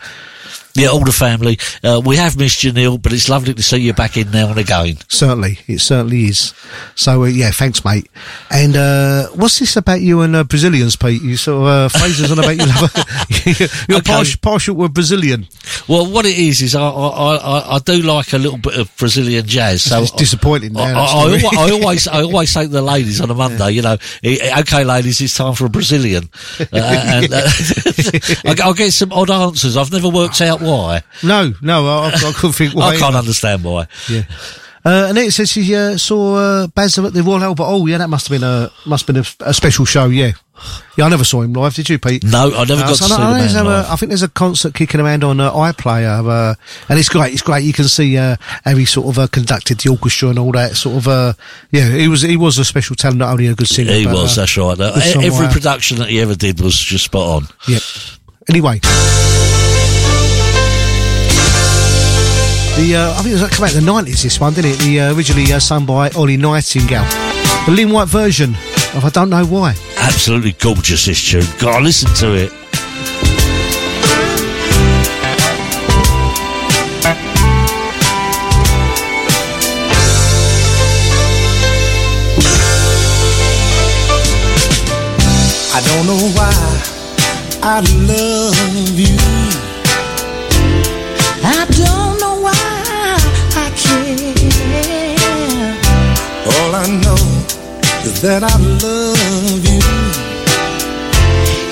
Yeah, 0.77 0.89
all 0.93 1.01
the 1.05 1.11
family. 1.11 1.57
Uh, 1.83 2.03
we 2.05 2.17
have 2.21 2.37
missed 2.37 2.63
you, 2.63 2.71
Neil, 2.71 2.99
but 2.99 3.11
it's 3.15 3.31
lovely 3.31 3.55
to 3.55 3.63
see 3.63 3.79
you 3.79 3.95
back 3.95 4.19
in 4.19 4.31
now 4.31 4.51
and 4.51 4.59
again. 4.59 4.99
Certainly, 5.09 5.59
it 5.67 5.81
certainly 5.81 6.27
is. 6.29 6.53
So 6.95 7.23
uh, 7.25 7.29
yeah, 7.33 7.51
thanks, 7.51 7.83
mate. 7.83 8.11
And 8.51 8.77
uh, 8.77 9.29
what's 9.41 9.59
this 9.59 9.77
about 9.79 10.03
you 10.03 10.21
and 10.21 10.37
uh, 10.37 10.45
Brazilians, 10.45 10.95
Pete? 10.95 11.23
You 11.23 11.39
sort 11.39 11.63
of 11.63 11.67
uh, 11.67 11.89
phrases 11.89 12.31
on 12.31 12.39
about 12.39 12.59
you 12.61 12.69
you're 13.89 13.99
Okay. 14.05 14.13
partial, 14.13 14.39
partial 14.43 14.77
to 14.83 14.89
Brazilian. 14.91 15.49
Well, 15.89 16.13
what 16.13 16.27
it 16.27 16.37
is 16.37 16.61
is 16.61 16.75
I 16.75 16.85
I, 16.85 17.37
I, 17.37 17.75
I 17.77 17.79
do 17.79 18.03
like 18.03 18.35
a 18.35 18.39
little 18.39 18.59
bit 18.59 18.77
of 18.79 18.95
Brazilian 18.99 19.47
jazz. 19.47 19.81
So 19.83 20.03
It's 20.03 20.13
disappointing 20.13 20.75
now, 20.75 20.83
I, 20.93 20.93
I, 20.93 21.07
story. 21.09 21.41
alwa- 21.41 21.59
I 21.59 21.71
always 21.73 22.07
I 22.09 22.21
always 22.23 22.51
say 22.53 22.63
to 22.65 22.69
the 22.69 22.83
ladies 22.83 23.23
on 23.23 23.31
a 23.31 23.35
Monday, 23.35 23.71
you 23.71 23.81
know, 23.81 23.97
"Eh, 24.23 24.37
eh, 24.43 24.61
okay, 24.61 24.85
ladies, 24.85 25.23
it's 25.23 25.37
time 25.41 25.55
for 25.55 25.65
a 25.65 25.71
Brazilian, 25.71 26.26
uh, 26.61 26.67
and 26.73 27.33
uh, 27.33 27.43
I, 28.45 28.57
I'll 28.63 28.75
get 28.75 28.93
some 28.93 29.13
odd 29.13 29.31
answers. 29.31 29.77
I've 29.77 29.93
never 29.93 30.09
worked 30.09 30.41
out 30.41 30.61
why. 30.61 31.03
No, 31.23 31.53
no, 31.63 31.87
I, 31.87 32.09
I 32.09 32.33
couldn't 32.35 32.53
think 32.53 32.75
why. 32.75 32.95
I 32.95 32.97
can't 32.97 33.17
understand 33.17 33.65
why. 33.65 33.87
Yeah. 34.09 34.23
Uh, 34.87 35.07
and 35.09 35.19
it 35.19 35.33
says 35.33 35.51
she 35.51 35.75
uh, 35.75 35.97
saw 35.97 36.37
uh, 36.37 36.67
Baz 36.69 36.97
at 36.97 37.13
the 37.13 37.21
Royal 37.21 37.43
Albert 37.43 37.65
Hall. 37.65 37.89
Yeah, 37.89 37.99
that 37.99 38.09
must 38.09 38.29
have 38.29 38.41
been 38.41 38.49
a 38.49 38.71
must 38.87 39.05
have 39.05 39.15
been 39.17 39.25
a, 39.25 39.51
a 39.51 39.53
special 39.53 39.85
show. 39.85 40.07
Yeah, 40.07 40.31
yeah. 40.97 41.07
I 41.07 41.09
never 41.09 41.25
saw 41.25 41.43
him 41.43 41.55
live. 41.55 41.75
Did 41.75 41.89
you, 41.89 41.99
Pete? 41.99 42.23
No, 42.23 42.55
I 42.55 42.65
never 42.67 42.83
got 42.83 42.95
so 42.95 43.09
to 43.09 43.15
I 43.15 43.49
see 43.49 43.55
the 43.55 43.65
man 43.65 43.67
live. 43.67 43.91
I 43.91 43.97
think 43.97 44.11
there's 44.11 44.23
a 44.23 44.29
concert 44.29 44.75
kicking 44.75 45.01
around 45.01 45.25
on 45.25 45.41
uh, 45.41 45.51
iPlayer, 45.51 46.25
uh, 46.25 46.55
and 46.89 47.01
it's 47.01 47.09
great. 47.09 47.33
It's 47.33 47.43
great. 47.43 47.65
You 47.65 47.73
can 47.73 47.89
see 47.89 48.17
uh, 48.17 48.37
how 48.65 48.77
he 48.77 48.85
sort 48.85 49.09
of 49.09 49.19
uh, 49.19 49.27
conducted 49.27 49.81
the 49.81 49.91
orchestra 49.91 50.29
and 50.29 50.39
all 50.39 50.53
that. 50.53 50.77
Sort 50.77 50.99
of, 50.99 51.09
uh, 51.09 51.33
yeah. 51.73 51.91
He 51.91 52.07
was 52.07 52.23
he 52.23 52.37
was 52.37 52.57
a 52.59 52.65
special 52.65 52.95
talent, 52.95 53.19
not 53.19 53.33
only 53.33 53.49
a 53.49 53.57
good 53.57 53.67
singer. 53.67 53.91
He 53.91 54.05
but, 54.05 54.15
was, 54.15 54.39
uh, 54.39 54.43
that's 54.43 54.57
right. 54.57 54.79
Uh, 54.79 55.21
Every 55.21 55.49
production 55.49 55.99
that 55.99 56.11
he 56.11 56.21
ever 56.21 56.37
did 56.37 56.61
was 56.61 56.79
just 56.79 57.07
spot 57.07 57.43
on. 57.43 57.49
Yep. 57.67 57.83
Anyway. 58.49 58.79
The, 62.77 62.95
uh, 62.95 63.11
I 63.13 63.23
think 63.23 63.29
it 63.29 63.33
was 63.33 63.43
like, 63.43 63.53
come 63.53 63.65
out 63.65 63.75
in 63.75 63.85
the 63.85 63.91
90s, 63.91 64.23
this 64.23 64.39
one, 64.39 64.53
didn't 64.53 64.73
it? 64.73 64.79
The, 64.81 65.01
uh, 65.01 65.15
originally 65.15 65.51
uh, 65.51 65.59
sung 65.59 65.87
by 65.87 66.11
Ollie 66.11 66.37
Nightingale. 66.37 67.05
The 67.65 67.73
Lynn 67.73 67.91
White 67.91 68.09
version 68.09 68.51
of 68.95 69.03
I 69.03 69.09
Don't 69.09 69.31
Know 69.31 69.47
Why. 69.47 69.75
Absolutely 69.97 70.53
gorgeous, 70.53 71.07
this 71.07 71.23
tune. 71.27 71.45
God, 71.59 71.83
listen 71.83 72.13
to 72.17 72.35
it. 72.35 72.53
I 85.73 85.81
don't 85.81 86.07
know 86.07 86.29
why 86.37 86.53
I 87.63 87.81
love 88.07 88.99
you. 88.99 89.36
That 98.23 98.43
I 98.43 98.57
love 98.83 99.65
you. 99.65 99.81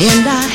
And 0.07 0.29
I 0.29 0.54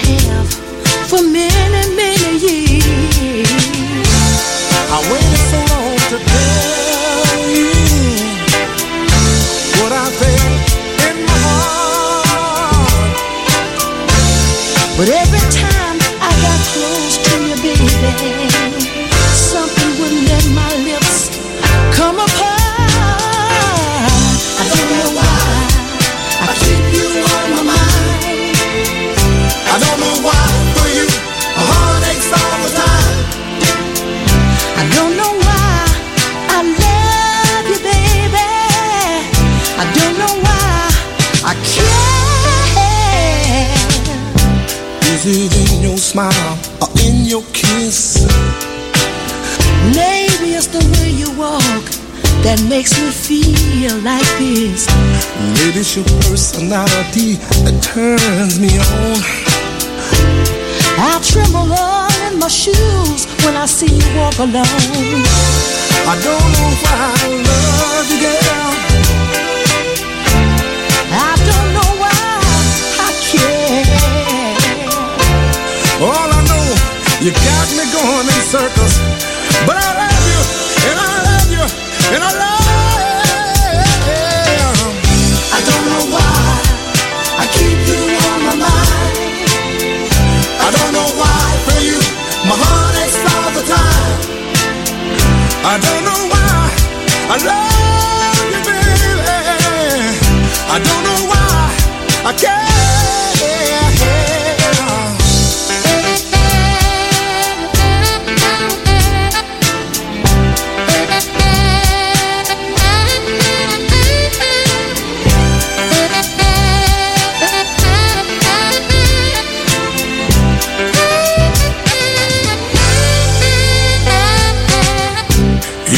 smile 46.10 46.58
or 46.82 46.90
in 47.06 47.26
your 47.26 47.44
kiss? 47.54 48.26
Maybe 49.94 50.58
it's 50.58 50.66
the 50.66 50.82
way 50.94 51.12
you 51.12 51.30
walk 51.38 51.86
that 52.42 52.58
makes 52.68 52.98
me 52.98 53.12
feel 53.14 53.94
like 54.02 54.26
this. 54.42 54.90
Maybe 55.54 55.82
it's 55.86 55.96
your 55.96 56.06
personality 56.26 57.38
that 57.62 57.78
turns 57.86 58.60
me 58.60 58.74
on. 58.98 59.22
I 60.98 61.22
tremble 61.22 61.70
all 61.78 62.10
in 62.26 62.40
my 62.40 62.48
shoes 62.50 63.30
when 63.46 63.56
I 63.56 63.68
see 63.68 63.94
you 63.94 64.10
walk 64.18 64.40
alone. 64.40 65.22
I 66.10 66.16
don't 66.26 66.50
know 66.58 66.70
why 66.82 66.98
I 67.22 67.30
love 67.46 68.10
you, 68.10 68.20
girl. 68.26 68.69
You 77.22 77.32
got 77.32 77.68
me 77.76 77.84
going 77.92 78.28
in 78.32 78.42
circles. 78.48 78.96
But 79.68 79.76
I 79.76 79.90
love 80.02 80.24
you, 80.32 80.42
and 80.88 80.98
I 81.00 81.16
love 81.28 81.52
you, 81.52 81.64
and 82.16 82.22
I 82.24 82.32
love 82.44 82.64
you. 84.08 84.72
I 85.52 85.60
don't 85.68 85.86
know 85.92 86.04
why 86.16 86.40
I 87.44 87.46
keep 87.52 87.80
you 87.92 88.02
on 88.32 88.40
my 88.48 88.56
mind. 88.56 89.16
I 90.64 90.70
don't 90.72 90.94
know 90.96 91.10
why 91.20 91.44
for 91.68 91.80
you 91.84 92.00
my 92.48 92.56
heart 92.56 92.96
aches 93.04 93.20
all 93.36 93.52
the 93.52 93.66
time. 93.68 94.16
I 95.66 95.76
don't 95.76 96.04
know 96.08 96.22
why 96.32 96.72
I 97.34 97.38
love 97.44 97.69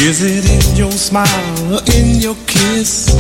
Is 0.03 0.23
it 0.23 0.49
in 0.49 0.75
your 0.75 0.91
smile 0.91 1.73
or 1.73 1.79
in 1.93 2.19
your 2.19 2.35
kiss? 2.47 3.13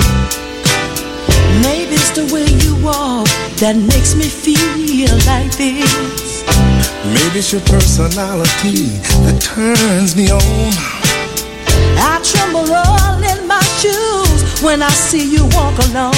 Maybe 1.61 1.93
it's 1.93 2.09
the 2.09 2.25
way 2.33 2.43
you 2.43 2.73
walk 2.83 3.27
that 3.61 3.75
makes 3.77 4.15
me 4.15 4.25
feel 4.25 5.13
like 5.29 5.55
this. 5.57 6.43
Maybe 7.05 7.37
it's 7.37 7.51
your 7.51 7.61
personality 7.61 8.97
that 9.21 9.37
turns 9.39 10.15
me 10.15 10.31
on. 10.31 10.73
I 12.01 12.17
tremble 12.25 12.73
all 12.73 13.21
in 13.21 13.47
my 13.47 13.61
shoes 13.77 14.63
when 14.63 14.81
I 14.81 14.89
see 14.89 15.31
you 15.31 15.43
walk 15.53 15.77
alone. 15.85 16.17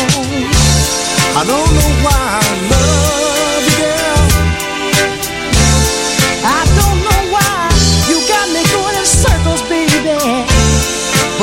I 1.35 1.43
don't 1.45 1.71
know 1.75 1.91
why 2.07 2.39
I 2.39 2.69
love 2.71 3.32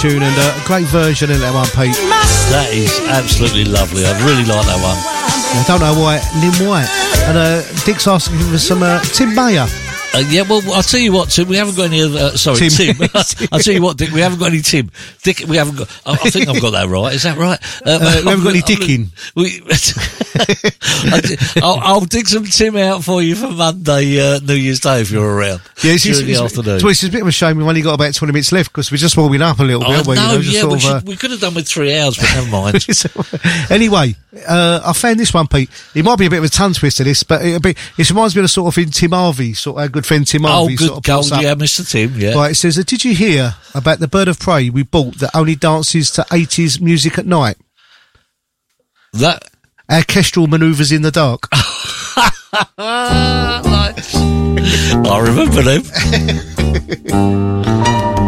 Nice 0.00 0.12
tune 0.12 0.22
and 0.22 0.38
a 0.38 0.66
great 0.66 0.86
version 0.86 1.30
in 1.30 1.40
that 1.40 1.52
one, 1.52 1.66
Pete. 1.76 1.94
That 2.48 2.72
is 2.72 2.88
absolutely 3.08 3.64
lovely. 3.64 4.04
I 4.06 4.16
really 4.24 4.48
like 4.48 4.64
that 4.64 4.80
one. 4.80 4.96
I 4.96 5.64
don't 5.68 5.80
know 5.80 5.92
why, 5.92 6.16
Lynn 6.40 6.56
White. 6.68 6.88
And 7.28 7.36
uh, 7.36 7.60
Dick's 7.84 8.08
asking 8.08 8.38
for 8.48 8.56
some 8.56 8.82
uh, 8.82 9.00
Tim 9.12 9.34
Mayer. 9.34 9.66
Uh, 10.14 10.24
yeah, 10.30 10.42
well, 10.48 10.62
I'll 10.72 10.82
tell 10.82 11.00
you 11.00 11.12
what, 11.12 11.28
Tim. 11.28 11.48
We 11.48 11.56
haven't 11.56 11.76
got 11.76 11.92
any. 11.92 12.00
Other, 12.00 12.18
uh, 12.18 12.36
sorry, 12.36 12.70
Tim. 12.70 12.96
Tim. 12.96 13.08
I'll 13.52 13.60
tell 13.60 13.74
you 13.74 13.82
what, 13.82 13.98
Dick. 13.98 14.10
We 14.10 14.20
haven't 14.20 14.38
got 14.38 14.52
any 14.52 14.62
Tim. 14.62 14.90
Dick, 15.22 15.42
we 15.46 15.56
haven't 15.56 15.76
got. 15.76 16.00
I, 16.06 16.12
I 16.12 16.30
think 16.30 16.48
I've 16.48 16.60
got 16.62 16.70
that 16.70 16.88
right. 16.88 17.14
Is 17.14 17.24
that 17.24 17.36
right? 17.38 17.58
Uh, 17.90 17.98
we 18.24 18.30
haven't 18.30 18.44
got 18.44 18.50
any 18.50 18.60
Dicking. 18.60 19.08
We, 19.34 19.60
I'll, 21.62 21.78
I'll 21.80 22.00
dig 22.04 22.28
some 22.28 22.44
Tim 22.44 22.76
out 22.76 23.02
for 23.04 23.22
you 23.22 23.34
for 23.34 23.48
Monday, 23.50 24.20
uh, 24.20 24.38
New 24.40 24.54
Year's 24.54 24.80
Day, 24.80 25.00
if 25.00 25.10
you're 25.10 25.26
around. 25.26 25.60
Yeah, 25.82 25.92
it's, 25.92 26.04
during 26.04 26.18
it's, 26.18 26.26
the 26.26 26.32
it's, 26.32 26.40
afternoon. 26.58 26.80
so 26.80 26.88
it's 26.88 27.02
a 27.02 27.10
bit 27.10 27.22
of 27.22 27.26
a 27.26 27.32
shame 27.32 27.56
we've 27.56 27.66
only 27.66 27.82
got 27.82 27.94
about 27.94 28.14
20 28.14 28.32
minutes 28.32 28.52
left 28.52 28.70
because 28.70 28.90
we're 28.90 28.98
just 28.98 29.16
warming 29.16 29.42
up 29.42 29.58
a 29.58 29.62
little 29.64 29.80
bit, 29.80 29.88
Oh, 29.88 29.94
aren't 29.94 30.06
we? 30.06 30.14
no, 30.16 30.32
You 30.32 30.62
know, 30.62 30.68
yeah, 30.68 30.72
we, 30.74 30.78
should, 30.80 30.90
uh, 30.92 31.00
we 31.06 31.16
could 31.16 31.30
have 31.30 31.40
done 31.40 31.54
with 31.54 31.66
three 31.68 31.96
hours, 31.98 32.16
but 32.18 32.30
never 32.34 32.50
mind. 32.50 32.86
anyway, 33.70 34.14
uh, 34.46 34.80
I 34.84 34.92
found 34.92 35.18
this 35.18 35.32
one, 35.32 35.48
Pete. 35.48 35.70
It 35.94 36.04
might 36.04 36.18
be 36.18 36.26
a 36.26 36.30
bit 36.30 36.38
of 36.38 36.44
a 36.44 36.48
tongue 36.48 36.74
twister, 36.74 37.04
this, 37.04 37.22
but 37.22 37.42
it'll 37.42 37.60
be, 37.60 37.74
it 37.96 38.10
reminds 38.10 38.34
me 38.36 38.40
of 38.40 38.44
the 38.44 38.48
sort 38.48 38.68
of 38.68 38.74
thing 38.74 38.90
Tim 38.90 39.12
Harvey, 39.12 39.54
sort 39.54 39.76
of 39.78 39.82
our 39.82 39.88
good 39.88 40.06
friend 40.06 40.26
Tim 40.26 40.42
Harvey. 40.42 40.54
oh, 40.54 40.58
Harvey. 40.60 40.76
good 40.76 40.86
sort 40.86 40.98
of 40.98 41.02
gold, 41.04 41.42
yeah, 41.42 41.54
Mr. 41.54 41.88
Tim, 41.90 42.12
yeah. 42.16 42.34
Right, 42.34 42.52
it 42.52 42.56
says, 42.56 42.78
uh, 42.78 42.82
did 42.86 43.04
you 43.04 43.14
hear 43.14 43.54
about 43.74 43.98
the 44.00 44.08
bird 44.08 44.28
of 44.28 44.38
prey 44.38 44.70
we 44.70 44.82
bought 44.82 45.09
that 45.16 45.30
only 45.34 45.56
dances 45.56 46.10
to 46.12 46.22
80s 46.22 46.80
music 46.80 47.18
at 47.18 47.26
night? 47.26 47.56
That. 49.12 49.44
Orchestral 49.90 50.46
manoeuvres 50.46 50.92
in 50.92 51.02
the 51.02 51.10
dark. 51.10 51.48
I 55.12 55.20
remember 55.22 55.62
them. 55.62 55.82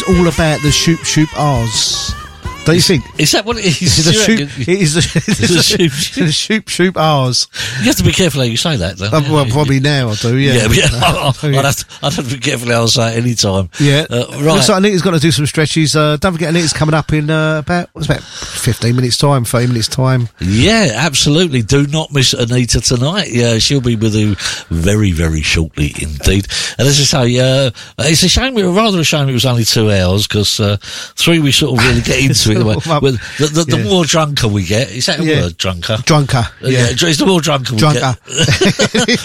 is 0.00 0.16
all 0.16 0.28
about 0.28 0.60
the 0.62 0.70
shoop 0.70 1.04
shoop 1.04 1.28
R's. 1.36 2.19
Don't 2.66 2.74
you 2.76 2.82
think? 2.82 3.04
Is 3.18 3.32
that 3.32 3.44
what 3.46 3.56
it 3.58 3.64
is? 3.64 3.80
It's 3.82 4.06
you 4.28 4.36
shoop. 4.46 4.58
It 4.60 4.68
is 4.68 4.94
the, 4.94 5.00
It's 5.26 5.38
the 5.38 5.62
shoop- 5.62 6.14
the 6.26 6.30
shoop 6.32 6.68
shoop 6.68 6.96
R's. 6.96 7.48
You 7.78 7.86
have 7.86 7.96
to 7.96 8.04
be 8.04 8.12
careful 8.12 8.42
how 8.42 8.46
you 8.46 8.56
say 8.58 8.76
that, 8.76 8.96
though. 8.98 9.06
Uh, 9.06 9.22
well, 9.30 9.46
probably 9.46 9.80
now 9.80 10.10
I 10.10 10.14
do. 10.16 10.36
Yeah. 10.36 10.52
Yeah, 10.54 10.68
yeah, 10.70 10.84
I'd, 10.92 11.34
yeah. 11.42 11.62
have 11.62 11.76
to, 11.76 11.86
I'd 12.02 12.12
have 12.12 12.28
to 12.28 12.34
be 12.36 12.40
careful 12.40 12.68
how 12.68 12.82
I 12.82 12.86
say 12.86 13.14
it 13.14 13.24
any 13.24 13.34
time. 13.34 13.70
Yeah, 13.80 14.06
Uh, 14.10 14.16
Looks 14.18 14.36
right. 14.42 14.68
like 14.68 14.70
Anita's 14.70 15.02
got 15.02 15.12
to 15.12 15.18
do 15.18 15.30
some 15.32 15.46
stretches. 15.46 15.96
Uh, 15.96 16.16
don't 16.18 16.32
forget, 16.34 16.50
Anita's 16.50 16.72
coming 16.74 16.94
up 16.94 17.12
in 17.12 17.30
uh, 17.30 17.58
about 17.60 17.88
what's 17.92 18.06
about 18.06 18.22
fifteen 18.22 18.94
minutes 18.94 19.16
time, 19.16 19.44
thirty 19.44 19.66
minutes 19.66 19.88
time. 19.88 20.28
Yeah, 20.40 20.92
absolutely. 20.94 21.62
Do 21.62 21.86
not 21.86 22.12
miss 22.12 22.34
Anita 22.34 22.80
tonight. 22.82 23.30
Yeah, 23.32 23.58
she'll 23.58 23.80
be 23.80 23.96
with 23.96 24.14
you 24.14 24.36
very, 24.68 25.12
very 25.12 25.40
shortly 25.42 25.94
indeed. 26.00 26.46
And 26.78 26.86
as 26.86 27.00
I 27.00 27.24
say, 27.26 27.38
uh, 27.66 27.70
it's 28.00 28.22
a 28.22 28.28
shame, 28.28 28.54
rather 28.54 29.00
a 29.00 29.04
shame 29.04 29.28
it 29.28 29.32
was 29.32 29.46
only 29.46 29.64
two 29.64 29.90
hours 29.90 30.26
because 30.28 30.60
uh, 30.60 30.76
three 31.16 31.38
we 31.40 31.52
sort 31.52 31.78
of 31.80 31.86
really 31.86 32.02
get 32.02 32.20
into 32.22 32.50
it. 32.52 32.59
Well, 32.86 33.00
Well, 33.00 33.12
the, 33.38 33.50
the, 33.52 33.64
the 33.64 33.78
yeah. 33.78 33.84
more 33.84 34.04
drunker 34.04 34.48
we 34.48 34.64
get, 34.64 34.90
is 34.90 35.06
that 35.06 35.20
a 35.20 35.24
Yeah. 35.24 35.42
word, 35.42 35.56
drunker? 35.56 35.98
Drunker, 36.04 36.38
Uh, 36.62 36.68
yeah. 36.68 36.86
it's 36.90 37.18
the 37.18 37.26
more 37.26 37.40
drunker 37.40 37.72
we 37.74 37.78
Drunker. 37.78 38.00
get, 38.00 38.24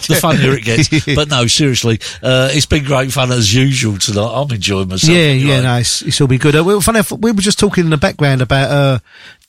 the 0.07 0.18
funnier 0.20 0.53
it 0.53 0.64
gets. 0.64 0.90
But 1.16 1.30
no, 1.30 1.48
seriously, 1.48 1.99
uh, 2.24 2.49
it's 2.52 2.66
been 2.66 2.84
great 2.84 3.12
fun 3.12 3.32
as 3.32 3.53
usual 3.53 3.98
tonight. 3.98 4.32
I'm 4.34 4.52
enjoying 4.52 4.90
myself. 4.90 5.12
yeah, 5.14 5.24
anyway. 5.24 5.49
yeah, 5.49 5.62
no, 5.62 5.76
it's, 5.78 6.02
it's 6.02 6.20
all 6.22 6.28
be 6.28 6.38
good. 6.38 6.56
Uh, 6.56 6.64
we, 6.64 6.80
funny, 6.82 7.02
we 7.20 7.32
were 7.32 7.41
just 7.41 7.60
talking 7.60 7.84
in 7.86 7.90
the 7.90 7.98
background 7.98 8.41
about 8.41 8.72
uh, 8.72 8.99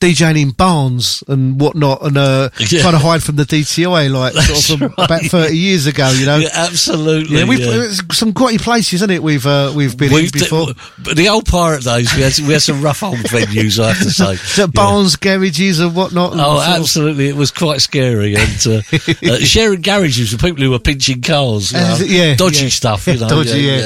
DJing 0.00 0.40
in 0.40 0.50
barns 0.50 1.22
and 1.28 1.60
whatnot, 1.60 2.02
and 2.02 2.16
uh, 2.18 2.50
Yeah. 2.58 2.80
trying 2.82 2.92
to 2.92 2.98
hide 2.98 3.22
from 3.22 3.36
the 3.36 3.44
DTI, 3.44 4.10
like 4.12 4.34
sort 4.34 4.80
of 4.82 4.94
from 4.94 5.04
about 5.04 5.22
thirty 5.22 5.56
years 5.56 5.86
ago. 5.86 6.08
You 6.10 6.26
know, 6.26 6.36
Yeah, 6.36 6.48
absolutely. 6.52 7.38
Yeah, 7.38 7.44
we've 7.46 7.58
yeah. 7.60 7.82
it's 7.88 8.16
some 8.16 8.32
grotty 8.32 8.60
places, 8.60 8.94
isn't 8.94 9.10
it? 9.10 9.22
We've 9.22 9.46
uh, 9.46 9.72
we've 9.74 9.96
been 9.96 10.12
We've 10.12 10.24
in 10.34 10.38
before. 10.40 10.66
d- 11.02 11.14
the 11.14 11.28
old 11.28 11.46
pirate 11.46 11.82
days, 11.84 12.14
we 12.14 12.22
had 12.22 12.38
we 12.40 12.52
had 12.52 12.62
some 12.62 12.82
rough 12.82 13.02
old 13.02 13.16
venues, 13.16 13.82
I 13.82 13.92
have 13.92 14.02
to 14.02 14.10
say. 14.10 14.36
So 14.56 14.66
barns, 14.66 15.16
garages, 15.16 15.80
and 15.80 15.94
whatnot. 15.94 16.32
and 16.32 16.40
Oh, 16.40 16.56
sort 16.56 16.68
of- 16.68 16.80
absolutely! 16.80 17.28
It 17.28 17.36
was 17.36 17.50
quite 17.50 17.80
scary, 17.80 18.34
and 18.36 18.66
uh, 18.66 18.80
uh, 19.32 19.36
sharing 19.38 19.80
garages 19.80 20.32
with 20.32 20.40
people 20.40 20.62
who 20.62 20.70
were 20.70 20.78
pinching 20.78 21.20
cars, 21.22 21.72
you 21.72 21.78
know, 21.78 21.94
Uh, 21.94 21.98
yeah, 22.04 22.34
dodgy 22.36 22.70
stuff, 22.70 23.06
you 23.06 23.14
know, 23.18 23.28
dodgy, 23.28 23.60
yeah, 23.60 23.76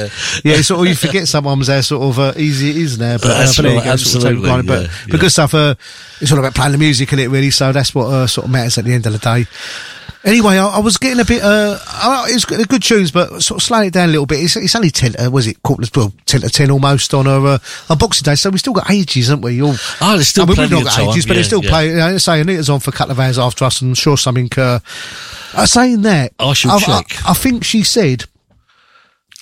yeah, 0.43 0.55
yeah. 0.55 0.61
sort 0.61 0.81
of 0.81 0.87
you 0.87 0.95
forget 0.95 1.27
sometimes 1.27 1.67
how 1.67 1.81
sort 1.81 2.03
of 2.03 2.19
uh, 2.19 2.33
easy 2.37 2.69
it 2.71 2.77
is 2.77 2.97
now, 2.99 3.17
but, 3.17 3.25
uh, 3.31 3.51
but 3.57 3.65
right, 3.65 3.83
go, 3.83 3.95
sort 3.95 4.25
of 4.25 4.43
absolutely, 4.45 4.61
but, 4.67 4.89
but 5.09 5.19
good 5.19 5.31
stuff. 5.31 5.53
Uh, 6.01 6.17
it's 6.21 6.31
all 6.31 6.39
about 6.39 6.53
playing 6.55 6.71
the 6.73 6.77
music 6.77 7.11
in 7.13 7.19
it, 7.19 7.29
really. 7.29 7.49
So 7.51 7.71
that's 7.71 7.95
what 7.95 8.05
uh, 8.07 8.27
sort 8.27 8.45
of 8.45 8.51
matters 8.51 8.77
at 8.77 8.85
the 8.85 8.93
end 8.93 9.05
of 9.05 9.13
the 9.13 9.19
day. 9.19 9.45
Anyway, 10.23 10.55
I, 10.55 10.67
I 10.67 10.79
was 10.79 10.97
getting 10.97 11.19
a 11.19 11.25
bit. 11.25 11.41
Uh, 11.41 11.79
uh, 11.87 12.25
it's 12.27 12.45
good, 12.45 12.67
good 12.69 12.83
tunes, 12.83 13.09
but 13.09 13.41
sort 13.41 13.59
of 13.59 13.63
slowing 13.63 13.87
it 13.87 13.93
down 13.93 14.09
a 14.09 14.11
little 14.11 14.27
bit. 14.27 14.43
It's, 14.43 14.55
it's 14.55 14.75
only 14.75 14.91
ten. 14.91 15.15
Uh, 15.19 15.31
was 15.31 15.47
it 15.47 15.63
quarter 15.63 15.83
to 15.83 15.99
well, 15.99 16.13
ten 16.27 16.41
to 16.41 16.49
ten 16.49 16.69
almost 16.69 17.15
on 17.15 17.25
our 17.25 17.45
uh, 17.47 17.57
on 17.89 17.97
Boxing 17.97 18.23
Day? 18.25 18.35
So 18.35 18.51
we 18.51 18.59
still 18.59 18.73
got 18.73 18.91
ages, 18.91 19.29
haven't 19.29 19.41
we? 19.41 19.59
All 19.63 19.73
Oh, 19.99 20.13
there's 20.13 20.27
still 20.27 20.43
I 20.43 20.47
mean, 20.47 20.57
we've 20.59 20.69
not 20.69 20.83
got 20.83 20.93
time, 20.93 21.09
ages, 21.09 21.25
but 21.25 21.33
yeah, 21.33 21.39
it's 21.39 21.47
still 21.47 21.63
yeah. 21.63 21.69
playing. 21.71 21.91
You 21.93 21.97
know, 21.97 22.17
say 22.19 22.39
Anita's 22.39 22.69
on 22.69 22.79
for 22.79 22.91
a 22.91 22.93
couple 22.93 23.13
of 23.13 23.19
hours 23.19 23.39
after 23.39 23.65
us, 23.65 23.81
and 23.81 23.89
I'm 23.91 23.95
sure 23.95 24.15
something. 24.15 24.49
Uh, 24.55 24.79
uh, 25.55 25.65
saying 25.65 26.03
that, 26.03 26.33
I 26.39 26.53
shall 26.53 26.73
I've- 26.73 26.85
I, 26.91 27.01
check. 27.01 27.25
I 27.27 27.33
think 27.33 27.63
she 27.63 27.81
said. 27.81 28.25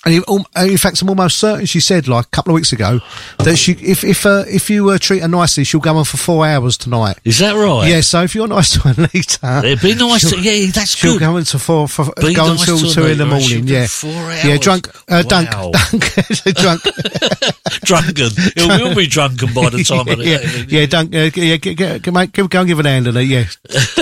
And 0.06 0.14
in- 0.14 0.24
um, 0.28 0.76
fact, 0.78 1.02
I'm 1.02 1.10
almost 1.10 1.36
certain 1.38 1.66
she 1.66 1.78
said 1.80 2.08
like 2.08 2.24
a 2.24 2.28
couple 2.30 2.52
of 2.52 2.54
weeks 2.54 2.72
ago 2.72 3.00
that 3.40 3.56
she, 3.56 3.72
if 3.72 4.02
if 4.02 4.24
uh, 4.24 4.44
if 4.48 4.70
you 4.70 4.88
uh, 4.88 4.96
treat 4.98 5.20
her 5.20 5.28
nicely, 5.28 5.62
she'll 5.64 5.78
go 5.80 5.94
on 5.96 6.04
for 6.06 6.16
four 6.16 6.46
hours 6.46 6.78
tonight. 6.78 7.18
Is 7.24 7.38
that 7.40 7.52
right? 7.54 7.86
Yeah. 7.86 8.00
So 8.00 8.22
if 8.22 8.34
you're 8.34 8.48
nice 8.48 8.70
to 8.80 8.88
Anita, 8.88 9.60
It'd 9.62 9.82
be 9.82 9.94
nice 9.94 10.22
she'll- 10.22 10.38
to- 10.38 10.40
yeah, 10.42 10.70
that's 10.72 10.96
she'll 10.96 11.12
good. 11.14 11.20
go 11.20 11.36
into 11.36 11.58
four, 11.58 11.86
for, 11.86 12.06
go 12.16 12.30
nice 12.32 12.66
until 12.66 12.90
two 12.90 13.06
in 13.06 13.18
the 13.18 13.26
morning. 13.26 13.66
Yeah, 13.68 13.86
four 13.88 14.10
hours. 14.10 14.44
yeah, 14.44 14.56
drunk, 14.56 14.88
uh, 15.10 15.22
Wow. 15.28 15.28
dunk, 15.28 15.50
drunk, 16.56 16.82
drunken. 17.84 18.30
It 18.56 18.80
will 18.82 18.94
be 18.94 19.06
drunken 19.06 19.52
by 19.52 19.68
the 19.68 19.84
time 19.84 20.08
of 20.08 20.18
the 20.18 20.24
yeah, 20.24 20.78
yeah, 20.80 20.86
dunk, 20.86 21.14
uh, 21.14 21.30
yeah, 21.34 21.56
get, 21.56 21.76
get, 21.76 22.02
get, 22.02 22.14
mate, 22.14 22.32
give, 22.32 22.48
go 22.48 22.60
and 22.60 22.68
give 22.68 22.78
an 22.78 22.86
hand 22.86 23.06
on 23.08 23.16
it. 23.18 23.22
Yeah, 23.24 23.44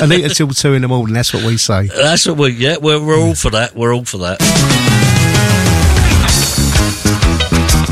Anita 0.01 0.29
till 0.33 0.49
two 0.51 0.75
in 0.75 0.83
the 0.83 0.89
morning. 0.89 1.15
That's 1.15 1.35
what 1.35 1.45
we 1.45 1.57
say. 1.57 1.89
That's 1.89 2.25
what 2.27 2.37
we. 2.39 2.51
Yeah, 2.51 2.77
we're 2.81 3.05
we're 3.05 3.19
all 3.19 3.35
for 3.35 3.51
that. 3.51 3.75
We're 3.75 3.93
all 3.95 4.05
for 4.05 4.19
that. 4.19 5.07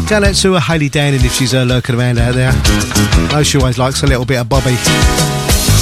Shout 0.07 0.23
out 0.23 0.37
to 0.37 0.61
Hayley 0.61 0.89
Downing 0.89 1.25
if 1.25 1.33
she's 1.33 1.53
uh, 1.53 1.65
lurking 1.65 1.97
around 1.97 2.19
out 2.19 2.37
there. 2.37 2.53
I 2.55 3.29
know 3.33 3.43
she 3.43 3.59
always 3.59 3.77
likes 3.77 4.05
a 4.05 4.07
little 4.07 4.25
bit 4.25 4.39
of 4.39 4.49
Bobby. 4.49 4.77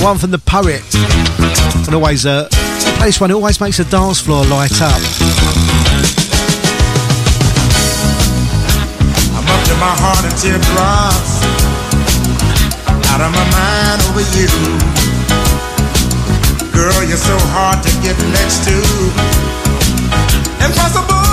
One 0.00 0.16
from 0.16 0.30
the 0.30 0.40
poet. 0.40 0.80
And 1.84 1.94
always, 1.94 2.24
uh, 2.24 2.48
place 2.96 3.20
one 3.20 3.30
always 3.32 3.60
makes 3.60 3.76
the 3.76 3.84
dance 3.84 4.22
floor 4.22 4.46
light 4.46 4.72
up. 4.80 4.96
I'm 9.36 9.44
up 9.44 9.60
to 9.68 9.74
my 9.76 9.92
heart 9.92 10.24
in 10.24 10.32
teardrops. 10.40 11.44
Out 13.12 13.20
of 13.20 13.28
my 13.28 13.44
mind 13.52 14.00
over 14.08 14.24
you. 14.32 14.48
Girl, 16.72 17.04
you're 17.04 17.20
so 17.20 17.36
hard 17.52 17.84
to 17.84 17.90
get 18.00 18.16
next 18.32 18.64
to. 18.64 18.76
Impossible 20.64 21.23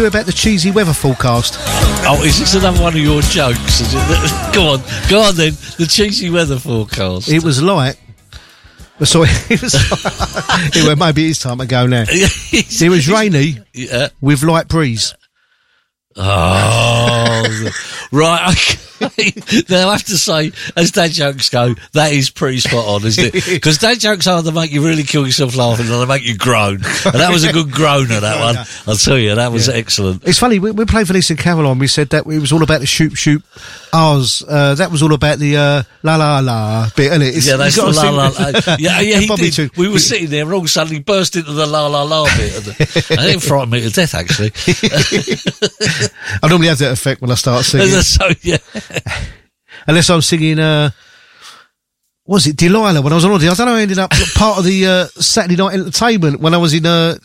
you 0.00 0.06
about 0.06 0.24
the 0.26 0.32
cheesy 0.32 0.70
weather 0.70 0.92
forecast? 0.94 1.56
Oh, 2.06 2.22
is 2.24 2.38
this 2.38 2.54
another 2.54 2.80
one 2.82 2.94
of 2.94 2.98
your 3.00 3.20
jokes? 3.22 3.80
Is 3.80 3.92
it? 3.94 4.52
Go 4.54 4.72
on, 4.72 4.80
go 5.10 5.20
on 5.22 5.34
then. 5.36 5.52
The 5.78 5.86
cheesy 5.88 6.30
weather 6.30 6.58
forecast. 6.58 7.28
It 7.28 7.42
was 7.44 7.62
like 7.62 7.98
Sorry, 9.04 9.28
it 9.48 9.62
was. 9.62 9.74
it, 9.74 10.98
maybe 10.98 11.28
it's 11.28 11.38
time 11.38 11.58
to 11.58 11.66
go 11.66 11.86
now. 11.86 12.04
it 12.08 12.88
was 12.90 13.08
rainy 13.08 13.58
Yeah. 13.74 14.08
with 14.20 14.42
light 14.42 14.68
breeze. 14.68 15.14
Oh, 16.16 17.70
right. 18.12 18.89
Now 19.68 19.88
I 19.88 19.92
have 19.92 20.04
to 20.04 20.16
say, 20.18 20.52
as 20.76 20.90
dad 20.90 21.10
jokes 21.12 21.48
go, 21.48 21.74
that 21.92 22.12
is 22.12 22.30
pretty 22.30 22.58
spot 22.60 22.86
on, 22.86 23.04
isn't 23.06 23.34
it? 23.34 23.44
Because 23.60 23.78
dad 23.78 24.00
jokes 24.00 24.26
are 24.26 24.38
either 24.38 24.52
make 24.52 24.72
you 24.72 24.84
really 24.84 25.02
kill 25.02 25.26
yourself 25.26 25.56
laughing 25.56 25.86
or 25.90 25.98
they 26.00 26.06
make 26.06 26.24
you 26.26 26.36
groan. 26.36 26.74
And 26.76 27.14
that 27.20 27.30
was 27.32 27.44
a 27.44 27.52
good 27.52 27.70
groaner, 27.70 28.20
that 28.20 28.40
one. 28.40 28.56
I'll 28.86 28.96
tell 28.96 29.18
you, 29.18 29.34
that 29.34 29.52
was 29.52 29.68
excellent. 29.68 30.24
It's 30.26 30.38
funny, 30.38 30.58
we, 30.58 30.70
we 30.70 30.84
played 30.84 31.06
for 31.06 31.12
Lisa 31.14 31.36
Caroline, 31.36 31.78
we 31.78 31.86
said 31.86 32.10
that 32.10 32.26
it 32.26 32.38
was 32.40 32.52
all 32.52 32.62
about 32.62 32.80
the 32.80 32.86
shoot 32.86 33.16
shoot. 33.16 33.42
Ours, 33.92 34.42
uh, 34.48 34.74
that 34.76 34.90
was 34.90 35.02
all 35.02 35.12
about 35.12 35.38
the 35.38 35.56
uh, 35.56 35.82
la 36.02 36.16
la 36.16 36.38
la 36.40 36.88
bit, 36.96 37.06
isn't 37.10 37.22
it? 37.22 37.28
It's- 37.28 37.46
yeah, 37.48 37.56
that's 37.56 37.74
the 37.76 37.82
got 37.82 37.94
la 37.96 38.10
la 38.10 38.28
la. 38.28 38.76
Yeah, 38.78 39.00
yeah, 39.00 39.18
he 39.18 39.26
did. 39.26 39.52
too. 39.52 39.68
We 39.76 39.88
were 39.88 39.98
sitting 39.98 40.28
there 40.30 40.44
and 40.44 40.52
all 40.52 40.66
suddenly 40.66 41.00
burst 41.00 41.34
into 41.36 41.52
the 41.52 41.66
la 41.66 41.86
la 41.88 42.02
la 42.04 42.24
bit. 42.36 42.56
And 42.56 43.18
and 43.20 43.28
it 43.30 43.42
frightened 43.42 43.72
me 43.72 43.80
to 43.82 43.90
death, 43.90 44.14
actually. 44.14 44.52
I 46.42 46.48
normally 46.48 46.68
have 46.68 46.78
that 46.78 46.92
effect 46.92 47.20
when 47.20 47.30
I 47.30 47.34
start 47.34 47.64
singing. 47.64 47.88
so, 48.02 48.28
yeah. 48.42 48.58
Unless 49.86 50.10
I'm 50.10 50.20
singing, 50.22 50.58
uh, 50.58 50.90
was 52.26 52.46
it 52.46 52.56
Delilah 52.56 53.00
when 53.02 53.12
I 53.12 53.16
was 53.16 53.24
on 53.24 53.30
holiday? 53.30 53.48
I 53.48 53.54
don't 53.54 53.66
know. 53.66 53.74
I 53.74 53.82
ended 53.82 53.98
up 53.98 54.10
part 54.34 54.58
of 54.58 54.64
the 54.64 54.86
uh, 54.86 55.06
Saturday 55.20 55.56
night 55.56 55.74
entertainment 55.74 56.40
when 56.40 56.54
I 56.54 56.58
was 56.58 56.74
in 56.74 56.86
uh, 56.86 57.16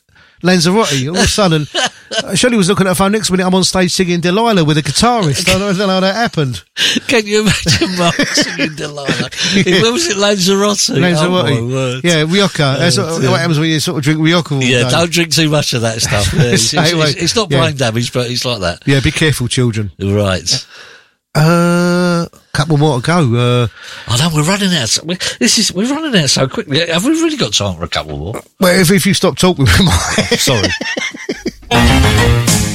Lanzarote. 0.41 1.07
All 1.09 1.17
of 1.17 1.23
a 1.23 1.27
sudden, 1.27 1.65
uh, 2.23 2.33
Shirley 2.35 2.57
was 2.57 2.69
looking 2.69 2.87
at 2.87 2.91
her 2.91 2.95
phone. 2.95 3.11
Next 3.11 3.29
minute, 3.29 3.45
I'm 3.45 3.53
on 3.53 3.63
stage 3.63 3.91
singing 3.91 4.21
Delilah 4.21 4.63
with 4.63 4.77
a 4.77 4.81
guitarist. 4.81 5.47
I 5.49 5.59
don't 5.59 5.77
know 5.77 5.87
how 5.87 5.99
that 5.99 6.15
happened. 6.15 6.63
Can 7.07 7.25
you 7.27 7.41
imagine 7.41 7.97
Mark 7.97 8.15
singing 8.15 8.75
Delilah? 8.75 9.29
Where 9.65 9.91
was 9.91 10.07
it, 10.07 10.17
Lanzarote? 10.17 10.89
Lanzarote. 10.97 11.49
Oh, 11.73 12.01
yeah, 12.03 12.23
Rioja. 12.23 12.77
That's 12.79 12.97
Oh, 12.97 13.05
what, 13.19 13.29
what 13.31 13.39
happens 13.39 13.59
when 13.59 13.69
you 13.69 13.79
sort 13.79 13.97
of 13.97 14.03
drink 14.03 14.19
Rioja. 14.21 14.55
all 14.55 14.63
Yeah, 14.63 14.89
don't 14.89 15.11
drink 15.11 15.31
too 15.33 15.49
much 15.49 15.73
of 15.73 15.81
that 15.81 16.01
stuff. 16.01 16.33
Yeah, 16.33 16.43
it's, 16.53 16.73
it's- 16.73 16.91
Anyway, 16.91 17.09
it's- 17.09 17.23
it's 17.23 17.35
not 17.35 17.51
yeah. 17.51 17.59
brain 17.59 17.75
damage, 17.75 18.11
but 18.13 18.29
it's 18.31 18.45
like 18.45 18.61
that. 18.61 18.83
Yeah, 18.87 19.01
be 19.01 19.11
careful, 19.11 19.47
children. 19.47 19.91
Right. 19.99 20.65
Uh, 21.35 22.27
couple 22.53 22.77
more 22.77 23.01
to 23.01 23.05
go. 23.05 23.35
Uh, 23.35 23.67
I 24.07 24.17
know 24.17 24.29
we're 24.33 24.43
running 24.43 24.73
out. 24.73 24.97
we 25.03 25.15
this 25.39 25.57
is 25.57 25.73
we're 25.73 25.93
running 25.93 26.19
out 26.21 26.29
so 26.29 26.47
quickly. 26.47 26.79
Have 26.87 27.03
we 27.03 27.11
really 27.11 27.35
got 27.35 27.53
time 27.53 27.75
for 27.75 27.83
a 27.83 27.89
couple 27.89 28.17
more? 28.17 28.41
well, 28.59 28.79
if, 28.79 28.89
if 28.89 29.05
you 29.05 29.13
stop 29.13 29.37
talking, 29.37 29.65
we 29.65 29.85
might. 29.85 30.37
Sorry. 30.39 30.69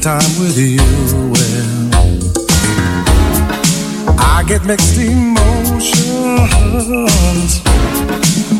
Spending 0.00 0.20
time 0.20 0.40
with 0.40 0.56
you, 0.56 0.78
well. 1.30 1.90
I 4.18 4.44
get 4.46 4.64
mixed 4.64 4.98
emotions 4.98 5.92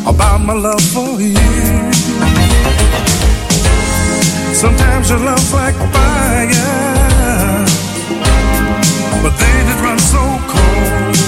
about 0.05 0.41
my 0.41 0.53
love 0.53 0.81
for 0.81 1.19
you. 1.19 1.35
Sometimes 4.53 5.09
your 5.09 5.19
love's 5.19 5.53
like 5.53 5.75
fire, 5.75 7.65
but 9.23 9.37
then 9.39 9.67
it 9.67 9.81
runs 9.81 10.03
so 10.03 10.39
cold. 10.47 11.20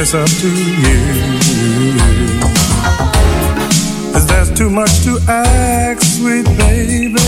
It's 0.00 0.14
up 0.14 0.26
to 0.26 0.48
you. 0.48 1.00
Is 4.16 4.26
that 4.32 4.54
too 4.56 4.70
much 4.70 5.04
to 5.04 5.18
ask, 5.28 6.00
sweet 6.16 6.46
baby? 6.56 7.20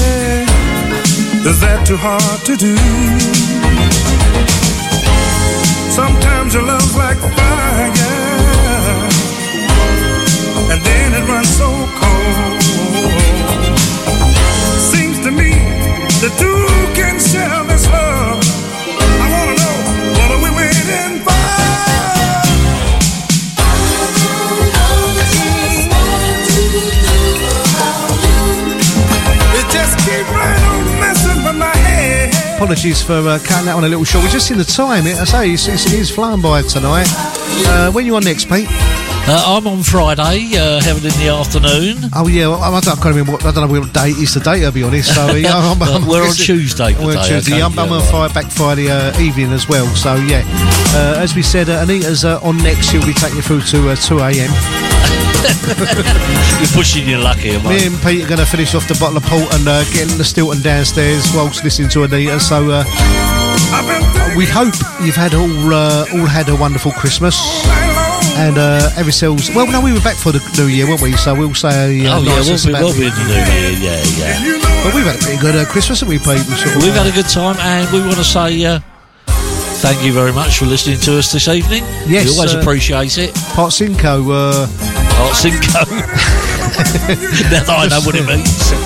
Is 1.50 1.60
that 1.60 1.84
too 1.86 1.98
hard 1.98 2.40
to 2.48 2.56
do? 2.56 2.74
Sometimes 5.90 6.54
your 6.54 6.62
love's 6.62 6.96
like 6.96 7.18
fire, 7.36 7.92
and 10.72 10.80
then 10.88 11.12
it 11.12 11.24
runs 11.28 11.52
so 11.60 11.68
cold. 12.00 12.62
Seems 14.92 15.18
to 15.26 15.30
me 15.30 15.52
the 16.24 16.30
two 16.40 16.62
can 16.94 17.20
share 17.20 17.61
Apologies 32.62 33.02
for 33.02 33.14
uh, 33.14 33.40
cutting 33.44 33.66
that 33.66 33.74
one 33.74 33.82
a 33.82 33.88
little 33.88 34.04
short. 34.04 34.22
We're 34.22 34.30
just 34.30 34.52
in 34.52 34.56
the 34.56 34.62
time. 34.64 35.04
It, 35.04 35.16
I 35.16 35.24
say 35.24 35.50
it's, 35.50 35.66
it's, 35.66 35.84
it 35.86 35.94
is 35.94 36.12
flying 36.12 36.40
by 36.40 36.62
tonight. 36.62 37.08
Uh, 37.10 37.90
when 37.90 38.06
you 38.06 38.14
on 38.14 38.22
next, 38.22 38.48
Pete? 38.48 38.68
Uh, 39.24 39.56
I'm 39.56 39.66
on 39.68 39.82
Friday, 39.84 40.50
uh, 40.58 40.80
having 40.82 41.04
in 41.04 41.16
the 41.20 41.28
afternoon. 41.28 42.10
Oh 42.12 42.26
yeah, 42.26 42.48
well, 42.48 42.60
I, 42.60 42.80
don't, 42.80 42.88
I 42.88 42.94
can't 43.00 43.14
remember 43.14 43.32
what, 43.32 43.44
I 43.44 43.52
don't 43.52 43.70
know 43.70 43.80
what 43.80 43.92
date 43.92 44.16
is 44.16 44.32
today. 44.32 44.64
I'll 44.64 44.72
be 44.72 44.82
honest. 44.82 45.14
So 45.14 45.34
yeah, 45.36 45.56
I'm, 45.56 45.80
I'm, 45.80 46.06
We're 46.06 46.26
on 46.26 46.34
Tuesday 46.34 46.94
We're 46.94 47.16
on 47.16 47.24
Tuesday. 47.24 47.54
okay, 47.54 47.62
I'm, 47.62 47.78
I'm 47.78 47.86
yeah, 47.88 47.94
on 47.94 48.00
right. 48.00 48.10
Friday, 48.10 48.34
back 48.34 48.50
Friday 48.50 48.90
uh, 48.90 49.18
evening 49.20 49.52
as 49.52 49.68
well. 49.68 49.86
So 49.94 50.16
yeah, 50.16 50.42
uh, 50.94 51.22
as 51.22 51.36
we 51.36 51.42
said, 51.42 51.68
uh, 51.68 51.78
Anita's 51.78 52.24
uh, 52.24 52.40
on 52.42 52.58
next. 52.58 52.90
She'll 52.90 53.06
be 53.06 53.14
taking 53.14 53.36
you 53.36 53.42
through 53.42 53.62
to 53.62 53.90
uh, 53.90 53.96
2 53.96 54.18
a.m. 54.18 54.50
You're 56.58 56.74
pushing 56.74 57.08
your 57.08 57.18
luck 57.18 57.38
here, 57.38 57.58
Me 57.62 57.86
and 57.86 57.96
Pete 58.02 58.24
are 58.24 58.28
going 58.28 58.38
to 58.38 58.46
finish 58.46 58.74
off 58.74 58.86
the 58.88 58.96
bottle 58.98 59.16
of 59.16 59.24
port 59.24 59.54
and 59.54 59.66
uh, 59.66 59.82
getting 59.94 60.18
the 60.18 60.24
Stilton 60.24 60.62
downstairs 60.62 61.30
whilst 61.34 61.62
listening 61.64 61.88
to 61.90 62.02
Anita. 62.04 62.38
So 62.38 62.70
uh, 62.70 62.84
we 64.36 64.46
hope 64.46 64.74
you've 65.02 65.16
had 65.16 65.34
all 65.34 65.74
uh, 65.74 66.06
all 66.12 66.26
had 66.26 66.48
a 66.48 66.56
wonderful 66.56 66.92
Christmas. 66.92 67.38
And 68.34 68.56
uh, 68.58 68.80
sales. 69.10 69.50
well. 69.54 69.66
No, 69.70 69.80
we 69.80 69.92
were 69.92 70.00
back 70.00 70.16
for 70.16 70.32
the 70.32 70.40
New 70.56 70.66
Year, 70.66 70.86
weren't 70.88 71.02
we? 71.02 71.12
So 71.12 71.34
we'll 71.34 71.54
say. 71.54 72.04
Uh, 72.06 72.18
Oh, 72.18 72.22
yeah, 72.22 72.40
we'll 72.40 72.56
be, 72.58 72.72
we'll 72.72 72.96
be 72.96 73.06
in 73.06 73.14
the 73.14 73.24
new 73.28 73.34
year, 73.34 73.70
yeah, 73.78 74.02
yeah. 74.18 74.82
But 74.84 74.94
we've 74.94 75.04
had 75.04 75.16
a 75.16 75.18
pretty 75.22 75.40
good 75.40 75.54
uh, 75.56 75.64
Christmas, 75.70 76.00
haven't 76.00 76.12
we, 76.12 76.18
Pete? 76.18 76.42
We 76.48 76.54
sort 76.56 76.76
of, 76.76 76.82
We've 76.82 76.94
had 76.94 77.06
a 77.06 77.12
good 77.12 77.28
time, 77.28 77.56
and 77.60 77.86
we 77.92 78.00
want 78.00 78.16
to 78.16 78.24
say 78.24 78.64
uh, 78.64 78.80
thank 79.84 80.02
you 80.04 80.12
very 80.12 80.32
much 80.32 80.58
for 80.58 80.66
listening 80.66 80.98
to 81.00 81.18
us 81.18 81.30
this 81.30 81.46
evening. 81.48 81.84
Yes, 82.06 82.24
we 82.30 82.36
always 82.36 82.54
uh, 82.54 82.60
appreciate 82.60 83.18
it. 83.18 83.34
Part 83.54 83.72
Cinco. 83.72 84.24
Uh, 84.30 84.66
Part 85.16 85.36
Cinco. 85.36 85.84
now 87.52 87.62
that 87.62 87.68
I 87.68 87.86
know 87.88 88.00
what 88.00 88.14
it 88.16 88.26
means. 88.26 88.72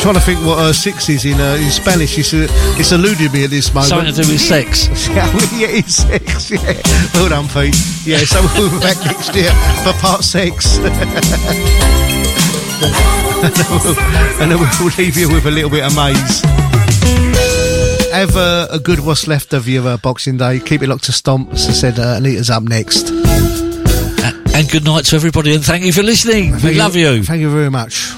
trying 0.00 0.14
to 0.14 0.20
think 0.20 0.40
what 0.46 0.58
uh, 0.58 0.72
six 0.72 1.08
is 1.10 1.26
in 1.26 1.38
uh, 1.38 1.58
in 1.60 1.70
Spanish. 1.70 2.16
It's, 2.18 2.32
uh, 2.32 2.46
it's 2.80 2.92
eluding 2.92 3.32
me 3.32 3.44
at 3.44 3.50
this 3.50 3.72
moment. 3.74 3.88
Something 3.88 4.14
to 4.14 4.22
do 4.22 4.32
with 4.32 4.40
sex. 4.40 4.88
yeah, 5.08 5.68
it's 5.68 5.96
six. 5.96 6.50
Yeah. 6.50 6.80
Well 7.14 7.28
done, 7.28 7.48
Pete. 7.48 7.76
Yeah, 8.06 8.24
so 8.24 8.40
we'll 8.56 8.70
be 8.70 8.80
back 8.80 8.96
next 9.04 9.34
year 9.34 9.50
for 9.84 9.92
part 10.00 10.24
six. 10.24 10.78
and 14.40 14.50
then 14.50 14.58
we'll 14.58 14.90
leave 14.96 15.16
you 15.16 15.28
with 15.28 15.44
a 15.46 15.50
little 15.50 15.70
bit 15.70 15.84
of 15.84 15.94
Maze. 15.94 16.40
Have 18.10 18.36
uh, 18.36 18.68
a 18.70 18.78
good 18.78 19.00
what's 19.00 19.28
left 19.28 19.52
of 19.52 19.68
your 19.68 19.86
uh, 19.86 19.96
Boxing 19.98 20.38
Day. 20.38 20.60
Keep 20.60 20.82
it 20.82 20.88
locked 20.88 21.04
to 21.04 21.12
Stomp. 21.12 21.52
As 21.52 21.68
I 21.68 21.72
said, 21.72 21.98
uh, 21.98 22.16
Anita's 22.16 22.48
up 22.48 22.62
next. 22.62 23.10
And 24.52 24.68
good 24.68 24.84
night 24.84 25.04
to 25.06 25.16
everybody, 25.16 25.54
and 25.54 25.64
thank 25.64 25.84
you 25.84 25.92
for 25.92 26.02
listening. 26.02 26.52
we 26.52 26.58
Thank 26.58 26.76
love 26.76 26.96
you. 26.96 27.22
Thank 27.22 27.40
you 27.40 27.50
very 27.50 27.70
much. 27.70 28.12